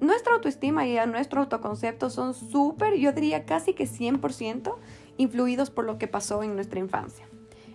nuestra 0.00 0.34
autoestima 0.34 0.84
y 0.84 0.98
nuestro 1.06 1.42
autoconcepto 1.42 2.10
son 2.10 2.34
súper, 2.34 2.96
yo 2.96 3.12
diría 3.12 3.44
casi 3.44 3.72
que 3.72 3.84
100% 3.84 4.74
influidos 5.16 5.70
por 5.70 5.84
lo 5.84 5.96
que 5.96 6.08
pasó 6.08 6.42
en 6.42 6.56
nuestra 6.56 6.80
infancia. 6.80 7.28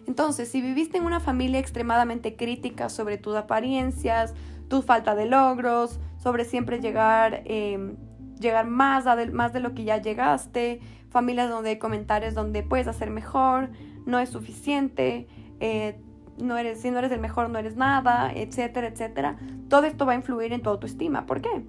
Entonces, 0.07 0.49
si 0.49 0.61
viviste 0.61 0.97
en 0.97 1.05
una 1.05 1.19
familia 1.19 1.59
extremadamente 1.59 2.35
crítica 2.35 2.89
sobre 2.89 3.17
tus 3.17 3.35
apariencias, 3.35 4.33
tu 4.67 4.81
falta 4.81 5.15
de 5.15 5.25
logros, 5.25 5.99
sobre 6.17 6.45
siempre 6.45 6.79
llegar, 6.79 7.41
em, 7.45 7.95
llegar 8.39 8.67
más, 8.67 9.05
más 9.31 9.53
de 9.53 9.59
lo 9.59 9.73
que 9.73 9.83
ya 9.83 9.97
llegaste, 9.97 10.79
familias 11.09 11.49
donde 11.49 11.71
hay 11.71 11.77
comentarios 11.77 12.33
donde 12.33 12.63
puedes 12.63 12.87
hacer 12.87 13.09
mejor, 13.09 13.69
no 14.05 14.19
es 14.19 14.29
suficiente, 14.29 15.27
eh, 15.59 15.99
no 16.37 16.57
eres, 16.57 16.81
si 16.81 16.89
no 16.89 16.99
eres 16.99 17.11
el 17.11 17.19
mejor 17.19 17.49
no 17.49 17.59
eres 17.59 17.75
nada, 17.75 18.31
etcétera, 18.33 18.87
etcétera, 18.87 19.37
todo 19.69 19.85
esto 19.85 20.05
va 20.05 20.13
a 20.13 20.15
influir 20.15 20.53
en 20.53 20.61
tu 20.61 20.69
autoestima. 20.69 21.25
¿Por 21.25 21.41
qué? 21.41 21.63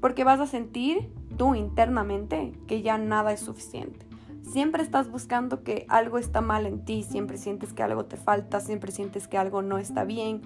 Porque 0.00 0.24
vas 0.24 0.40
a 0.40 0.46
sentir 0.46 1.10
tú 1.36 1.54
internamente 1.54 2.52
que 2.66 2.82
ya 2.82 2.98
nada 2.98 3.32
es 3.32 3.40
suficiente. 3.40 4.07
Siempre 4.52 4.82
estás 4.82 5.10
buscando 5.10 5.62
que 5.62 5.84
algo 5.88 6.16
está 6.16 6.40
mal 6.40 6.64
en 6.64 6.84
ti, 6.84 7.02
siempre 7.02 7.36
sientes 7.36 7.74
que 7.74 7.82
algo 7.82 8.06
te 8.06 8.16
falta, 8.16 8.60
siempre 8.60 8.92
sientes 8.92 9.28
que 9.28 9.36
algo 9.36 9.60
no 9.60 9.76
está 9.76 10.04
bien. 10.04 10.40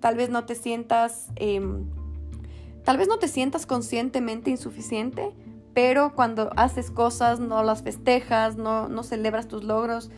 Tal 0.00 0.14
vez 0.14 0.28
no 0.28 0.44
te 0.44 0.54
sientas, 0.54 1.28
em, 1.36 1.86
tal 2.84 2.98
vez 2.98 3.08
no 3.08 3.18
te 3.18 3.28
sientas 3.28 3.64
conscientemente 3.64 4.50
insuficiente, 4.50 5.32
pero 5.72 6.14
cuando 6.14 6.50
haces 6.56 6.90
cosas 6.90 7.40
no 7.40 7.62
las 7.62 7.82
festejas, 7.82 8.56
no, 8.56 8.88
no 8.88 9.02
celebras 9.02 9.48
tus 9.48 9.64
logros, 9.64 10.10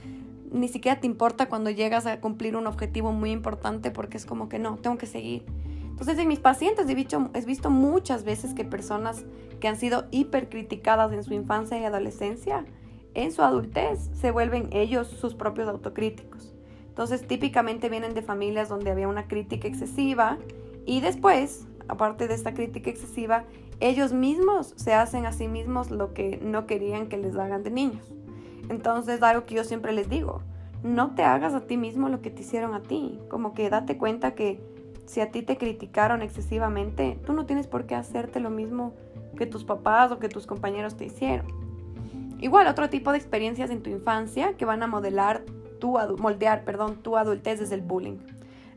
ni 0.51 0.67
siquiera 0.67 0.99
te 0.99 1.07
importa 1.07 1.49
cuando 1.49 1.71
llegas 1.71 2.07
a 2.07 2.21
cumplir 2.21 2.57
un 2.57 2.67
objetivo 2.67 3.13
muy 3.13 3.31
importante 3.31 3.93
porque 3.93 4.17
es 4.17 4.27
como 4.27 4.49
que 4.49 4.59
no, 4.59 4.77
tengo 4.79 4.99
que 4.99 5.07
seguir. 5.07 5.45
Entonces 5.85 6.19
en 6.19 6.29
mis 6.29 6.41
pacientes 6.41 6.89
he 6.89 6.95
visto, 6.95 7.31
he 7.35 7.41
visto 7.43 7.71
muchas 7.71 8.25
veces 8.25 8.55
que 8.55 8.65
personas 8.65 9.25
que 9.61 9.69
han 9.69 9.77
sido 9.77 10.07
hipercriticadas 10.11 11.13
en 11.13 11.23
su 11.23 11.35
infancia 11.35 11.79
y 11.79 11.85
adolescencia, 11.85 12.65
en 13.23 13.33
su 13.33 13.43
adultez 13.43 14.11
se 14.13 14.31
vuelven 14.31 14.69
ellos 14.73 15.09
sus 15.09 15.35
propios 15.35 15.69
autocríticos. 15.69 16.55
Entonces 16.89 17.27
típicamente 17.27 17.89
vienen 17.89 18.15
de 18.15 18.23
familias 18.23 18.69
donde 18.69 18.91
había 18.91 19.09
una 19.09 19.29
crítica 19.29 19.69
excesiva 19.69 20.39
y 20.87 21.01
después, 21.01 21.67
aparte 21.89 22.29
de 22.29 22.35
esta 22.35 22.55
crítica 22.55 22.91
excesiva, 22.91 23.45
ellos 23.81 24.13
mismos 24.13 24.73
se 24.77 24.95
hacen 24.95 25.27
a 25.27 25.33
sí 25.33 25.49
mismos 25.49 25.91
lo 25.91 26.15
que 26.15 26.39
no 26.43 26.67
querían 26.67 27.09
que 27.09 27.19
les 27.19 27.37
hagan 27.37 27.63
de 27.63 27.71
niños. 27.71 28.13
Entonces, 28.69 29.23
algo 29.23 29.47
que 29.47 29.55
yo 29.55 29.65
siempre 29.65 29.93
les 29.93 30.09
digo, 30.09 30.43
no 30.83 31.15
te 31.15 31.23
hagas 31.23 31.55
a 31.55 31.67
ti 31.67 31.77
mismo 31.77 32.09
lo 32.09 32.21
que 32.21 32.31
te 32.31 32.43
hicieron 32.43 32.75
a 32.75 32.83
ti. 32.83 33.19
Como 33.29 33.55
que 33.55 33.71
date 33.71 33.97
cuenta 33.97 34.35
que 34.35 34.61
si 35.07 35.21
a 35.21 35.31
ti 35.31 35.43
te 35.43 35.57
criticaron 35.57 36.23
excesivamente, 36.23 37.19
tú 37.25 37.33
no 37.33 37.47
tienes 37.47 37.67
por 37.67 37.87
qué 37.87 37.95
hacerte 37.95 38.41
lo 38.41 38.51
mismo 38.51 38.95
que 39.37 39.47
tus 39.47 39.65
papás 39.65 40.11
o 40.13 40.19
que 40.19 40.29
tus 40.29 40.47
compañeros 40.47 40.97
te 40.97 41.05
hicieron. 41.05 41.68
Igual 42.41 42.69
otro 42.69 42.89
tipo 42.89 43.11
de 43.11 43.19
experiencias 43.19 43.71
en 43.71 43.83
tu 43.83 43.91
infancia 43.91 44.55
que 44.57 44.65
van 44.65 44.83
a 44.83 44.87
modelar 44.87 45.45
tu, 45.81 45.99
moldear 46.19 46.65
perdón, 46.65 47.03
tu 47.03 47.17
adultez 47.17 47.59
desde 47.59 47.75
el 47.75 47.83
bullying. 47.83 48.19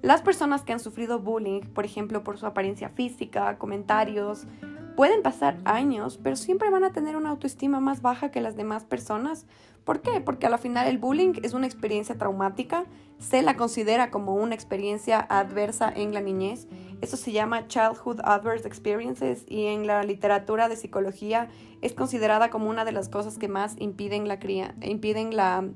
Las 0.02 0.21
personas 0.21 0.63
que 0.63 0.74
han 0.74 0.80
sufrido 0.80 1.19
bullying, 1.19 1.62
por 1.62 1.86
ejemplo, 1.86 2.24
por 2.24 2.39
su 2.39 2.47
apariencia 2.47 2.89
física, 2.89 3.58
comentarios, 3.60 4.47
pueden 4.95 5.21
pasar 5.21 5.58
años, 5.63 6.19
pero 6.21 6.36
siempre 6.36 6.71
van 6.71 6.84
a 6.84 6.91
tener 6.91 7.15
una 7.15 7.30
autoestima 7.30 7.80
más 7.80 8.02
baja 8.02 8.32
que 8.32 8.41
las 8.41 8.56
demás 8.56 8.84
personas. 8.84 9.45
¿Por 9.84 10.02
qué? 10.02 10.22
Porque 10.22 10.46
al 10.46 10.58
final 10.60 10.88
el 10.88 11.00
bullying 11.00 11.34
es 11.41 11.54
una 11.54 11.65
experiencia 11.65 12.15
traumática, 12.17 12.86
se 13.17 13.41
la 13.41 13.56
considera 13.58 14.12
como 14.12 14.36
una 14.36 14.54
experiencia 14.54 15.20
adversa 15.20 15.92
en 15.96 16.13
la 16.13 16.21
niñez. 16.21 16.67
Eso 17.02 17.17
se 17.17 17.32
llama 17.32 17.67
Childhood 17.67 18.19
Adverse 18.23 18.67
Experiences 18.67 19.44
y 19.48 19.65
en 19.65 19.88
la 19.88 20.04
literatura 20.04 20.69
de 20.69 20.75
psicología 20.75 21.50
es 21.82 21.94
considerada 21.94 22.52
como 22.52 22.69
una 22.69 22.86
de 22.86 22.92
las 22.92 23.10
cosas 23.10 23.40
que 23.40 23.48
más 23.48 23.75
impiden, 23.79 24.27
la 24.27 24.40
cría, 24.40 24.75
impiden 24.82 25.36
la, 25.36 25.67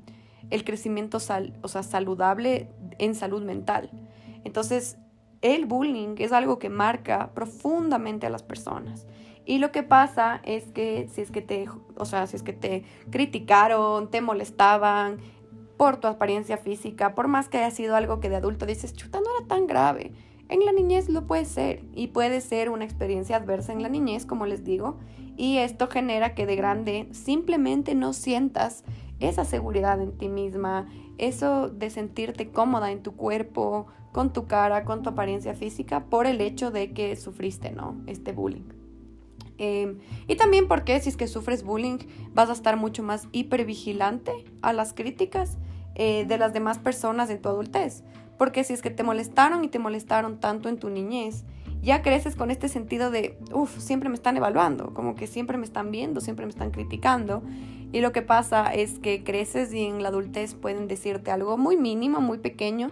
el 0.50 0.64
crecimiento 0.64 1.18
sal, 1.18 1.58
o 1.62 1.68
sea, 1.68 1.82
saludable 1.82 2.68
en 2.98 3.16
salud 3.16 3.42
mental. 3.42 3.90
Entonces, 4.44 4.98
el 5.42 5.66
bullying 5.66 6.14
es 6.18 6.32
algo 6.32 6.58
que 6.58 6.68
marca 6.68 7.32
profundamente 7.34 8.26
a 8.26 8.30
las 8.30 8.44
personas. 8.44 9.06
Y 9.46 9.58
lo 9.58 9.70
que 9.70 9.84
pasa 9.84 10.40
es 10.44 10.64
que 10.72 11.08
si 11.12 11.22
es 11.22 11.30
que 11.30 11.40
te, 11.40 11.66
o 11.96 12.04
sea, 12.04 12.26
si 12.26 12.34
es 12.36 12.42
que 12.42 12.52
te 12.52 12.82
criticaron, 13.10 14.10
te 14.10 14.20
molestaban 14.20 15.18
por 15.76 15.98
tu 15.98 16.08
apariencia 16.08 16.56
física, 16.56 17.14
por 17.14 17.28
más 17.28 17.48
que 17.48 17.58
haya 17.58 17.70
sido 17.70 17.94
algo 17.94 18.18
que 18.18 18.28
de 18.28 18.36
adulto 18.36 18.66
dices, 18.66 18.94
chuta, 18.94 19.20
no 19.20 19.26
era 19.38 19.46
tan 19.46 19.66
grave. 19.68 20.12
En 20.48 20.64
la 20.64 20.72
niñez 20.72 21.08
lo 21.08 21.26
puede 21.26 21.44
ser 21.44 21.84
y 21.94 22.08
puede 22.08 22.40
ser 22.40 22.70
una 22.70 22.84
experiencia 22.84 23.36
adversa 23.36 23.72
en 23.72 23.82
la 23.82 23.88
niñez, 23.88 24.26
como 24.26 24.46
les 24.46 24.64
digo, 24.64 24.96
y 25.36 25.58
esto 25.58 25.88
genera 25.88 26.34
que 26.34 26.46
de 26.46 26.56
grande 26.56 27.08
simplemente 27.12 27.94
no 27.94 28.12
sientas 28.12 28.84
esa 29.20 29.44
seguridad 29.44 30.00
en 30.00 30.16
ti 30.16 30.28
misma, 30.28 30.88
eso 31.18 31.68
de 31.68 31.90
sentirte 31.90 32.50
cómoda 32.50 32.90
en 32.90 33.02
tu 33.02 33.14
cuerpo, 33.16 33.86
con 34.12 34.32
tu 34.32 34.46
cara, 34.46 34.84
con 34.84 35.02
tu 35.02 35.10
apariencia 35.10 35.54
física, 35.54 36.04
por 36.04 36.26
el 36.26 36.40
hecho 36.40 36.70
de 36.70 36.92
que 36.92 37.16
sufriste, 37.16 37.70
¿no? 37.70 37.96
Este 38.06 38.32
bullying. 38.32 38.85
Em, 39.58 39.98
y 40.28 40.36
también 40.36 40.68
porque 40.68 41.00
si 41.00 41.08
es 41.08 41.16
que 41.16 41.26
sufres 41.26 41.62
bullying 41.62 41.98
vas 42.34 42.50
a 42.50 42.52
estar 42.52 42.76
mucho 42.76 43.02
más 43.02 43.28
hipervigilante 43.32 44.32
a 44.62 44.72
las 44.72 44.92
críticas 44.92 45.56
eh, 45.94 46.26
de 46.26 46.38
las 46.38 46.52
demás 46.52 46.78
personas 46.78 47.30
en 47.30 47.40
tu 47.40 47.48
adultez. 47.48 48.02
Porque 48.38 48.64
si 48.64 48.74
es 48.74 48.82
que 48.82 48.90
te 48.90 49.02
molestaron 49.02 49.64
y 49.64 49.68
te 49.68 49.78
molestaron 49.78 50.38
tanto 50.40 50.68
en 50.68 50.78
tu 50.78 50.90
niñez, 50.90 51.44
ya 51.82 52.02
creces 52.02 52.36
con 52.36 52.50
este 52.50 52.68
sentido 52.68 53.10
de, 53.10 53.38
uff, 53.52 53.78
siempre 53.78 54.08
me 54.08 54.14
están 54.14 54.36
evaluando, 54.36 54.92
como 54.92 55.14
que 55.14 55.26
siempre 55.26 55.56
me 55.56 55.64
están 55.64 55.90
viendo, 55.90 56.20
siempre 56.20 56.44
me 56.44 56.50
están 56.50 56.70
criticando. 56.70 57.42
Y 57.92 58.00
lo 58.00 58.12
que 58.12 58.22
pasa 58.22 58.74
es 58.74 58.98
que 58.98 59.24
creces 59.24 59.72
y 59.72 59.84
en 59.84 60.02
la 60.02 60.08
adultez 60.08 60.54
pueden 60.54 60.88
decirte 60.88 61.30
algo 61.30 61.56
muy 61.56 61.76
mínimo, 61.76 62.20
muy 62.20 62.38
pequeño, 62.38 62.90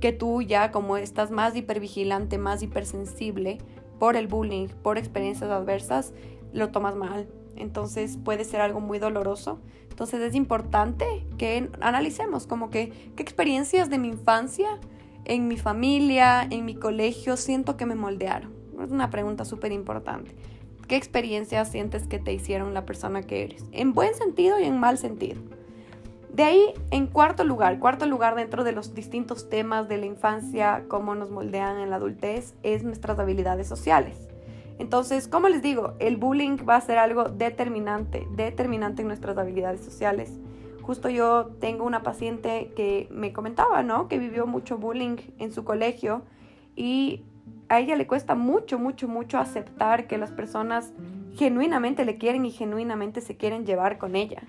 que 0.00 0.12
tú 0.12 0.42
ya 0.42 0.70
como 0.70 0.96
estás 0.98 1.30
más 1.30 1.56
hipervigilante, 1.56 2.38
más 2.38 2.62
hipersensible 2.62 3.58
por 3.98 4.16
el 4.16 4.26
bullying, 4.26 4.68
por 4.82 4.98
experiencias 4.98 5.50
adversas, 5.50 6.12
lo 6.52 6.70
tomas 6.70 6.96
mal. 6.96 7.28
Entonces 7.56 8.18
puede 8.22 8.44
ser 8.44 8.60
algo 8.60 8.80
muy 8.80 8.98
doloroso. 8.98 9.60
Entonces 9.90 10.20
es 10.20 10.34
importante 10.34 11.06
que 11.38 11.70
analicemos 11.80 12.46
como 12.46 12.70
que 12.70 12.92
qué 13.16 13.22
experiencias 13.22 13.88
de 13.88 13.98
mi 13.98 14.08
infancia, 14.08 14.78
en 15.24 15.48
mi 15.48 15.56
familia, 15.56 16.46
en 16.50 16.64
mi 16.64 16.74
colegio, 16.74 17.36
siento 17.36 17.76
que 17.76 17.86
me 17.86 17.94
moldearon. 17.94 18.52
Es 18.82 18.90
una 18.90 19.10
pregunta 19.10 19.44
súper 19.44 19.72
importante. 19.72 20.34
¿Qué 20.86 20.96
experiencias 20.96 21.70
sientes 21.70 22.06
que 22.06 22.18
te 22.18 22.32
hicieron 22.32 22.74
la 22.74 22.84
persona 22.84 23.22
que 23.22 23.42
eres? 23.42 23.64
En 23.72 23.92
buen 23.92 24.14
sentido 24.14 24.60
y 24.60 24.64
en 24.64 24.78
mal 24.78 24.98
sentido. 24.98 25.40
De 26.36 26.42
ahí, 26.42 26.74
en 26.90 27.06
cuarto 27.06 27.44
lugar, 27.44 27.78
cuarto 27.78 28.04
lugar 28.04 28.34
dentro 28.34 28.62
de 28.62 28.72
los 28.72 28.92
distintos 28.92 29.48
temas 29.48 29.88
de 29.88 29.96
la 29.96 30.04
infancia, 30.04 30.84
cómo 30.86 31.14
nos 31.14 31.30
moldean 31.30 31.78
en 31.78 31.88
la 31.88 31.96
adultez, 31.96 32.54
es 32.62 32.84
nuestras 32.84 33.18
habilidades 33.18 33.66
sociales. 33.66 34.28
Entonces, 34.78 35.28
como 35.28 35.48
les 35.48 35.62
digo, 35.62 35.94
el 35.98 36.18
bullying 36.18 36.58
va 36.68 36.76
a 36.76 36.80
ser 36.82 36.98
algo 36.98 37.24
determinante, 37.24 38.28
determinante 38.32 39.00
en 39.00 39.08
nuestras 39.08 39.38
habilidades 39.38 39.80
sociales. 39.80 40.38
Justo 40.82 41.08
yo 41.08 41.46
tengo 41.58 41.86
una 41.86 42.02
paciente 42.02 42.70
que 42.76 43.08
me 43.10 43.32
comentaba, 43.32 43.82
¿no? 43.82 44.06
Que 44.06 44.18
vivió 44.18 44.46
mucho 44.46 44.76
bullying 44.76 45.16
en 45.38 45.54
su 45.54 45.64
colegio 45.64 46.20
y 46.76 47.24
a 47.70 47.80
ella 47.80 47.96
le 47.96 48.06
cuesta 48.06 48.34
mucho, 48.34 48.78
mucho, 48.78 49.08
mucho 49.08 49.38
aceptar 49.38 50.06
que 50.06 50.18
las 50.18 50.32
personas 50.32 50.92
genuinamente 51.34 52.04
le 52.04 52.18
quieren 52.18 52.44
y 52.44 52.50
genuinamente 52.50 53.22
se 53.22 53.38
quieren 53.38 53.64
llevar 53.64 53.96
con 53.96 54.16
ella. 54.16 54.42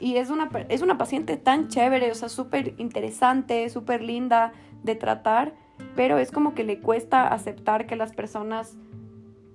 Y 0.00 0.16
es 0.16 0.30
una, 0.30 0.50
es 0.68 0.82
una 0.82 0.98
paciente 0.98 1.36
tan 1.36 1.68
chévere, 1.68 2.10
o 2.10 2.14
sea, 2.14 2.28
súper 2.28 2.74
interesante, 2.78 3.68
súper 3.68 4.02
linda 4.02 4.52
de 4.82 4.94
tratar, 4.94 5.54
pero 5.96 6.18
es 6.18 6.30
como 6.30 6.54
que 6.54 6.64
le 6.64 6.80
cuesta 6.80 7.28
aceptar 7.28 7.86
que 7.86 7.96
las 7.96 8.12
personas 8.12 8.76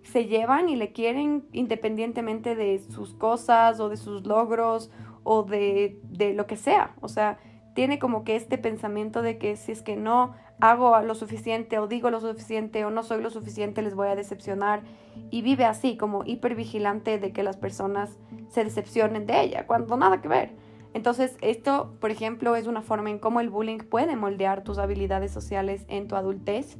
se 0.04 0.26
llevan 0.26 0.70
y 0.70 0.76
le 0.76 0.92
quieren 0.92 1.46
independientemente 1.52 2.56
de 2.56 2.80
sus 2.80 3.14
cosas 3.14 3.80
o 3.80 3.90
de 3.90 3.98
sus 3.98 4.26
logros 4.26 4.92
o 5.24 5.44
de, 5.44 6.00
de, 6.04 6.34
lo 6.34 6.48
que 6.48 6.56
sea. 6.56 6.96
O 7.02 7.08
sea, 7.08 7.38
tiene 7.76 8.00
como 8.00 8.24
que 8.24 8.36
este 8.36 8.58
pensamiento 8.58 9.22
de 9.22 9.38
que 9.38 9.56
si 9.56 9.72
es 9.72 9.82
que 9.82 9.96
no 9.96 10.34
hago 10.60 11.00
lo 11.02 11.16
suficiente 11.16 11.80
o 11.80 11.88
digo 11.88 12.10
lo 12.10 12.20
suficiente 12.20 12.84
o 12.86 12.92
no 12.92 13.04
soy 13.04 13.22
lo 13.22 13.30
suficiente 13.30 13.82
les 13.82 13.96
voy 13.96 14.10
a 14.10 14.16
decepcionar 14.16 14.82
y 15.32 15.42
vive 15.42 15.66
así 15.66 15.98
como 15.98 16.24
hipervigilante 16.26 17.18
de 17.18 17.32
que 17.32 17.44
las 17.44 17.58
personas 17.58 18.18
se 18.50 18.64
decepcionen 18.64 19.26
de 19.26 19.42
ella 19.42 19.68
cuando 19.68 19.96
nada 19.96 20.22
que 20.22 20.28
ver. 20.28 20.52
Entonces 20.94 21.38
esto, 21.42 21.96
por 22.00 22.12
ejemplo, 22.12 22.56
es 22.56 22.68
una 22.68 22.82
forma 22.82 23.10
en 23.10 23.20
cómo 23.20 23.40
el 23.40 23.50
bullying 23.50 23.80
puede 23.80 24.16
moldear 24.16 24.64
tus 24.64 24.80
habilidades 24.80 25.32
sociales 25.32 25.86
en 25.88 26.08
tu 26.08 26.16
adultez 26.16 26.78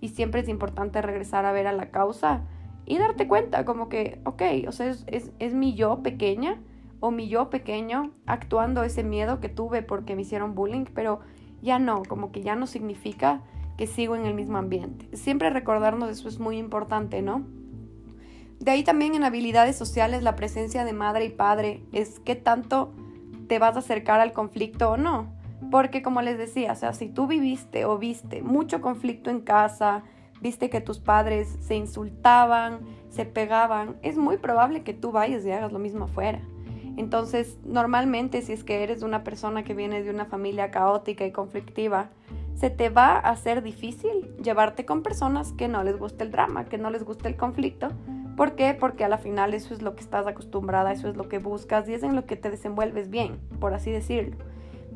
y 0.00 0.08
siempre 0.08 0.40
es 0.40 0.48
importante 0.48 1.00
regresar 1.00 1.46
a 1.46 1.52
ver 1.52 1.66
a 1.66 1.72
la 1.72 1.90
causa 1.90 2.42
y 2.84 2.98
darte 2.98 3.28
cuenta 3.28 3.64
como 3.64 3.88
que, 3.88 4.20
ok, 4.24 4.42
o 4.66 4.72
sea, 4.72 4.88
es, 4.88 5.32
es, 5.38 5.54
mi 5.54 5.74
yo 5.74 6.02
pequeña 6.02 6.60
o 7.00 7.10
mi 7.10 7.28
yo 7.28 7.50
pequeño 7.50 8.12
actuando 8.26 8.82
ese 8.82 9.04
miedo 9.04 9.40
que 9.40 9.48
tuve 9.48 9.82
porque 9.82 10.16
me 10.16 10.22
hicieron 10.22 10.54
bullying, 10.54 10.86
pero 10.92 11.20
ya 11.62 11.78
no, 11.78 12.02
como 12.02 12.32
que 12.32 12.42
ya 12.42 12.56
no 12.56 12.66
significa 12.66 13.40
que 13.76 13.86
sigo 13.86 14.16
en 14.16 14.26
el 14.26 14.34
mismo 14.34 14.58
ambiente. 14.58 15.16
Siempre 15.16 15.50
recordarnos 15.50 16.10
eso 16.10 16.28
es 16.28 16.38
muy 16.38 16.58
importante, 16.58 17.22
¿no? 17.22 17.44
De 18.60 18.70
ahí 18.70 18.84
también 18.84 19.14
en 19.14 19.24
habilidades 19.24 19.76
sociales 19.76 20.22
la 20.22 20.36
presencia 20.36 20.84
de 20.84 20.92
madre 20.92 21.24
y 21.24 21.30
padre 21.30 21.82
es 21.92 22.20
qué 22.20 22.36
tanto 22.36 22.92
te 23.48 23.58
vas 23.58 23.76
a 23.76 23.80
acercar 23.80 24.20
al 24.20 24.32
conflicto 24.32 24.92
o 24.92 24.96
no. 24.96 25.32
Porque 25.70 26.02
como 26.02 26.22
les 26.22 26.38
decía, 26.38 26.72
o 26.72 26.76
sea, 26.76 26.92
si 26.92 27.08
tú 27.08 27.26
viviste 27.26 27.84
o 27.86 27.98
viste 27.98 28.42
mucho 28.42 28.80
conflicto 28.80 29.30
en 29.30 29.40
casa, 29.40 30.02
viste 30.40 30.70
que 30.70 30.80
tus 30.80 30.98
padres 30.98 31.56
se 31.60 31.76
insultaban, 31.76 32.80
se 33.10 33.24
pegaban, 33.24 33.96
es 34.02 34.16
muy 34.16 34.36
probable 34.36 34.82
que 34.82 34.94
tú 34.94 35.12
vayas 35.12 35.44
y 35.44 35.50
hagas 35.52 35.72
lo 35.72 35.78
mismo 35.78 36.04
afuera. 36.04 36.40
Entonces, 36.96 37.58
normalmente 37.64 38.42
si 38.42 38.52
es 38.52 38.64
que 38.64 38.82
eres 38.82 39.02
una 39.02 39.24
persona 39.24 39.64
que 39.64 39.74
viene 39.74 40.02
de 40.02 40.10
una 40.10 40.26
familia 40.26 40.70
caótica 40.70 41.24
y 41.24 41.32
conflictiva, 41.32 42.10
se 42.54 42.70
te 42.70 42.90
va 42.90 43.14
a 43.16 43.30
hacer 43.30 43.62
difícil 43.62 44.36
llevarte 44.42 44.84
con 44.84 45.02
personas 45.02 45.52
que 45.52 45.68
no 45.68 45.82
les 45.82 45.98
guste 45.98 46.24
el 46.24 46.30
drama, 46.30 46.66
que 46.66 46.78
no 46.78 46.90
les 46.90 47.02
guste 47.02 47.28
el 47.28 47.36
conflicto. 47.36 47.88
¿Por 48.36 48.54
qué? 48.54 48.74
Porque 48.78 49.04
a 49.04 49.08
la 49.08 49.18
final 49.18 49.54
eso 49.54 49.74
es 49.74 49.82
lo 49.82 49.94
que 49.94 50.00
estás 50.00 50.26
acostumbrada, 50.26 50.92
eso 50.92 51.08
es 51.08 51.16
lo 51.16 51.28
que 51.28 51.38
buscas 51.38 51.88
y 51.88 51.94
es 51.94 52.02
en 52.02 52.14
lo 52.14 52.24
que 52.24 52.36
te 52.36 52.50
desenvuelves 52.50 53.10
bien, 53.10 53.40
por 53.60 53.74
así 53.74 53.90
decirlo. 53.90 54.36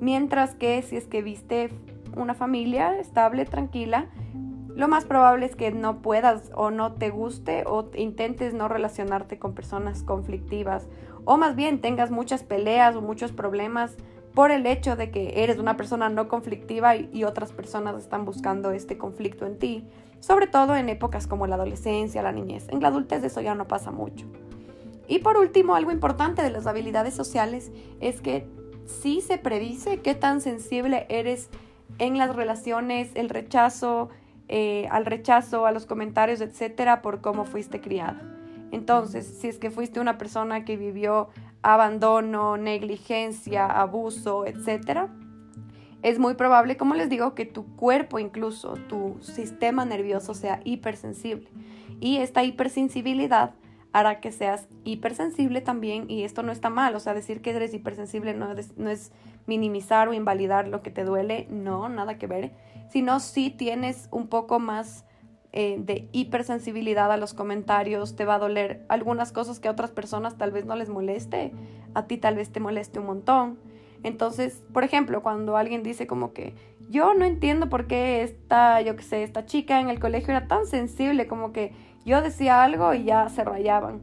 Mientras 0.00 0.54
que 0.54 0.80
si 0.82 0.96
es 0.96 1.06
que 1.06 1.22
viste 1.22 1.70
una 2.16 2.34
familia 2.34 2.98
estable, 2.98 3.44
tranquila, 3.44 4.06
lo 4.74 4.88
más 4.88 5.06
probable 5.06 5.46
es 5.46 5.56
que 5.56 5.70
no 5.72 6.02
puedas 6.02 6.52
o 6.54 6.70
no 6.70 6.92
te 6.92 7.08
guste 7.08 7.64
o 7.66 7.88
intentes 7.94 8.52
no 8.52 8.68
relacionarte 8.68 9.38
con 9.38 9.54
personas 9.54 10.02
conflictivas 10.02 10.86
o 11.26 11.36
más 11.36 11.54
bien 11.54 11.82
tengas 11.82 12.10
muchas 12.10 12.42
peleas 12.42 12.96
o 12.96 13.02
muchos 13.02 13.32
problemas 13.32 13.96
por 14.32 14.50
el 14.50 14.64
hecho 14.66 14.96
de 14.96 15.10
que 15.10 15.42
eres 15.42 15.58
una 15.58 15.76
persona 15.76 16.08
no 16.08 16.28
conflictiva 16.28 16.96
y, 16.96 17.24
otras 17.24 17.52
personas 17.52 17.96
están 17.96 18.24
buscando 18.24 18.70
este 18.70 18.96
conflicto 18.96 19.44
en 19.46 19.58
ti, 19.58 19.88
sobre 20.20 20.46
todo 20.46 20.76
en 20.76 20.88
épocas 20.88 21.26
como 21.26 21.46
la 21.46 21.56
adolescencia, 21.56 22.22
la 22.22 22.32
niñez. 22.32 22.68
En 22.68 22.80
la 22.80 22.88
adultez 22.88 23.24
eso 23.24 23.40
ya 23.40 23.54
no 23.54 23.66
pasa 23.66 23.90
mucho. 23.90 24.26
Y 25.08 25.20
por 25.20 25.36
último, 25.36 25.74
algo 25.74 25.90
importante 25.90 26.42
de 26.42 26.50
las 26.50 26.66
habilidades 26.66 27.14
sociales 27.14 27.72
es 28.00 28.20
que 28.20 28.46
sí 28.84 29.20
se 29.20 29.38
predice 29.38 30.00
qué 30.00 30.14
tan 30.14 30.40
sensible 30.40 31.06
eres 31.08 31.48
en 31.98 32.18
las 32.18 32.36
relaciones, 32.36 33.10
el 33.14 33.30
rechazo, 33.30 34.10
eh, 34.48 34.86
al 34.90 35.06
rechazo, 35.06 35.64
a 35.64 35.72
los 35.72 35.86
comentarios, 35.86 36.40
etcétera, 36.40 37.00
por 37.02 37.20
cómo 37.20 37.46
fuiste 37.46 37.80
criada. 37.80 38.35
Entonces, 38.72 39.26
si 39.40 39.48
es 39.48 39.58
que 39.58 39.70
fuiste 39.70 40.00
una 40.00 40.18
persona 40.18 40.64
que 40.64 40.76
vivió 40.76 41.28
abandono, 41.62 42.56
negligencia, 42.56 43.66
abuso, 43.66 44.46
etcétera, 44.46 45.08
es 46.02 46.18
muy 46.18 46.34
probable, 46.34 46.76
como 46.76 46.94
les 46.94 47.08
digo, 47.08 47.34
que 47.34 47.46
tu 47.46 47.74
cuerpo, 47.76 48.18
incluso 48.18 48.74
tu 48.88 49.16
sistema 49.22 49.84
nervioso, 49.84 50.34
sea 50.34 50.60
hipersensible. 50.64 51.48
Y 52.00 52.18
esta 52.18 52.44
hipersensibilidad 52.44 53.54
hará 53.92 54.20
que 54.20 54.30
seas 54.30 54.68
hipersensible 54.84 55.62
también 55.62 56.04
y 56.10 56.24
esto 56.24 56.42
no 56.42 56.52
está 56.52 56.68
mal, 56.68 56.94
o 56.94 57.00
sea, 57.00 57.14
decir 57.14 57.40
que 57.40 57.50
eres 57.50 57.72
hipersensible 57.72 58.34
no 58.34 58.48
no 58.76 58.90
es 58.90 59.12
minimizar 59.46 60.08
o 60.08 60.12
invalidar 60.12 60.68
lo 60.68 60.82
que 60.82 60.90
te 60.90 61.02
duele, 61.02 61.46
no, 61.50 61.88
nada 61.88 62.18
que 62.18 62.26
ver 62.26 62.52
sino 62.88 63.20
si 63.20 63.50
tienes 63.50 64.08
un 64.10 64.28
poco 64.28 64.58
más 64.58 65.04
eh, 65.58 65.78
de 65.78 66.06
hipersensibilidad 66.12 67.10
a 67.10 67.16
los 67.16 67.32
comentarios, 67.32 68.14
te 68.14 68.26
va 68.26 68.34
a 68.34 68.38
doler 68.38 68.84
algunas 68.90 69.32
cosas 69.32 69.58
que 69.58 69.68
a 69.68 69.70
otras 69.70 69.90
personas 69.90 70.36
tal 70.36 70.50
vez 70.50 70.66
no 70.66 70.76
les 70.76 70.90
moleste, 70.90 71.50
a 71.94 72.06
ti 72.06 72.18
tal 72.18 72.34
vez 72.34 72.50
te 72.52 72.60
moleste 72.60 72.98
un 72.98 73.06
montón. 73.06 73.58
Entonces, 74.02 74.62
por 74.74 74.84
ejemplo, 74.84 75.22
cuando 75.22 75.56
alguien 75.56 75.82
dice 75.82 76.06
como 76.06 76.34
que 76.34 76.52
yo 76.90 77.14
no 77.14 77.24
entiendo 77.24 77.70
por 77.70 77.86
qué 77.86 78.22
esta, 78.22 78.82
yo 78.82 78.96
qué 78.96 79.02
sé, 79.02 79.22
esta 79.22 79.46
chica 79.46 79.80
en 79.80 79.88
el 79.88 79.98
colegio 79.98 80.36
era 80.36 80.46
tan 80.46 80.66
sensible, 80.66 81.26
como 81.26 81.54
que 81.54 81.72
yo 82.04 82.20
decía 82.20 82.62
algo 82.62 82.92
y 82.92 83.04
ya 83.04 83.26
se 83.30 83.42
rayaban. 83.42 84.02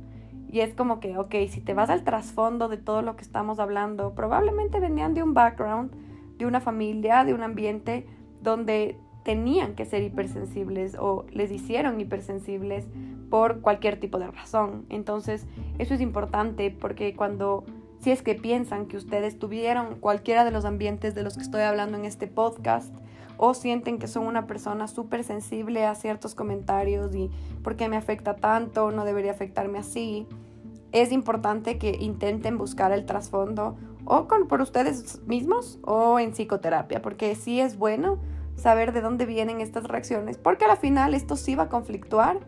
Y 0.52 0.62
es 0.62 0.74
como 0.74 1.00
que, 1.00 1.20
ok, 1.20 1.36
si 1.50 1.62
te 1.62 1.76
vas 1.76 1.92
al 1.92 2.04
trasfondo 2.04 2.68
de 2.68 2.78
todo 2.78 3.04
lo 3.04 3.16
que 3.16 3.22
estamos 3.22 3.60
hablando, 3.60 4.16
probablemente 4.16 4.80
venían 4.80 5.14
de 5.14 5.22
un 5.22 5.36
background, 5.36 5.92
de 6.40 6.48
una 6.48 6.62
familia, 6.62 7.24
de 7.24 7.36
un 7.36 7.44
ambiente 7.44 8.08
donde 8.42 8.98
tenían 9.24 9.76
que 9.76 9.86
ser 9.86 10.04
hipersensibles 10.04 10.96
o 11.00 11.26
les 11.32 11.52
hicieron 11.52 12.00
hipersensibles 12.00 12.88
por 13.30 13.62
cualquier 13.62 14.00
tipo 14.00 14.20
de 14.20 14.28
razón. 14.28 14.86
Entonces, 14.90 15.48
eso 15.80 15.94
es 15.94 16.02
importante 16.02 16.70
porque 16.72 17.16
cuando, 17.16 17.64
si 18.00 18.12
es 18.12 18.22
que 18.22 18.36
piensan 18.36 18.86
que 18.86 18.98
ustedes 18.98 19.40
tuvieron 19.40 19.96
cualquiera 20.00 20.46
de 20.46 20.52
los 20.52 20.66
ambientes 20.66 21.16
de 21.16 21.24
los 21.24 21.36
que 21.36 21.44
estoy 21.44 21.62
hablando 21.62 21.98
en 21.98 22.06
este 22.06 22.28
podcast, 22.28 22.94
o 23.38 23.54
sienten 23.56 23.98
que 23.98 24.08
son 24.08 24.28
una 24.28 24.46
persona 24.46 24.88
súper 24.88 25.24
sensible 25.24 25.86
a 25.86 25.96
ciertos 25.96 26.36
comentarios 26.36 27.16
y 27.16 27.32
por 27.64 27.76
qué 27.76 27.90
me 27.90 27.98
afecta 27.98 28.36
tanto, 28.36 28.92
no 28.92 29.06
debería 29.06 29.32
afectarme 29.32 29.80
así, 29.80 30.28
es 30.92 31.12
importante 31.12 31.80
que 31.80 31.98
intenten 32.00 32.58
buscar 32.58 32.92
el 32.92 33.06
trasfondo 33.06 33.76
o 34.06 34.28
con, 34.28 34.48
por 34.48 34.62
ustedes 34.62 35.22
mismos 35.26 35.80
o 35.82 36.20
en 36.20 36.32
psicoterapia, 36.32 37.02
porque 37.02 37.36
sí 37.36 37.60
es 37.60 37.78
bueno 37.78 38.20
saber 38.56 38.94
de 38.94 39.02
dónde 39.02 39.26
vienen 39.26 39.62
estas 39.62 39.86
reacciones, 39.86 40.38
porque 40.38 40.66
al 40.66 40.78
final 40.78 41.14
esto 41.14 41.36
sí 41.36 41.56
va 41.56 41.64
a 41.64 41.70
conflictuar 41.70 42.40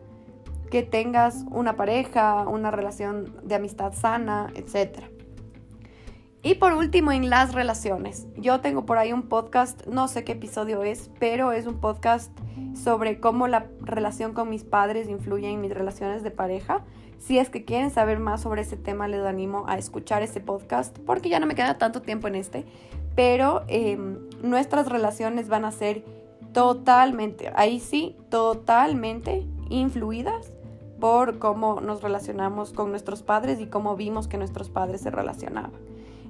que 0.69 0.83
tengas 0.83 1.45
una 1.51 1.75
pareja, 1.75 2.47
una 2.47 2.71
relación 2.71 3.35
de 3.43 3.55
amistad 3.55 3.93
sana, 3.93 4.51
etc. 4.55 5.03
Y 6.41 6.55
por 6.55 6.73
último, 6.73 7.11
en 7.11 7.29
las 7.29 7.53
relaciones. 7.53 8.27
Yo 8.37 8.61
tengo 8.61 8.85
por 8.85 8.97
ahí 8.97 9.13
un 9.13 9.23
podcast, 9.23 9.87
no 9.87 10.07
sé 10.07 10.23
qué 10.23 10.33
episodio 10.33 10.83
es, 10.83 11.09
pero 11.19 11.51
es 11.51 11.65
un 11.65 11.79
podcast 11.79 12.31
sobre 12.75 13.19
cómo 13.19 13.47
la 13.47 13.67
relación 13.81 14.33
con 14.33 14.49
mis 14.49 14.63
padres 14.63 15.09
influye 15.09 15.49
en 15.49 15.61
mis 15.61 15.73
relaciones 15.73 16.23
de 16.23 16.31
pareja. 16.31 16.83
Si 17.17 17.39
es 17.39 17.49
que 17.49 17.65
quieren 17.65 17.89
saber 17.89 18.19
más 18.19 18.41
sobre 18.41 18.61
ese 18.61 18.77
tema, 18.77 19.07
les 19.07 19.23
animo 19.23 19.65
a 19.67 19.77
escuchar 19.77 20.21
ese 20.21 20.39
podcast 20.39 20.99
porque 20.99 21.29
ya 21.29 21.39
no 21.39 21.47
me 21.47 21.55
queda 21.55 21.77
tanto 21.79 22.01
tiempo 22.01 22.27
en 22.27 22.35
este. 22.35 22.65
Pero 23.15 23.63
em, 23.67 24.19
nuestras 24.41 24.87
relaciones 24.87 25.47
van 25.47 25.65
a 25.65 25.71
ser 25.71 26.03
totalmente, 26.53 27.51
ahí 27.55 27.79
sí, 27.79 28.15
totalmente 28.29 29.45
influidas 29.69 30.53
por 30.99 31.39
cómo 31.39 31.81
nos 31.81 32.01
relacionamos 32.01 32.71
con 32.71 32.89
nuestros 32.89 33.23
padres 33.23 33.59
y 33.59 33.67
cómo 33.67 33.95
vimos 33.95 34.27
que 34.27 34.37
nuestros 34.37 34.69
padres 34.69 35.01
se 35.01 35.11
relacionaban. 35.11 35.71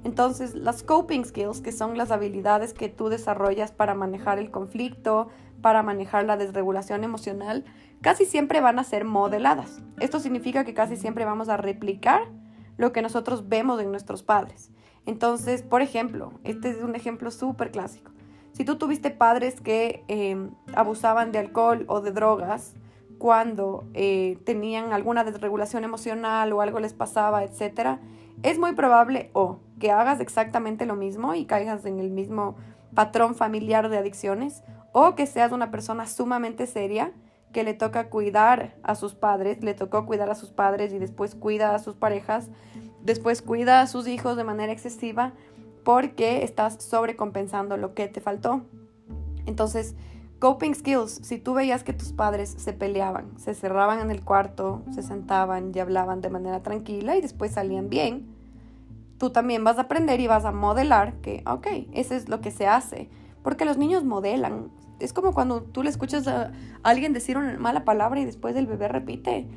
Entonces, 0.03 0.53
las 0.53 0.83
coping 0.83 1.25
skills, 1.25 1.61
que 1.61 1.71
son 1.71 1.97
las 1.97 2.11
habilidades 2.11 2.73
que 2.73 2.89
tú 2.89 3.09
desarrollas 3.09 3.71
para 3.71 3.95
manejar 3.95 4.37
el 4.37 4.51
conflicto, 4.51 5.29
para 5.61 5.81
manejar 5.81 6.25
la 6.25 6.37
desregulación 6.37 7.03
emocional, 7.03 7.65
casi 8.01 8.25
siempre 8.25 8.61
van 8.61 8.77
a 8.77 8.83
ser 8.83 9.03
modeladas. 9.03 9.81
Esto 9.99 10.19
significa 10.19 10.63
que 10.63 10.75
casi 10.75 10.95
siempre 10.95 11.25
vamos 11.25 11.49
a 11.49 11.57
replicar 11.57 12.21
lo 12.77 12.91
que 12.91 13.01
nosotros 13.01 13.49
vemos 13.49 13.81
en 13.81 13.89
nuestros 13.89 14.21
padres. 14.21 14.71
Entonces, 15.05 15.61
por 15.61 15.81
ejemplo, 15.81 16.33
este 16.43 16.69
es 16.69 16.81
un 16.81 16.95
ejemplo 16.95 17.31
súper 17.31 17.71
clásico. 17.71 18.11
Si 18.53 18.63
tú 18.63 18.77
tuviste 18.77 19.11
padres 19.11 19.59
que 19.59 20.03
em, 20.07 20.51
abusaban 20.73 21.31
de 21.31 21.39
alcohol 21.39 21.85
o 21.87 22.01
de 22.01 22.11
drogas 22.11 22.73
cuando 23.17 23.83
eh, 23.93 24.37
tenían 24.45 24.93
alguna 24.93 25.23
desregulación 25.23 25.83
emocional 25.83 26.53
o 26.53 26.61
algo 26.61 26.79
les 26.79 26.93
pasaba, 26.93 27.43
etc., 27.43 27.99
es 28.43 28.59
muy 28.59 28.73
probable 28.73 29.29
o 29.33 29.59
que 29.79 29.91
hagas 29.91 30.19
exactamente 30.19 30.85
lo 30.85 30.95
mismo 30.95 31.35
y 31.35 31.45
caigas 31.45 31.85
en 31.85 31.99
el 31.99 32.11
mismo 32.11 32.55
patrón 32.93 33.35
familiar 33.35 33.89
de 33.89 33.97
adicciones, 33.97 34.63
o 34.93 35.15
que 35.15 35.27
seas 35.27 35.51
una 35.51 35.71
persona 35.71 36.07
sumamente 36.07 36.65
seria 36.65 37.11
que 37.51 37.63
le 37.63 37.73
toca 37.73 38.09
cuidar 38.09 38.75
a 38.83 38.95
sus 38.95 39.13
padres, 39.15 39.63
le 39.63 39.73
tocó 39.73 40.05
cuidar 40.05 40.29
a 40.29 40.35
sus 40.35 40.51
padres 40.51 40.93
y 40.93 40.99
después 40.99 41.35
cuida 41.35 41.75
a 41.75 41.79
sus 41.79 41.95
parejas, 41.95 42.49
después 43.05 43.41
cuida 43.41 43.81
a 43.81 43.87
sus 43.87 44.07
hijos 44.07 44.35
de 44.35 44.43
manera 44.43 44.73
excesiva 44.73 45.33
porque 45.83 46.43
estás 46.43 46.83
sobrecompensando 46.83 47.77
lo 47.77 47.93
que 47.93 48.07
te 48.07 48.19
faltó. 48.19 48.63
Entonces, 49.45 49.95
coping 50.39 50.73
skills, 50.73 51.21
si 51.23 51.37
tú 51.37 51.53
veías 51.53 51.83
que 51.83 51.93
tus 51.93 52.11
padres 52.11 52.55
se 52.57 52.73
peleaban, 52.73 53.37
se 53.37 53.53
cerraban 53.53 53.99
en 53.99 54.11
el 54.11 54.23
cuarto, 54.23 54.81
se 54.91 55.03
sentaban 55.03 55.71
y 55.73 55.79
hablaban 55.79 56.21
de 56.21 56.29
manera 56.29 56.63
tranquila 56.63 57.15
y 57.15 57.21
después 57.21 57.51
salían 57.51 57.89
bien, 57.89 58.25
tú 59.19 59.29
también 59.29 59.63
vas 59.63 59.77
a 59.77 59.81
aprender 59.81 60.19
y 60.19 60.27
vas 60.27 60.43
a 60.43 60.51
modelar 60.51 61.13
que, 61.21 61.43
ok, 61.45 61.67
eso 61.93 62.15
es 62.15 62.27
lo 62.27 62.41
que 62.41 62.51
se 62.51 62.67
hace. 62.67 63.09
Porque 63.43 63.65
los 63.65 63.77
niños 63.77 64.03
modelan, 64.03 64.71
es 64.99 65.13
como 65.13 65.33
cuando 65.33 65.61
tú 65.61 65.83
le 65.83 65.91
escuchas 65.91 66.27
a 66.27 66.51
alguien 66.81 67.13
decir 67.13 67.37
una 67.37 67.59
mala 67.59 67.85
palabra 67.85 68.19
y 68.19 68.25
después 68.25 68.55
el 68.55 68.65
bebé 68.65 68.87
repite. 68.87 69.47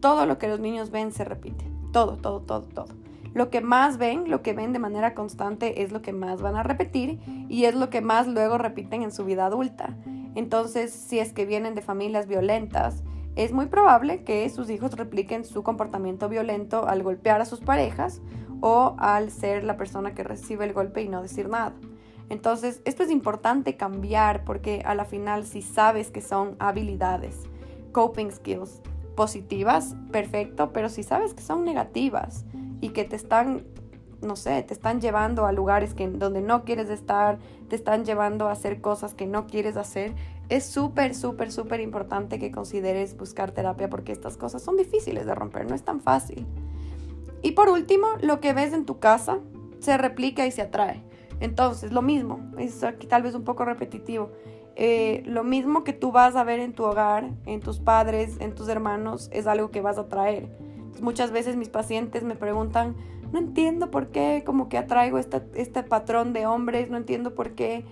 Todo 0.00 0.26
lo 0.26 0.38
que 0.38 0.48
los 0.48 0.60
niños 0.60 0.90
ven 0.90 1.12
se 1.12 1.24
repite. 1.24 1.79
Todo, 1.92 2.16
todo, 2.16 2.40
todo, 2.40 2.62
todo. 2.62 2.94
Lo 3.32 3.50
que 3.50 3.60
más 3.60 3.96
ven, 3.96 4.28
lo 4.28 4.42
que 4.42 4.52
ven 4.52 4.72
de 4.72 4.78
manera 4.78 5.14
constante 5.14 5.82
es 5.82 5.92
lo 5.92 6.02
que 6.02 6.12
más 6.12 6.42
van 6.42 6.56
a 6.56 6.62
repetir 6.62 7.20
y 7.48 7.64
es 7.64 7.74
lo 7.74 7.90
que 7.90 8.00
más 8.00 8.26
luego 8.26 8.58
repiten 8.58 9.02
en 9.02 9.12
su 9.12 9.24
vida 9.24 9.46
adulta. 9.46 9.96
Entonces, 10.34 10.92
si 10.92 11.18
es 11.18 11.32
que 11.32 11.46
vienen 11.46 11.74
de 11.74 11.82
familias 11.82 12.26
violentas, 12.26 13.02
es 13.36 13.52
muy 13.52 13.66
probable 13.66 14.24
que 14.24 14.48
sus 14.50 14.68
hijos 14.70 14.92
repliquen 14.94 15.44
su 15.44 15.62
comportamiento 15.62 16.28
violento 16.28 16.86
al 16.88 17.02
golpear 17.02 17.40
a 17.40 17.44
sus 17.44 17.60
parejas 17.60 18.20
o 18.60 18.96
al 18.98 19.30
ser 19.30 19.64
la 19.64 19.76
persona 19.76 20.14
que 20.14 20.24
recibe 20.24 20.64
el 20.64 20.72
golpe 20.72 21.02
y 21.02 21.08
no 21.08 21.22
decir 21.22 21.48
nada. 21.48 21.72
Entonces, 22.28 22.80
esto 22.84 23.02
es 23.02 23.10
importante 23.10 23.76
cambiar 23.76 24.44
porque 24.44 24.82
a 24.84 24.94
la 24.94 25.04
final 25.04 25.46
si 25.46 25.62
sabes 25.62 26.10
que 26.10 26.20
son 26.20 26.56
habilidades, 26.58 27.36
coping 27.92 28.30
skills 28.30 28.80
positivas, 29.20 29.96
perfecto, 30.10 30.72
pero 30.72 30.88
si 30.88 31.02
sabes 31.02 31.34
que 31.34 31.42
son 31.42 31.62
negativas 31.66 32.46
y 32.80 32.88
que 32.88 33.04
te 33.04 33.16
están, 33.16 33.66
no 34.22 34.34
sé, 34.34 34.62
te 34.62 34.72
están 34.72 35.02
llevando 35.02 35.44
a 35.44 35.52
lugares 35.52 35.92
que, 35.92 36.08
donde 36.08 36.40
no 36.40 36.64
quieres 36.64 36.88
estar, 36.88 37.38
te 37.68 37.76
están 37.76 38.06
llevando 38.06 38.48
a 38.48 38.52
hacer 38.52 38.80
cosas 38.80 39.12
que 39.12 39.26
no 39.26 39.46
quieres 39.46 39.76
hacer, 39.76 40.14
es 40.48 40.64
súper, 40.64 41.14
súper, 41.14 41.52
súper 41.52 41.80
importante 41.80 42.38
que 42.38 42.50
consideres 42.50 43.14
buscar 43.14 43.50
terapia 43.50 43.90
porque 43.90 44.12
estas 44.12 44.38
cosas 44.38 44.62
son 44.62 44.78
difíciles 44.78 45.26
de 45.26 45.34
romper, 45.34 45.68
no 45.68 45.74
es 45.74 45.82
tan 45.82 46.00
fácil. 46.00 46.46
Y 47.42 47.50
por 47.50 47.68
último, 47.68 48.06
lo 48.22 48.40
que 48.40 48.54
ves 48.54 48.72
en 48.72 48.86
tu 48.86 49.00
casa 49.00 49.40
se 49.80 49.98
replica 49.98 50.46
y 50.46 50.50
se 50.50 50.62
atrae. 50.62 51.04
Entonces, 51.40 51.92
lo 51.92 52.00
mismo, 52.00 52.40
es 52.56 52.82
aquí 52.84 53.06
tal 53.06 53.20
vez 53.20 53.34
un 53.34 53.44
poco 53.44 53.66
repetitivo. 53.66 54.30
Eh, 54.82 55.22
lo 55.26 55.44
mismo 55.44 55.84
que 55.84 55.92
tú 55.92 56.10
vas 56.10 56.36
a 56.36 56.42
ver 56.42 56.58
en 56.58 56.72
tu 56.72 56.84
hogar, 56.84 57.28
en 57.44 57.60
tus 57.60 57.78
padres, 57.78 58.38
en 58.40 58.54
tus 58.54 58.66
hermanos, 58.68 59.28
es 59.30 59.46
algo 59.46 59.70
que 59.70 59.82
vas 59.82 59.98
a 59.98 60.08
traer. 60.08 60.48
muchas 61.02 61.32
veces 61.32 61.54
mis 61.56 61.68
pacientes 61.68 62.24
me 62.24 62.34
preguntan, 62.34 62.96
no 63.30 63.38
entiendo 63.38 63.90
por 63.90 64.08
qué 64.08 64.42
como 64.44 64.70
que 64.70 64.78
atraigo 64.78 65.18
este 65.18 65.82
patrón 65.82 66.32
de 66.32 66.46
hombres, 66.46 66.88
no 66.88 66.96
entiendo 66.96 67.34
por 67.34 67.50
qué. 67.50 67.84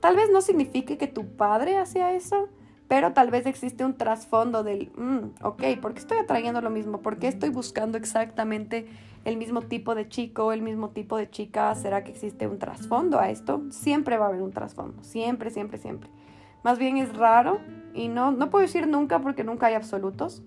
Tal 0.00 0.16
vez 0.16 0.30
no 0.30 0.42
signifique 0.42 0.98
que 0.98 1.06
tu 1.06 1.34
padre 1.34 1.78
hacía 1.78 2.12
eso, 2.12 2.50
pero 2.88 3.14
tal 3.14 3.30
vez 3.30 3.46
existe 3.46 3.82
un 3.82 3.94
trasfondo 3.94 4.62
del, 4.62 4.92
mm, 4.96 5.46
ok, 5.46 5.62
¿por 5.80 5.94
qué 5.94 6.00
estoy 6.00 6.18
atrayendo 6.18 6.60
lo 6.60 6.68
mismo? 6.68 7.00
¿Por 7.00 7.18
qué 7.18 7.28
estoy 7.28 7.48
buscando 7.48 7.96
exactamente 7.96 8.86
el 9.24 9.38
mismo 9.38 9.62
tipo 9.62 9.94
de 9.94 10.10
chico, 10.10 10.52
el 10.52 10.60
mismo 10.60 10.90
tipo 10.90 11.16
de 11.16 11.30
chica? 11.30 11.74
¿Será 11.74 12.04
que 12.04 12.10
existe 12.10 12.46
un 12.46 12.58
trasfondo 12.58 13.18
a 13.18 13.30
esto? 13.30 13.62
Siempre 13.70 14.18
va 14.18 14.26
a 14.26 14.28
haber 14.28 14.42
un 14.42 14.52
trasfondo, 14.52 15.02
siempre, 15.02 15.48
siempre, 15.48 15.78
siempre. 15.78 16.10
Más 16.64 16.78
bien 16.78 16.96
es 16.96 17.16
raro, 17.16 17.60
y 17.94 18.08
no, 18.08 18.32
no 18.32 18.50
puedo 18.50 18.62
decir 18.62 18.88
nunca 18.88 19.20
porque 19.20 19.44
nunca 19.44 19.66
hay 19.66 19.74
absolutos, 19.74 20.42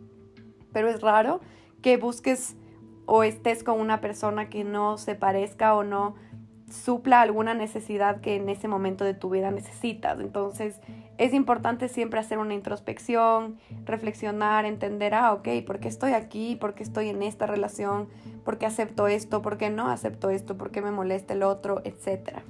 pero 0.73 0.89
es 0.89 1.01
raro 1.01 1.39
que 1.81 1.97
busques 1.97 2.57
o 3.05 3.23
estés 3.23 3.63
con 3.63 3.79
una 3.79 4.01
persona 4.01 4.49
que 4.49 4.65
no 4.65 4.97
se 4.97 5.15
parezca 5.15 5.73
o 5.75 5.83
no 5.83 6.15
supla 6.69 7.21
alguna 7.21 7.53
necesidad 7.53 8.19
que 8.19 8.35
en 8.35 8.49
ese 8.49 8.67
momento 8.67 9.05
de 9.05 9.13
tu 9.13 9.29
vida 9.29 9.49
necesitas. 9.51 10.19
Entonces 10.19 10.81
es 11.17 11.33
importante 11.33 11.87
siempre 11.87 12.19
hacer 12.19 12.39
una 12.39 12.53
introspección, 12.53 13.57
reflexionar, 13.85 14.65
entender, 14.65 15.13
ah, 15.13 15.31
ok, 15.31 15.47
¿por 15.65 15.79
qué 15.79 15.87
estoy 15.87 16.11
aquí? 16.11 16.57
¿Por 16.57 16.73
qué 16.73 16.83
estoy 16.83 17.07
en 17.07 17.23
esta 17.23 17.45
relación? 17.45 18.09
¿Por 18.43 18.57
qué 18.57 18.65
acepto 18.65 19.07
esto? 19.07 19.41
¿Por 19.41 19.57
qué 19.57 19.69
no 19.69 19.87
acepto 19.87 20.29
esto? 20.29 20.57
¿Por 20.57 20.71
qué 20.71 20.81
me 20.81 20.91
molesta 20.91 21.33
el 21.33 21.43
otro? 21.43 21.81
Etcétera. 21.85 22.43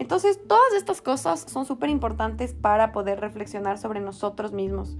Entonces 0.00 0.40
todas 0.48 0.72
estas 0.74 1.02
cosas 1.02 1.44
son 1.46 1.66
súper 1.66 1.90
importantes 1.90 2.54
para 2.54 2.90
poder 2.90 3.20
reflexionar 3.20 3.76
sobre 3.76 4.00
nosotros 4.00 4.50
mismos. 4.50 4.96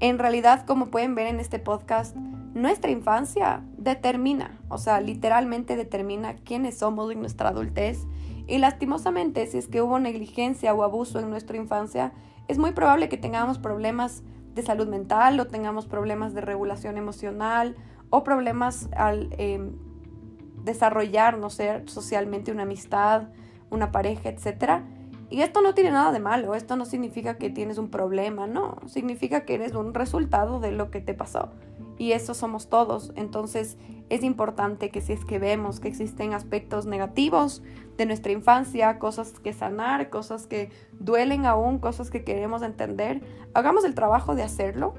En 0.00 0.18
realidad, 0.18 0.66
como 0.66 0.90
pueden 0.90 1.14
ver 1.14 1.28
en 1.28 1.38
este 1.38 1.60
podcast, 1.60 2.16
nuestra 2.16 2.90
infancia 2.90 3.62
determina, 3.78 4.58
o 4.68 4.76
sea, 4.76 5.00
literalmente 5.00 5.76
determina 5.76 6.34
quiénes 6.34 6.76
somos 6.76 7.12
en 7.12 7.20
nuestra 7.20 7.50
adultez. 7.50 8.00
Y 8.48 8.58
lastimosamente, 8.58 9.46
si 9.46 9.56
es 9.56 9.68
que 9.68 9.82
hubo 9.82 10.00
negligencia 10.00 10.74
o 10.74 10.82
abuso 10.82 11.20
en 11.20 11.30
nuestra 11.30 11.56
infancia, 11.56 12.12
es 12.48 12.58
muy 12.58 12.72
probable 12.72 13.08
que 13.08 13.16
tengamos 13.16 13.60
problemas 13.60 14.24
de 14.56 14.62
salud 14.62 14.88
mental 14.88 15.38
o 15.38 15.46
tengamos 15.46 15.86
problemas 15.86 16.34
de 16.34 16.40
regulación 16.40 16.98
emocional 16.98 17.76
o 18.10 18.24
problemas 18.24 18.88
al 18.96 19.32
em, 19.38 19.76
desarrollar, 20.64 21.38
no 21.38 21.50
sé, 21.50 21.84
socialmente 21.86 22.50
una 22.50 22.64
amistad, 22.64 23.28
una 23.70 23.92
pareja, 23.92 24.28
etcétera 24.28 24.84
y 25.30 25.42
esto 25.42 25.62
no 25.62 25.74
tiene 25.74 25.92
nada 25.92 26.10
de 26.10 26.18
malo, 26.18 26.56
esto 26.56 26.74
no 26.74 26.84
significa 26.84 27.38
que 27.38 27.50
tienes 27.50 27.78
un 27.78 27.88
problema, 27.88 28.48
no, 28.48 28.78
significa 28.86 29.44
que 29.44 29.54
eres 29.54 29.74
un 29.76 29.94
resultado 29.94 30.58
de 30.58 30.72
lo 30.72 30.90
que 30.90 31.00
te 31.00 31.14
pasó. 31.14 31.50
Y 31.98 32.12
eso 32.12 32.34
somos 32.34 32.68
todos. 32.68 33.12
Entonces 33.14 33.76
es 34.08 34.24
importante 34.24 34.90
que 34.90 35.00
si 35.00 35.12
es 35.12 35.24
que 35.24 35.38
vemos 35.38 35.78
que 35.78 35.86
existen 35.86 36.34
aspectos 36.34 36.86
negativos 36.86 37.62
de 37.96 38.06
nuestra 38.06 38.32
infancia, 38.32 38.98
cosas 38.98 39.38
que 39.38 39.52
sanar, 39.52 40.10
cosas 40.10 40.48
que 40.48 40.70
duelen 40.98 41.46
aún, 41.46 41.78
cosas 41.78 42.10
que 42.10 42.24
queremos 42.24 42.62
entender, 42.62 43.22
hagamos 43.54 43.84
el 43.84 43.94
trabajo 43.94 44.34
de 44.34 44.42
hacerlo. 44.42 44.94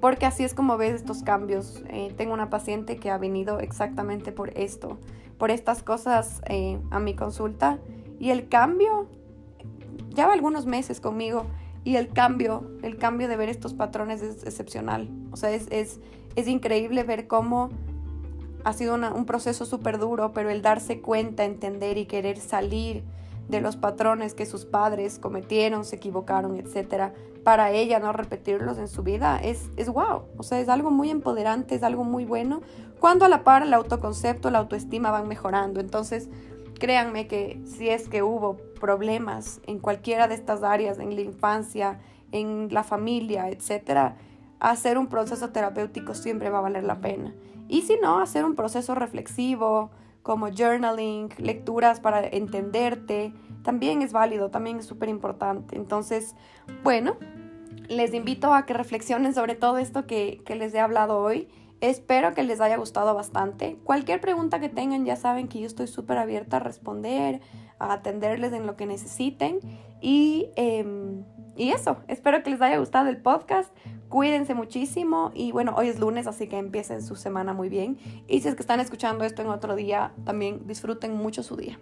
Porque 0.00 0.26
así 0.26 0.44
es 0.44 0.54
como 0.54 0.76
ves 0.76 0.94
estos 0.94 1.22
cambios. 1.22 1.82
Eh, 1.88 2.12
tengo 2.16 2.32
una 2.34 2.50
paciente 2.50 2.96
que 2.96 3.10
ha 3.10 3.18
venido 3.18 3.60
exactamente 3.60 4.32
por 4.32 4.56
esto, 4.56 4.98
por 5.38 5.50
estas 5.50 5.82
cosas 5.82 6.40
eh, 6.46 6.78
a 6.90 7.00
mi 7.00 7.14
consulta. 7.14 7.78
Y 8.20 8.30
el 8.30 8.48
cambio 8.48 9.08
lleva 10.14 10.32
algunos 10.32 10.66
meses 10.66 11.00
conmigo 11.00 11.46
y 11.84 11.96
el 11.96 12.08
cambio, 12.08 12.70
el 12.82 12.96
cambio 12.96 13.28
de 13.28 13.36
ver 13.36 13.48
estos 13.48 13.74
patrones 13.74 14.22
es 14.22 14.44
excepcional. 14.44 15.08
O 15.30 15.36
sea, 15.36 15.50
es, 15.50 15.66
es, 15.70 16.00
es 16.36 16.48
increíble 16.48 17.02
ver 17.02 17.26
cómo 17.26 17.70
ha 18.64 18.72
sido 18.72 18.94
un 18.94 19.24
proceso 19.24 19.64
súper 19.64 19.98
duro, 19.98 20.32
pero 20.32 20.50
el 20.50 20.62
darse 20.62 21.00
cuenta, 21.00 21.44
entender 21.44 21.96
y 21.96 22.06
querer 22.06 22.38
salir 22.38 23.02
de 23.48 23.60
los 23.60 23.76
patrones 23.76 24.34
que 24.34 24.46
sus 24.46 24.64
padres 24.64 25.18
cometieron, 25.18 25.84
se 25.84 25.96
equivocaron, 25.96 26.56
etcétera, 26.56 27.14
para 27.44 27.70
ella 27.70 27.98
no 27.98 28.12
repetirlos 28.12 28.78
en 28.78 28.88
su 28.88 29.02
vida, 29.02 29.38
es, 29.38 29.70
es 29.76 29.88
wow. 29.88 30.24
O 30.36 30.42
sea, 30.42 30.60
es 30.60 30.68
algo 30.68 30.90
muy 30.90 31.10
empoderante, 31.10 31.74
es 31.74 31.82
algo 31.82 32.04
muy 32.04 32.24
bueno. 32.24 32.60
Cuando 33.00 33.24
a 33.24 33.28
la 33.28 33.44
par 33.44 33.62
el 33.62 33.72
autoconcepto, 33.72 34.50
la 34.50 34.58
autoestima 34.58 35.10
van 35.10 35.28
mejorando. 35.28 35.80
Entonces, 35.80 36.28
créanme 36.78 37.26
que 37.26 37.60
si 37.64 37.88
es 37.88 38.08
que 38.08 38.22
hubo 38.22 38.56
problemas 38.80 39.60
en 39.66 39.78
cualquiera 39.78 40.28
de 40.28 40.34
estas 40.34 40.62
áreas, 40.62 40.98
en 40.98 41.14
la 41.14 41.22
infancia, 41.22 42.00
en 42.32 42.68
la 42.70 42.82
familia, 42.82 43.48
etcétera, 43.48 44.16
hacer 44.60 44.98
un 44.98 45.06
proceso 45.06 45.50
terapéutico 45.50 46.14
siempre 46.14 46.50
va 46.50 46.58
a 46.58 46.62
valer 46.62 46.84
la 46.84 47.00
pena. 47.00 47.34
Y 47.68 47.82
si 47.82 47.96
no, 47.96 48.18
hacer 48.18 48.44
un 48.44 48.54
proceso 48.54 48.94
reflexivo, 48.94 49.90
como 50.28 50.48
journaling, 50.50 51.30
lecturas 51.38 52.00
para 52.00 52.20
entenderte, 52.20 53.32
también 53.62 54.02
es 54.02 54.12
válido, 54.12 54.50
también 54.50 54.76
es 54.76 54.84
súper 54.84 55.08
importante. 55.08 55.74
Entonces, 55.74 56.36
bueno, 56.84 57.16
les 57.88 58.12
invito 58.12 58.52
a 58.52 58.66
que 58.66 58.74
reflexionen 58.74 59.32
sobre 59.32 59.54
todo 59.54 59.78
esto 59.78 60.06
que, 60.06 60.42
que 60.44 60.54
les 60.54 60.74
he 60.74 60.80
hablado 60.80 61.18
hoy. 61.20 61.48
Espero 61.80 62.34
que 62.34 62.42
les 62.42 62.60
haya 62.60 62.76
gustado 62.76 63.14
bastante. 63.14 63.78
Cualquier 63.84 64.20
pregunta 64.20 64.60
que 64.60 64.68
tengan, 64.68 65.06
ya 65.06 65.16
saben 65.16 65.48
que 65.48 65.60
yo 65.60 65.66
estoy 65.66 65.86
súper 65.86 66.18
abierta 66.18 66.58
a 66.58 66.60
responder, 66.60 67.40
a 67.78 67.92
atenderles 67.92 68.52
en 68.52 68.66
lo 68.66 68.76
que 68.76 68.86
necesiten. 68.86 69.60
Y, 70.00 70.50
em, 70.56 71.24
y 71.56 71.70
eso, 71.70 71.98
espero 72.08 72.42
que 72.42 72.50
les 72.50 72.60
haya 72.60 72.78
gustado 72.78 73.08
el 73.08 73.18
podcast. 73.18 73.74
Cuídense 74.08 74.54
muchísimo 74.54 75.32
y 75.34 75.52
bueno, 75.52 75.74
hoy 75.76 75.88
es 75.88 75.98
lunes, 75.98 76.26
así 76.26 76.48
que 76.48 76.56
empiecen 76.56 77.02
su 77.02 77.16
semana 77.16 77.52
muy 77.52 77.68
bien. 77.68 77.98
Y 78.26 78.40
si 78.40 78.48
es 78.48 78.54
que 78.54 78.62
están 78.62 78.80
escuchando 78.80 79.24
esto 79.24 79.42
en 79.42 79.48
otro 79.48 79.76
día, 79.76 80.12
también 80.24 80.66
disfruten 80.66 81.14
mucho 81.14 81.42
su 81.42 81.56
día. 81.56 81.78